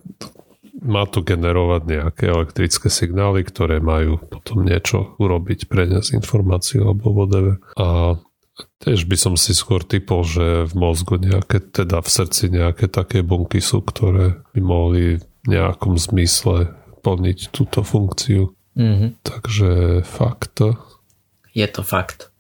má 0.84 1.08
to 1.08 1.24
generovať 1.24 1.82
nejaké 1.88 2.24
elektrické 2.28 2.92
signály, 2.92 3.48
ktoré 3.48 3.80
majú 3.80 4.20
potom 4.20 4.68
niečo 4.68 5.16
urobiť, 5.16 5.72
preniesť 5.72 6.20
informáciu 6.20 6.92
alebo 6.92 7.16
whatever. 7.16 7.64
A 7.80 8.20
tiež 8.84 9.08
by 9.08 9.16
som 9.16 9.34
si 9.40 9.56
skôr 9.56 9.88
typol, 9.88 10.28
že 10.28 10.68
v 10.68 10.74
mozgu 10.76 11.16
nejaké, 11.16 11.64
teda 11.64 12.04
v 12.04 12.10
srdci 12.12 12.52
nejaké 12.52 12.92
také 12.92 13.24
bunky 13.24 13.64
sú, 13.64 13.80
ktoré 13.80 14.44
by 14.52 14.60
mohli 14.60 15.24
v 15.24 15.46
nejakom 15.48 15.96
zmysle 15.96 16.76
plniť 17.00 17.56
túto 17.56 17.80
funkciu. 17.88 18.52
Mm-hmm. 18.76 19.24
Takže 19.24 19.70
fakt. 20.04 20.60
Je 21.56 21.68
to 21.72 21.82
fakt. 21.88 22.36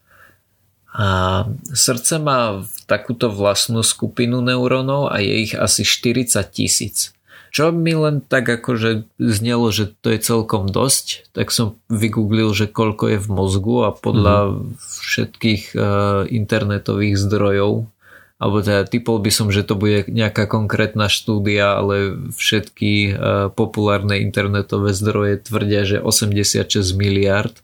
A 0.96 1.44
srdce 1.72 2.20
má 2.20 2.60
takúto 2.86 3.34
vlastnú 3.34 3.82
skupinu 3.82 4.42
neurónov 4.42 5.12
a 5.12 5.22
je 5.22 5.50
ich 5.50 5.54
asi 5.58 5.86
40 5.86 6.42
tisíc. 6.50 7.12
Čo 7.56 7.72
mi 7.72 7.96
len 7.96 8.20
tak 8.20 8.52
akože 8.52 9.08
znelo, 9.16 9.72
že 9.72 9.96
to 10.04 10.12
je 10.12 10.20
celkom 10.20 10.68
dosť, 10.68 11.32
tak 11.32 11.56
som 11.56 11.80
vygooglil, 11.88 12.52
že 12.52 12.68
koľko 12.68 13.16
je 13.16 13.20
v 13.24 13.30
mozgu 13.32 13.78
a 13.88 13.96
podľa 13.96 14.36
mm-hmm. 14.52 14.64
všetkých 14.80 15.64
uh, 15.72 15.82
internetových 16.28 17.16
zdrojov 17.16 17.88
alebo 18.36 18.60
teda 18.60 18.84
typol 18.84 19.24
by 19.24 19.32
som, 19.32 19.48
že 19.48 19.64
to 19.64 19.80
bude 19.80 20.12
nejaká 20.12 20.44
konkrétna 20.44 21.08
štúdia, 21.08 21.80
ale 21.80 22.20
všetky 22.36 23.16
uh, 23.16 23.16
populárne 23.48 24.20
internetové 24.20 24.92
zdroje 24.92 25.40
tvrdia, 25.48 25.88
že 25.88 25.98
86 26.04 26.68
miliard 27.00 27.56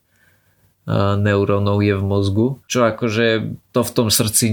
neurónov 0.90 1.86
je 1.86 1.94
v 1.94 2.04
mozgu, 2.04 2.48
čo 2.66 2.90
akože 2.90 3.54
to 3.70 3.82
v 3.86 3.92
tom 3.94 4.08
srdci 4.10 4.46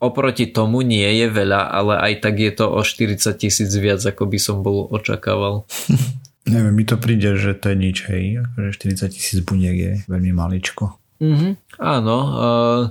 oproti 0.00 0.48
tomu 0.48 0.80
nie 0.80 1.06
je 1.20 1.28
veľa, 1.28 1.68
ale 1.68 2.00
aj 2.00 2.12
tak 2.24 2.40
je 2.40 2.52
to 2.56 2.66
o 2.72 2.80
40 2.80 3.20
tisíc 3.36 3.70
viac, 3.76 4.00
ako 4.00 4.24
by 4.24 4.38
som 4.40 4.64
bol 4.64 4.88
očakával. 4.88 5.68
Neviem, 6.46 6.74
mi 6.78 6.84
to 6.86 6.94
príde, 6.94 7.34
že 7.34 7.58
to 7.58 7.74
je 7.74 7.76
nič, 7.76 8.06
hej, 8.06 8.38
akože 8.38 8.70
40 8.78 9.10
tisíc 9.10 9.38
buniek 9.42 9.76
je 9.76 9.92
veľmi 10.06 10.30
maličko. 10.30 10.94
Mm-hmm, 11.18 11.52
áno, 11.82 12.18
uh, 12.22 12.82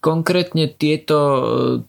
konkrétne 0.00 0.70
tieto, 0.70 1.18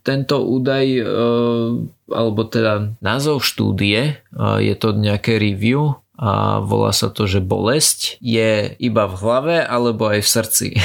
tento 0.03 0.43
údaj, 0.43 0.85
uh, 0.99 1.79
alebo 2.11 2.41
teda 2.43 2.97
názov 2.99 3.39
štúdie, 3.39 4.19
uh, 4.35 4.59
je 4.59 4.75
to 4.75 4.91
nejaké 4.91 5.39
review, 5.39 5.95
a 6.17 6.59
volá 6.65 6.89
sa 6.97 7.13
to, 7.13 7.29
že 7.29 7.45
bolesť 7.45 8.17
je 8.25 8.73
iba 8.81 9.05
v 9.05 9.15
hlave 9.21 9.57
alebo 9.61 10.09
aj 10.09 10.25
v 10.25 10.29
srdci. 10.29 10.67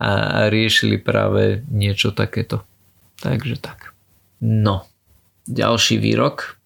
a 0.00 0.10
riešili 0.52 1.00
práve 1.00 1.64
niečo 1.68 2.12
takéto. 2.12 2.64
Takže 3.20 3.60
tak. 3.60 3.92
No, 4.44 4.84
ďalší 5.48 5.96
výrok. 6.00 6.60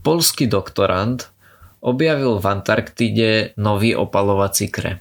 Polský 0.00 0.48
doktorant 0.48 1.28
objavil 1.84 2.40
v 2.40 2.46
Antarktide 2.48 3.52
nový 3.60 3.92
opalovací 3.92 4.72
krém. 4.72 5.00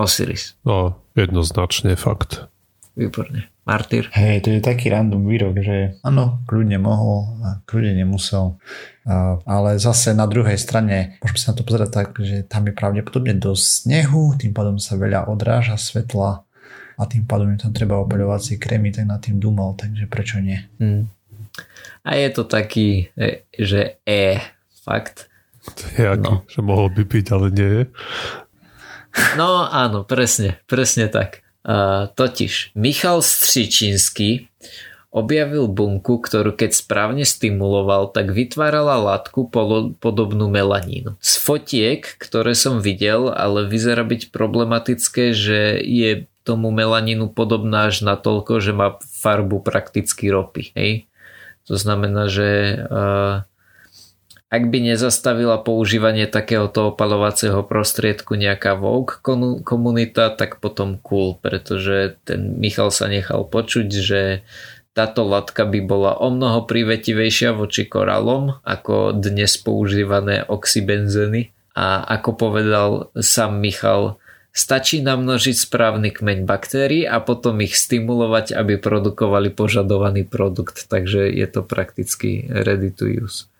Osiris. 0.00 0.56
No, 0.64 0.96
jednoznačne 1.12 1.96
fakt. 2.00 2.48
Výborne. 2.96 3.52
Martyr. 3.64 4.12
Hej, 4.12 4.44
to 4.44 4.48
je 4.52 4.60
taký 4.60 4.92
random 4.92 5.24
výrok, 5.24 5.56
že 5.64 5.96
áno, 6.04 6.44
kľudne 6.44 6.76
mohol 6.76 7.32
a 7.40 7.48
kľudne 7.64 7.96
nemusel. 7.96 8.60
Ale 9.44 9.76
zase 9.76 10.16
na 10.16 10.24
druhej 10.24 10.56
strane, 10.56 11.20
môžeme 11.20 11.40
sa 11.40 11.52
na 11.52 11.56
to 11.60 11.64
pozerať 11.68 11.90
tak, 11.92 12.08
že 12.16 12.48
tam 12.48 12.64
je 12.64 12.72
pravdepodobne 12.72 13.36
dosť 13.36 13.64
snehu, 13.84 14.32
tým 14.40 14.56
pádom 14.56 14.80
sa 14.80 14.96
veľa 14.96 15.28
odráža 15.28 15.76
svetla 15.76 16.40
a 16.96 17.02
tým 17.04 17.28
pádom 17.28 17.52
je 17.52 17.68
tam 17.68 17.72
treba 17.76 18.00
opeľovacie 18.00 18.56
krémy, 18.56 18.96
tak 18.96 19.04
nad 19.04 19.20
tým 19.20 19.36
dúmal, 19.36 19.76
takže 19.76 20.08
prečo 20.08 20.40
nie? 20.40 20.56
Hmm. 20.80 21.10
A 22.04 22.16
je 22.16 22.28
to 22.32 22.48
taký, 22.48 23.12
e, 23.12 23.44
že 23.52 24.00
e, 24.08 24.40
fakt. 24.84 25.28
To 25.64 25.84
je 25.96 26.04
aký, 26.08 26.24
no. 26.24 26.44
že 26.48 26.60
mohol 26.64 26.88
by 26.92 27.04
byť, 27.04 27.26
ale 27.32 27.46
nie 27.52 27.70
je. 27.70 27.84
No 29.36 29.68
áno, 29.68 30.04
presne, 30.04 30.60
presne 30.64 31.08
tak. 31.12 31.44
Uh, 31.64 32.12
totiž 32.12 32.76
Michal 32.76 33.24
Střičínsky 33.24 34.52
objavil 35.14 35.70
bunku, 35.70 36.18
ktorú 36.18 36.58
keď 36.58 36.74
správne 36.74 37.22
stimuloval, 37.22 38.10
tak 38.10 38.34
vytvárala 38.34 38.98
látku 38.98 39.46
podobnú 40.02 40.50
melanínu. 40.50 41.14
Z 41.22 41.32
fotiek, 41.38 42.02
ktoré 42.18 42.58
som 42.58 42.82
videl, 42.82 43.30
ale 43.30 43.62
vyzerá 43.70 44.02
byť 44.02 44.34
problematické, 44.34 45.30
že 45.30 45.78
je 45.78 46.26
tomu 46.42 46.74
melanínu 46.74 47.30
podobná 47.30 47.94
až 47.94 48.02
natoľko, 48.02 48.58
že 48.58 48.74
má 48.74 48.98
farbu 49.22 49.62
prakticky 49.62 50.34
ropy. 50.34 50.74
Hej? 50.74 50.92
To 51.70 51.78
znamená, 51.78 52.26
že 52.26 52.82
uh, 52.84 53.46
ak 54.52 54.62
by 54.70 54.78
nezastavila 54.92 55.62
používanie 55.62 56.26
takéhoto 56.26 56.90
opalovacieho 56.94 57.62
prostriedku 57.64 58.34
nejaká 58.34 58.76
Vogue 58.78 59.18
komunita, 59.62 60.30
tak 60.34 60.58
potom 60.58 61.00
cool, 61.00 61.38
pretože 61.38 62.20
ten 62.26 62.58
Michal 62.60 62.90
sa 62.90 63.06
nechal 63.08 63.46
počuť, 63.46 63.88
že 63.90 64.20
táto 64.94 65.26
latka 65.26 65.66
by 65.66 65.80
bola 65.82 66.14
o 66.22 66.30
mnoho 66.30 66.64
privetivejšia 66.70 67.50
voči 67.50 67.90
koralom 67.90 68.62
ako 68.62 69.18
dnes 69.18 69.58
používané 69.58 70.46
oxybenzeny 70.46 71.50
a 71.74 72.06
ako 72.06 72.30
povedal 72.38 72.90
sám 73.18 73.58
Michal, 73.58 74.22
stačí 74.54 75.02
namnožiť 75.02 75.66
správny 75.66 76.14
kmeň 76.14 76.46
baktérií 76.46 77.02
a 77.10 77.18
potom 77.18 77.58
ich 77.58 77.74
stimulovať, 77.74 78.54
aby 78.54 78.78
produkovali 78.78 79.50
požadovaný 79.50 80.22
produkt, 80.22 80.86
takže 80.86 81.26
je 81.26 81.46
to 81.50 81.66
prakticky 81.66 82.46
ready 82.46 82.94
to 82.94 83.10
use. 83.10 83.50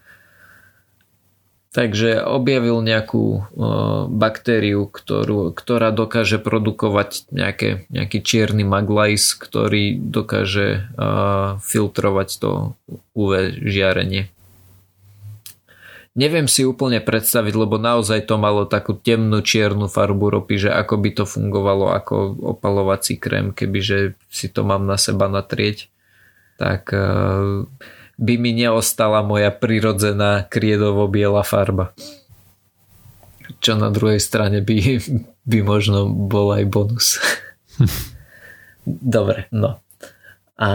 Takže 1.74 2.22
objavil 2.22 2.86
nejakú 2.86 3.24
uh, 3.26 3.42
baktériu, 4.06 4.86
ktorú, 4.86 5.50
ktorá 5.50 5.90
dokáže 5.90 6.38
produkovať 6.38 7.26
nejaké, 7.34 7.90
nejaký 7.90 8.22
čierny 8.22 8.62
maglajs, 8.62 9.34
ktorý 9.34 9.98
dokáže 9.98 10.86
uh, 10.94 11.58
filtrovať 11.58 12.28
to 12.38 12.50
UV 13.18 13.58
žiarenie. 13.58 14.30
Neviem 16.14 16.46
si 16.46 16.62
úplne 16.62 17.02
predstaviť, 17.02 17.54
lebo 17.58 17.74
naozaj 17.74 18.30
to 18.30 18.38
malo 18.38 18.70
takú 18.70 18.94
temnú 18.94 19.42
čiernu 19.42 19.90
farbu 19.90 20.30
ropy, 20.30 20.54
že 20.54 20.70
ako 20.70 20.94
by 20.94 21.10
to 21.10 21.24
fungovalo 21.26 21.90
ako 21.90 22.38
opalovací 22.54 23.18
krém, 23.18 23.50
kebyže 23.50 24.14
si 24.30 24.46
to 24.46 24.62
mám 24.62 24.86
na 24.86 24.94
seba 24.94 25.26
natrieť, 25.26 25.90
tak 26.54 26.86
uh, 26.94 27.66
by 28.18 28.34
mi 28.38 28.54
neostala 28.54 29.22
moja 29.26 29.50
prirodzená 29.50 30.46
kriedovo-biela 30.46 31.42
farba. 31.42 31.92
Čo 33.58 33.76
na 33.76 33.88
druhej 33.90 34.20
strane 34.20 34.60
by, 34.60 35.00
by 35.44 35.58
možno 35.64 36.08
bol 36.08 36.54
aj 36.54 36.64
bonus. 36.68 37.18
Dobre, 38.86 39.48
no. 39.50 39.80
A 40.54 40.68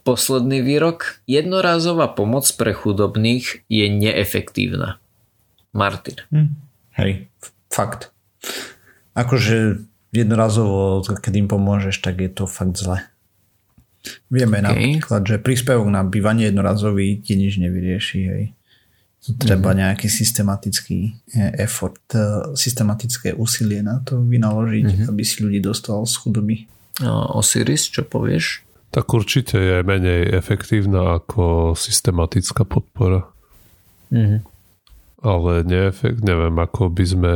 posledný 0.00 0.64
výrok. 0.64 1.20
Jednorázová 1.28 2.16
pomoc 2.16 2.48
pre 2.56 2.72
chudobných 2.72 3.68
je 3.68 3.86
neefektívna. 3.92 4.96
Martin. 5.76 6.16
Hm. 6.32 6.56
Hej, 6.96 7.28
fakt. 7.68 8.08
Akože 9.12 9.84
jednorazovo, 10.16 11.04
keď 11.04 11.32
im 11.36 11.48
pomôžeš, 11.52 12.00
tak 12.00 12.24
je 12.24 12.30
to 12.32 12.48
fakt 12.48 12.80
zle. 12.80 13.04
Vieme 14.30 14.62
okay. 14.62 14.66
napríklad, 14.66 15.22
že 15.26 15.36
príspevok 15.42 15.88
na 15.90 16.02
bývanie 16.02 16.50
jednorazový 16.50 17.20
ti 17.22 17.38
nič 17.38 17.58
nevyrieši. 17.58 18.20
Hej. 18.26 18.44
Treba 19.42 19.74
mm-hmm. 19.74 19.80
nejaký 19.82 20.08
systematický 20.08 20.98
eh, 21.34 21.50
effort, 21.62 22.02
eh, 22.14 22.54
systematické 22.54 23.34
úsilie 23.34 23.82
na 23.82 23.98
to 24.02 24.22
vynaložiť, 24.22 24.86
mm-hmm. 24.86 25.10
aby 25.10 25.22
si 25.26 25.42
ľudí 25.42 25.58
dostal 25.58 26.06
z 26.06 26.14
chudoby. 26.18 26.56
Osiris, 27.36 27.92
čo 27.92 28.08
povieš? 28.08 28.64
Tak 28.88 29.12
určite 29.12 29.60
je 29.60 29.84
menej 29.84 30.32
efektívna 30.32 31.20
ako 31.20 31.76
systematická 31.76 32.64
podpora. 32.64 33.28
Mm-hmm. 34.08 34.40
Ale 35.20 35.52
neefekt, 35.66 36.24
neviem, 36.24 36.56
ako 36.56 36.88
by 36.88 37.04
sme 37.04 37.34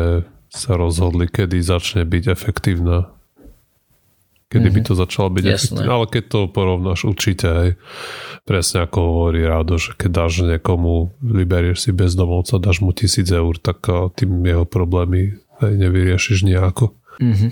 sa 0.49 0.81
rozhodli, 0.81 1.29
kedy 1.29 1.61
začne 1.61 2.03
byť 2.09 2.25
efektívna 2.33 3.12
kedy 4.51 4.66
mm-hmm. 4.66 4.82
by 4.82 4.88
to 4.90 4.92
začalo 4.98 5.28
byť 5.30 5.44
efektívne. 5.46 5.86
Ale 5.86 6.07
keď 6.11 6.24
to 6.26 6.40
porovnáš 6.51 7.01
určite 7.07 7.46
aj 7.46 7.68
presne 8.42 8.82
ako 8.82 8.98
hovorí 8.98 9.46
Rádo, 9.46 9.78
že 9.78 9.94
keď 9.94 10.11
dáš 10.11 10.42
niekomu, 10.42 11.14
vyberieš 11.22 11.86
si 11.86 11.90
bezdomovca, 11.94 12.59
dáš 12.59 12.82
mu 12.82 12.90
tisíc 12.90 13.30
eur, 13.30 13.55
tak 13.62 13.86
tým 14.18 14.42
jeho 14.42 14.66
problémy 14.66 15.38
aj 15.62 15.70
nevyriešiš 15.70 16.42
nejako. 16.42 16.98
Mm-hmm. 17.22 17.51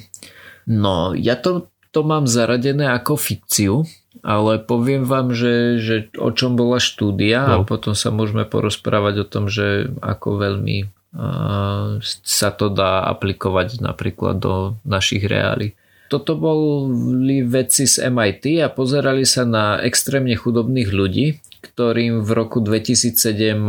No, 0.69 1.15
ja 1.15 1.39
to, 1.39 1.71
to 1.95 2.03
mám 2.03 2.27
zaradené 2.27 2.91
ako 2.91 3.15
fikciu, 3.15 3.87
ale 4.27 4.59
poviem 4.59 5.07
vám, 5.07 5.31
že, 5.33 5.79
že 5.79 5.97
o 6.19 6.35
čom 6.35 6.59
bola 6.59 6.83
štúdia 6.83 7.47
no. 7.47 7.53
a 7.53 7.57
potom 7.63 7.95
sa 7.95 8.11
môžeme 8.11 8.43
porozprávať 8.43 9.23
o 9.23 9.27
tom, 9.29 9.47
že 9.47 9.89
ako 10.03 10.29
veľmi 10.43 10.79
uh, 10.85 12.03
sa 12.03 12.51
to 12.51 12.69
dá 12.69 13.07
aplikovať 13.07 13.79
napríklad 13.79 14.43
do 14.43 14.75
našich 14.83 15.23
reálí. 15.25 15.79
Toto 16.09 16.41
boli 16.41 17.45
vedci 17.45 17.85
z 17.85 18.09
MIT 18.09 18.65
a 18.65 18.73
pozerali 18.73 19.29
sa 19.29 19.45
na 19.45 19.77
extrémne 19.85 20.33
chudobných 20.33 20.89
ľudí, 20.89 21.37
ktorým 21.61 22.25
v 22.25 22.31
roku 22.33 22.65
2007 22.65 23.61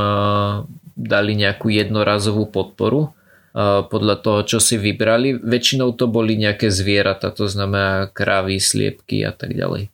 dali 0.95 1.31
nejakú 1.35 1.67
jednorazovú 1.67 2.47
podporu 2.47 3.11
podľa 3.91 4.15
toho, 4.23 4.39
čo 4.47 4.59
si 4.63 4.79
vybrali. 4.79 5.35
Väčšinou 5.35 5.91
to 5.99 6.07
boli 6.07 6.39
nejaké 6.39 6.71
zvieratá, 6.71 7.35
to 7.35 7.51
znamená 7.51 8.07
krávy, 8.07 8.61
sliepky 8.61 9.27
a 9.27 9.35
tak 9.35 9.51
ďalej. 9.51 9.91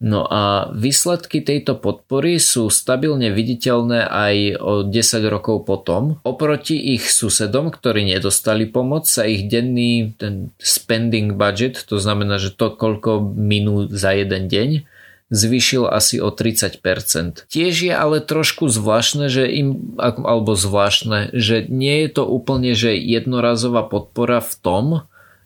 No 0.00 0.24
a 0.24 0.72
výsledky 0.72 1.44
tejto 1.44 1.76
podpory 1.76 2.40
sú 2.40 2.72
stabilne 2.72 3.28
viditeľné 3.36 4.08
aj 4.08 4.34
o 4.56 4.72
10 4.88 4.96
rokov 5.28 5.68
potom. 5.68 6.16
Oproti 6.24 6.96
ich 6.96 7.12
susedom, 7.12 7.68
ktorí 7.68 8.08
nedostali 8.08 8.64
pomoc, 8.64 9.04
sa 9.04 9.28
ich 9.28 9.44
denný 9.52 10.16
ten 10.16 10.56
spending 10.56 11.36
budget, 11.36 11.84
to 11.84 12.00
znamená, 12.00 12.40
že 12.40 12.56
to 12.56 12.72
koľko 12.72 13.20
minú 13.36 13.92
za 13.92 14.16
jeden 14.16 14.48
deň, 14.48 14.88
zvýšil 15.28 15.84
asi 15.84 16.16
o 16.16 16.32
30%. 16.32 16.80
Tiež 17.52 17.74
je 17.84 17.92
ale 17.92 18.24
trošku 18.24 18.72
zvláštne, 18.72 19.28
že 19.28 19.52
im, 19.52 20.00
alebo 20.00 20.56
zvláštne, 20.56 21.36
že 21.36 21.68
nie 21.68 22.08
je 22.08 22.10
to 22.16 22.24
úplne, 22.24 22.72
že 22.72 22.96
jednorazová 22.96 23.84
podpora 23.84 24.40
v 24.40 24.52
tom, 24.64 24.86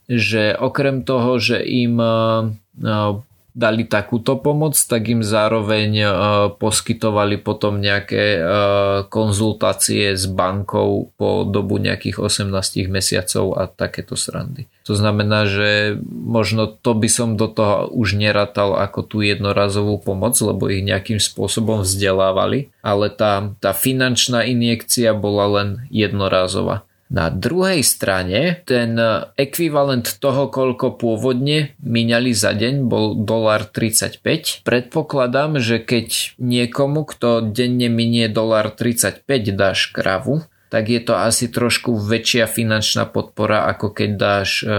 že 0.06 0.54
okrem 0.54 1.02
toho, 1.02 1.42
že 1.42 1.58
im 1.58 1.98
dali 3.54 3.86
takúto 3.86 4.34
pomoc, 4.42 4.74
tak 4.74 5.06
im 5.06 5.22
zároveň 5.22 5.90
e, 5.94 6.06
poskytovali 6.58 7.38
potom 7.38 7.78
nejaké 7.78 8.24
e, 8.36 8.40
konzultácie 9.06 10.18
s 10.18 10.26
bankou 10.26 11.14
po 11.14 11.46
dobu 11.46 11.78
nejakých 11.78 12.18
18 12.18 12.90
mesiacov 12.90 13.54
a 13.54 13.70
takéto 13.70 14.18
srandy. 14.18 14.66
To 14.90 14.98
znamená, 14.98 15.46
že 15.46 15.94
možno 16.10 16.66
to 16.66 16.98
by 16.98 17.06
som 17.06 17.38
do 17.38 17.46
toho 17.46 17.86
už 17.94 18.18
neratal 18.18 18.74
ako 18.74 19.06
tú 19.06 19.16
jednorazovú 19.22 20.02
pomoc, 20.02 20.34
lebo 20.42 20.66
ich 20.66 20.82
nejakým 20.82 21.22
spôsobom 21.22 21.86
vzdelávali, 21.86 22.74
ale 22.82 23.06
tá, 23.08 23.54
tá 23.62 23.70
finančná 23.70 24.42
injekcia 24.50 25.14
bola 25.14 25.46
len 25.62 25.68
jednorazová. 25.94 26.82
Na 27.14 27.30
druhej 27.30 27.86
strane 27.86 28.66
ten 28.66 28.98
ekvivalent 29.38 30.18
toho, 30.18 30.50
koľko 30.50 30.98
pôvodne 30.98 31.78
minali 31.78 32.34
za 32.34 32.50
deň, 32.58 32.90
bol 32.90 33.14
dolar 33.22 33.70
35. 33.70 34.66
Predpokladám, 34.66 35.62
že 35.62 35.78
keď 35.78 36.34
niekomu, 36.42 37.06
kto 37.06 37.54
denne 37.54 37.86
minie 37.86 38.26
dolar 38.26 38.74
35, 38.74 39.22
dáš 39.54 39.94
kravu, 39.94 40.42
tak 40.74 40.90
je 40.90 40.98
to 40.98 41.14
asi 41.14 41.46
trošku 41.46 41.94
väčšia 42.02 42.50
finančná 42.50 43.06
podpora, 43.06 43.70
ako 43.70 43.94
keď 43.94 44.10
dáš 44.18 44.66
e, 44.66 44.74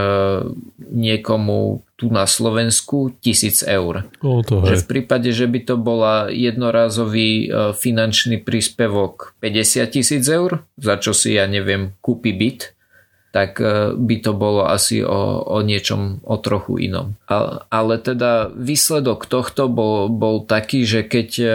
niekomu 0.91 1.84
tu 1.95 2.11
na 2.11 2.27
Slovensku 2.27 3.15
tisíc 3.23 3.63
eur. 3.63 4.11
O, 4.19 4.43
to 4.43 4.67
že 4.67 4.83
v 4.83 4.87
prípade, 4.87 5.31
že 5.31 5.47
by 5.47 5.59
to 5.63 5.75
bola 5.79 6.27
jednorázový 6.27 7.31
e, 7.31 7.47
finančný 7.71 8.43
príspevok 8.43 9.39
50 9.39 9.95
tisíc 9.95 10.23
eur, 10.27 10.67
za 10.75 10.99
čo 10.99 11.15
si 11.15 11.39
ja 11.39 11.47
neviem 11.47 11.95
kúpi 12.03 12.35
byt, 12.35 12.75
tak 13.31 13.63
e, 13.63 13.95
by 13.95 14.15
to 14.19 14.31
bolo 14.35 14.67
asi 14.67 15.03
o, 15.03 15.39
o 15.43 15.59
niečom 15.63 16.19
o 16.27 16.35
trochu 16.35 16.83
inom. 16.83 17.15
Ale, 17.31 17.63
ale 17.71 17.95
teda 17.99 18.51
výsledok 18.51 19.27
tohto 19.31 19.71
bol, 19.71 20.11
bol 20.11 20.43
taký, 20.43 20.83
že 20.83 21.07
keď 21.07 21.29
e, 21.39 21.47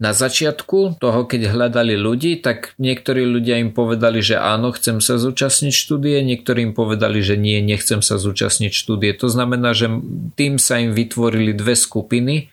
na 0.00 0.16
začiatku 0.16 0.96
toho, 0.96 1.20
keď 1.28 1.52
hľadali 1.52 1.92
ľudí, 1.92 2.40
tak 2.40 2.72
niektorí 2.80 3.20
ľudia 3.28 3.60
im 3.60 3.68
povedali, 3.68 4.24
že 4.24 4.40
áno, 4.40 4.72
chcem 4.72 4.96
sa 5.04 5.20
zúčastniť 5.20 5.76
štúdie, 5.76 6.24
niektorí 6.24 6.64
im 6.64 6.72
povedali, 6.72 7.20
že 7.20 7.36
nie, 7.36 7.60
nechcem 7.60 8.00
sa 8.00 8.16
zúčastniť 8.16 8.72
štúdie. 8.72 9.12
To 9.20 9.28
znamená, 9.28 9.76
že 9.76 9.92
tým 10.40 10.56
sa 10.56 10.80
im 10.80 10.96
vytvorili 10.96 11.52
dve 11.52 11.76
skupiny 11.76 12.48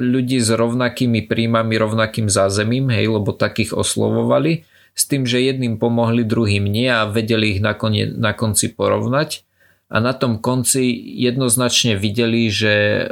ľudí 0.00 0.40
s 0.40 0.48
rovnakými 0.52 1.28
príjmami, 1.28 1.80
rovnakým 1.80 2.28
zázemím, 2.32 2.92
hej, 2.92 3.12
lebo 3.12 3.32
takých 3.32 3.76
oslovovali, 3.76 4.68
s 4.92 5.08
tým, 5.08 5.24
že 5.24 5.40
jedným 5.40 5.80
pomohli, 5.80 6.28
druhým 6.28 6.68
nie 6.68 6.92
a 6.92 7.08
vedeli 7.08 7.56
ich 7.56 7.60
nakoniec, 7.64 8.12
na 8.12 8.36
konci 8.36 8.72
porovnať 8.72 9.44
a 9.92 10.00
na 10.00 10.16
tom 10.16 10.40
konci 10.40 10.88
jednoznačne 11.20 12.00
videli, 12.00 12.48
že 12.48 13.04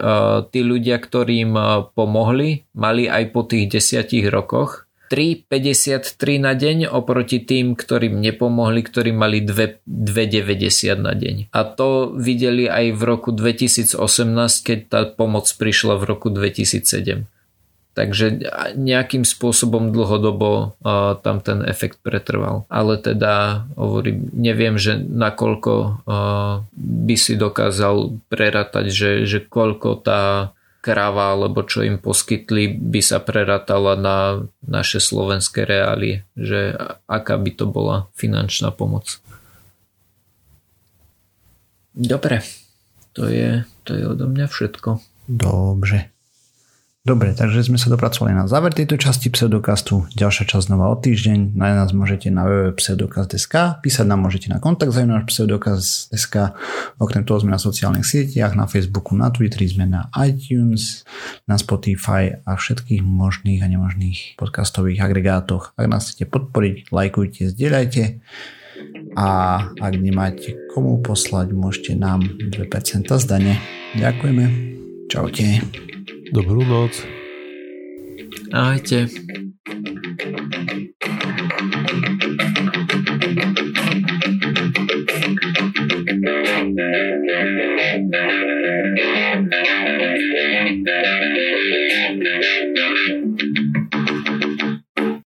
tí 0.49 0.65
ľudia, 0.65 0.97
ktorým 0.97 1.53
pomohli, 1.93 2.65
mali 2.73 3.05
aj 3.05 3.37
po 3.37 3.45
tých 3.45 3.77
desiatich 3.77 4.25
rokoch 4.33 4.89
3,53 5.11 6.39
na 6.39 6.55
deň 6.55 6.87
oproti 6.87 7.43
tým, 7.43 7.75
ktorým 7.75 8.23
nepomohli, 8.23 8.79
ktorí 8.87 9.11
mali 9.11 9.43
2,90 9.43 9.83
na 11.03 11.19
deň. 11.19 11.51
A 11.51 11.61
to 11.67 12.15
videli 12.15 12.71
aj 12.71 12.95
v 12.95 13.03
roku 13.03 13.35
2018, 13.35 13.99
keď 14.63 14.79
tá 14.87 15.01
pomoc 15.11 15.51
prišla 15.51 15.99
v 15.99 16.05
roku 16.07 16.31
2007. 16.31 17.27
Takže 18.01 18.41
nejakým 18.81 19.29
spôsobom 19.29 19.93
dlhodobo 19.93 20.73
tam 21.21 21.45
ten 21.45 21.61
efekt 21.69 22.01
pretrval. 22.01 22.65
Ale 22.73 22.97
teda 22.97 23.69
hovorím, 23.77 24.33
neviem, 24.33 24.81
že 24.81 24.97
nakoľko 24.97 26.01
by 26.81 27.17
si 27.21 27.37
dokázal 27.37 28.17
prerátať, 28.33 28.89
že, 28.89 29.11
že 29.29 29.45
koľko 29.45 30.01
tá 30.01 30.57
kráva 30.81 31.37
alebo 31.37 31.61
čo 31.61 31.85
im 31.85 32.01
poskytli 32.01 32.73
by 32.73 33.05
sa 33.05 33.21
prerátala 33.21 34.01
na 34.01 34.49
naše 34.65 34.97
slovenské 34.97 35.69
reálie, 35.69 36.25
že 36.41 36.73
aká 37.05 37.37
by 37.37 37.53
to 37.53 37.69
bola 37.69 38.09
finančná 38.17 38.73
pomoc. 38.73 39.21
Dobre, 41.93 42.41
to 43.13 43.29
je, 43.29 43.69
to 43.85 43.93
je 43.93 44.09
odo 44.09 44.25
mňa 44.25 44.49
všetko. 44.49 45.05
Dobre. 45.29 46.09
Dobre, 47.01 47.33
takže 47.33 47.65
sme 47.65 47.81
sa 47.81 47.89
dopracovali 47.89 48.37
na 48.37 48.45
záver 48.45 48.77
tejto 48.77 49.01
časti 49.01 49.33
pseudokastu. 49.33 50.05
Ďalšia 50.21 50.45
časť 50.45 50.69
znova 50.69 50.93
o 50.93 51.01
týždeň. 51.01 51.57
Na 51.57 51.73
nás 51.73 51.97
môžete 51.97 52.29
na 52.29 52.45
www.pseudokast.sk, 52.45 53.81
písať 53.81 54.05
nám 54.05 54.21
môžete 54.21 54.53
na 54.53 54.61
kontakt 54.61 54.93
zajímavé 54.93 55.25
pseudokast.sk. 55.25 56.37
Okrem 57.01 57.25
toho 57.25 57.41
sme 57.41 57.57
na 57.57 57.61
sociálnych 57.61 58.05
sieťach, 58.05 58.53
na 58.53 58.69
Facebooku, 58.69 59.17
na 59.17 59.33
Twitteri, 59.33 59.65
sme 59.73 59.89
na 59.89 60.13
iTunes, 60.21 61.09
na 61.49 61.57
Spotify 61.57 62.37
a 62.45 62.61
všetkých 62.61 63.01
možných 63.01 63.65
a 63.65 63.73
nemožných 63.73 64.37
podcastových 64.37 65.01
agregátoch. 65.01 65.73
Ak 65.81 65.89
nás 65.89 66.05
chcete 66.05 66.29
podporiť, 66.29 66.93
lajkujte, 66.93 67.49
zdieľajte 67.49 68.21
a 69.17 69.29
ak 69.73 69.93
nemáte 69.97 70.53
komu 70.69 71.01
poslať, 71.01 71.49
môžete 71.57 71.97
nám 71.97 72.29
2% 72.29 73.09
zdane. 73.09 73.57
Ďakujeme. 73.97 74.45
Čaute. 75.09 75.65
Dobrú 76.33 76.63
noc. 76.65 77.07
Ahojte. 78.53 79.07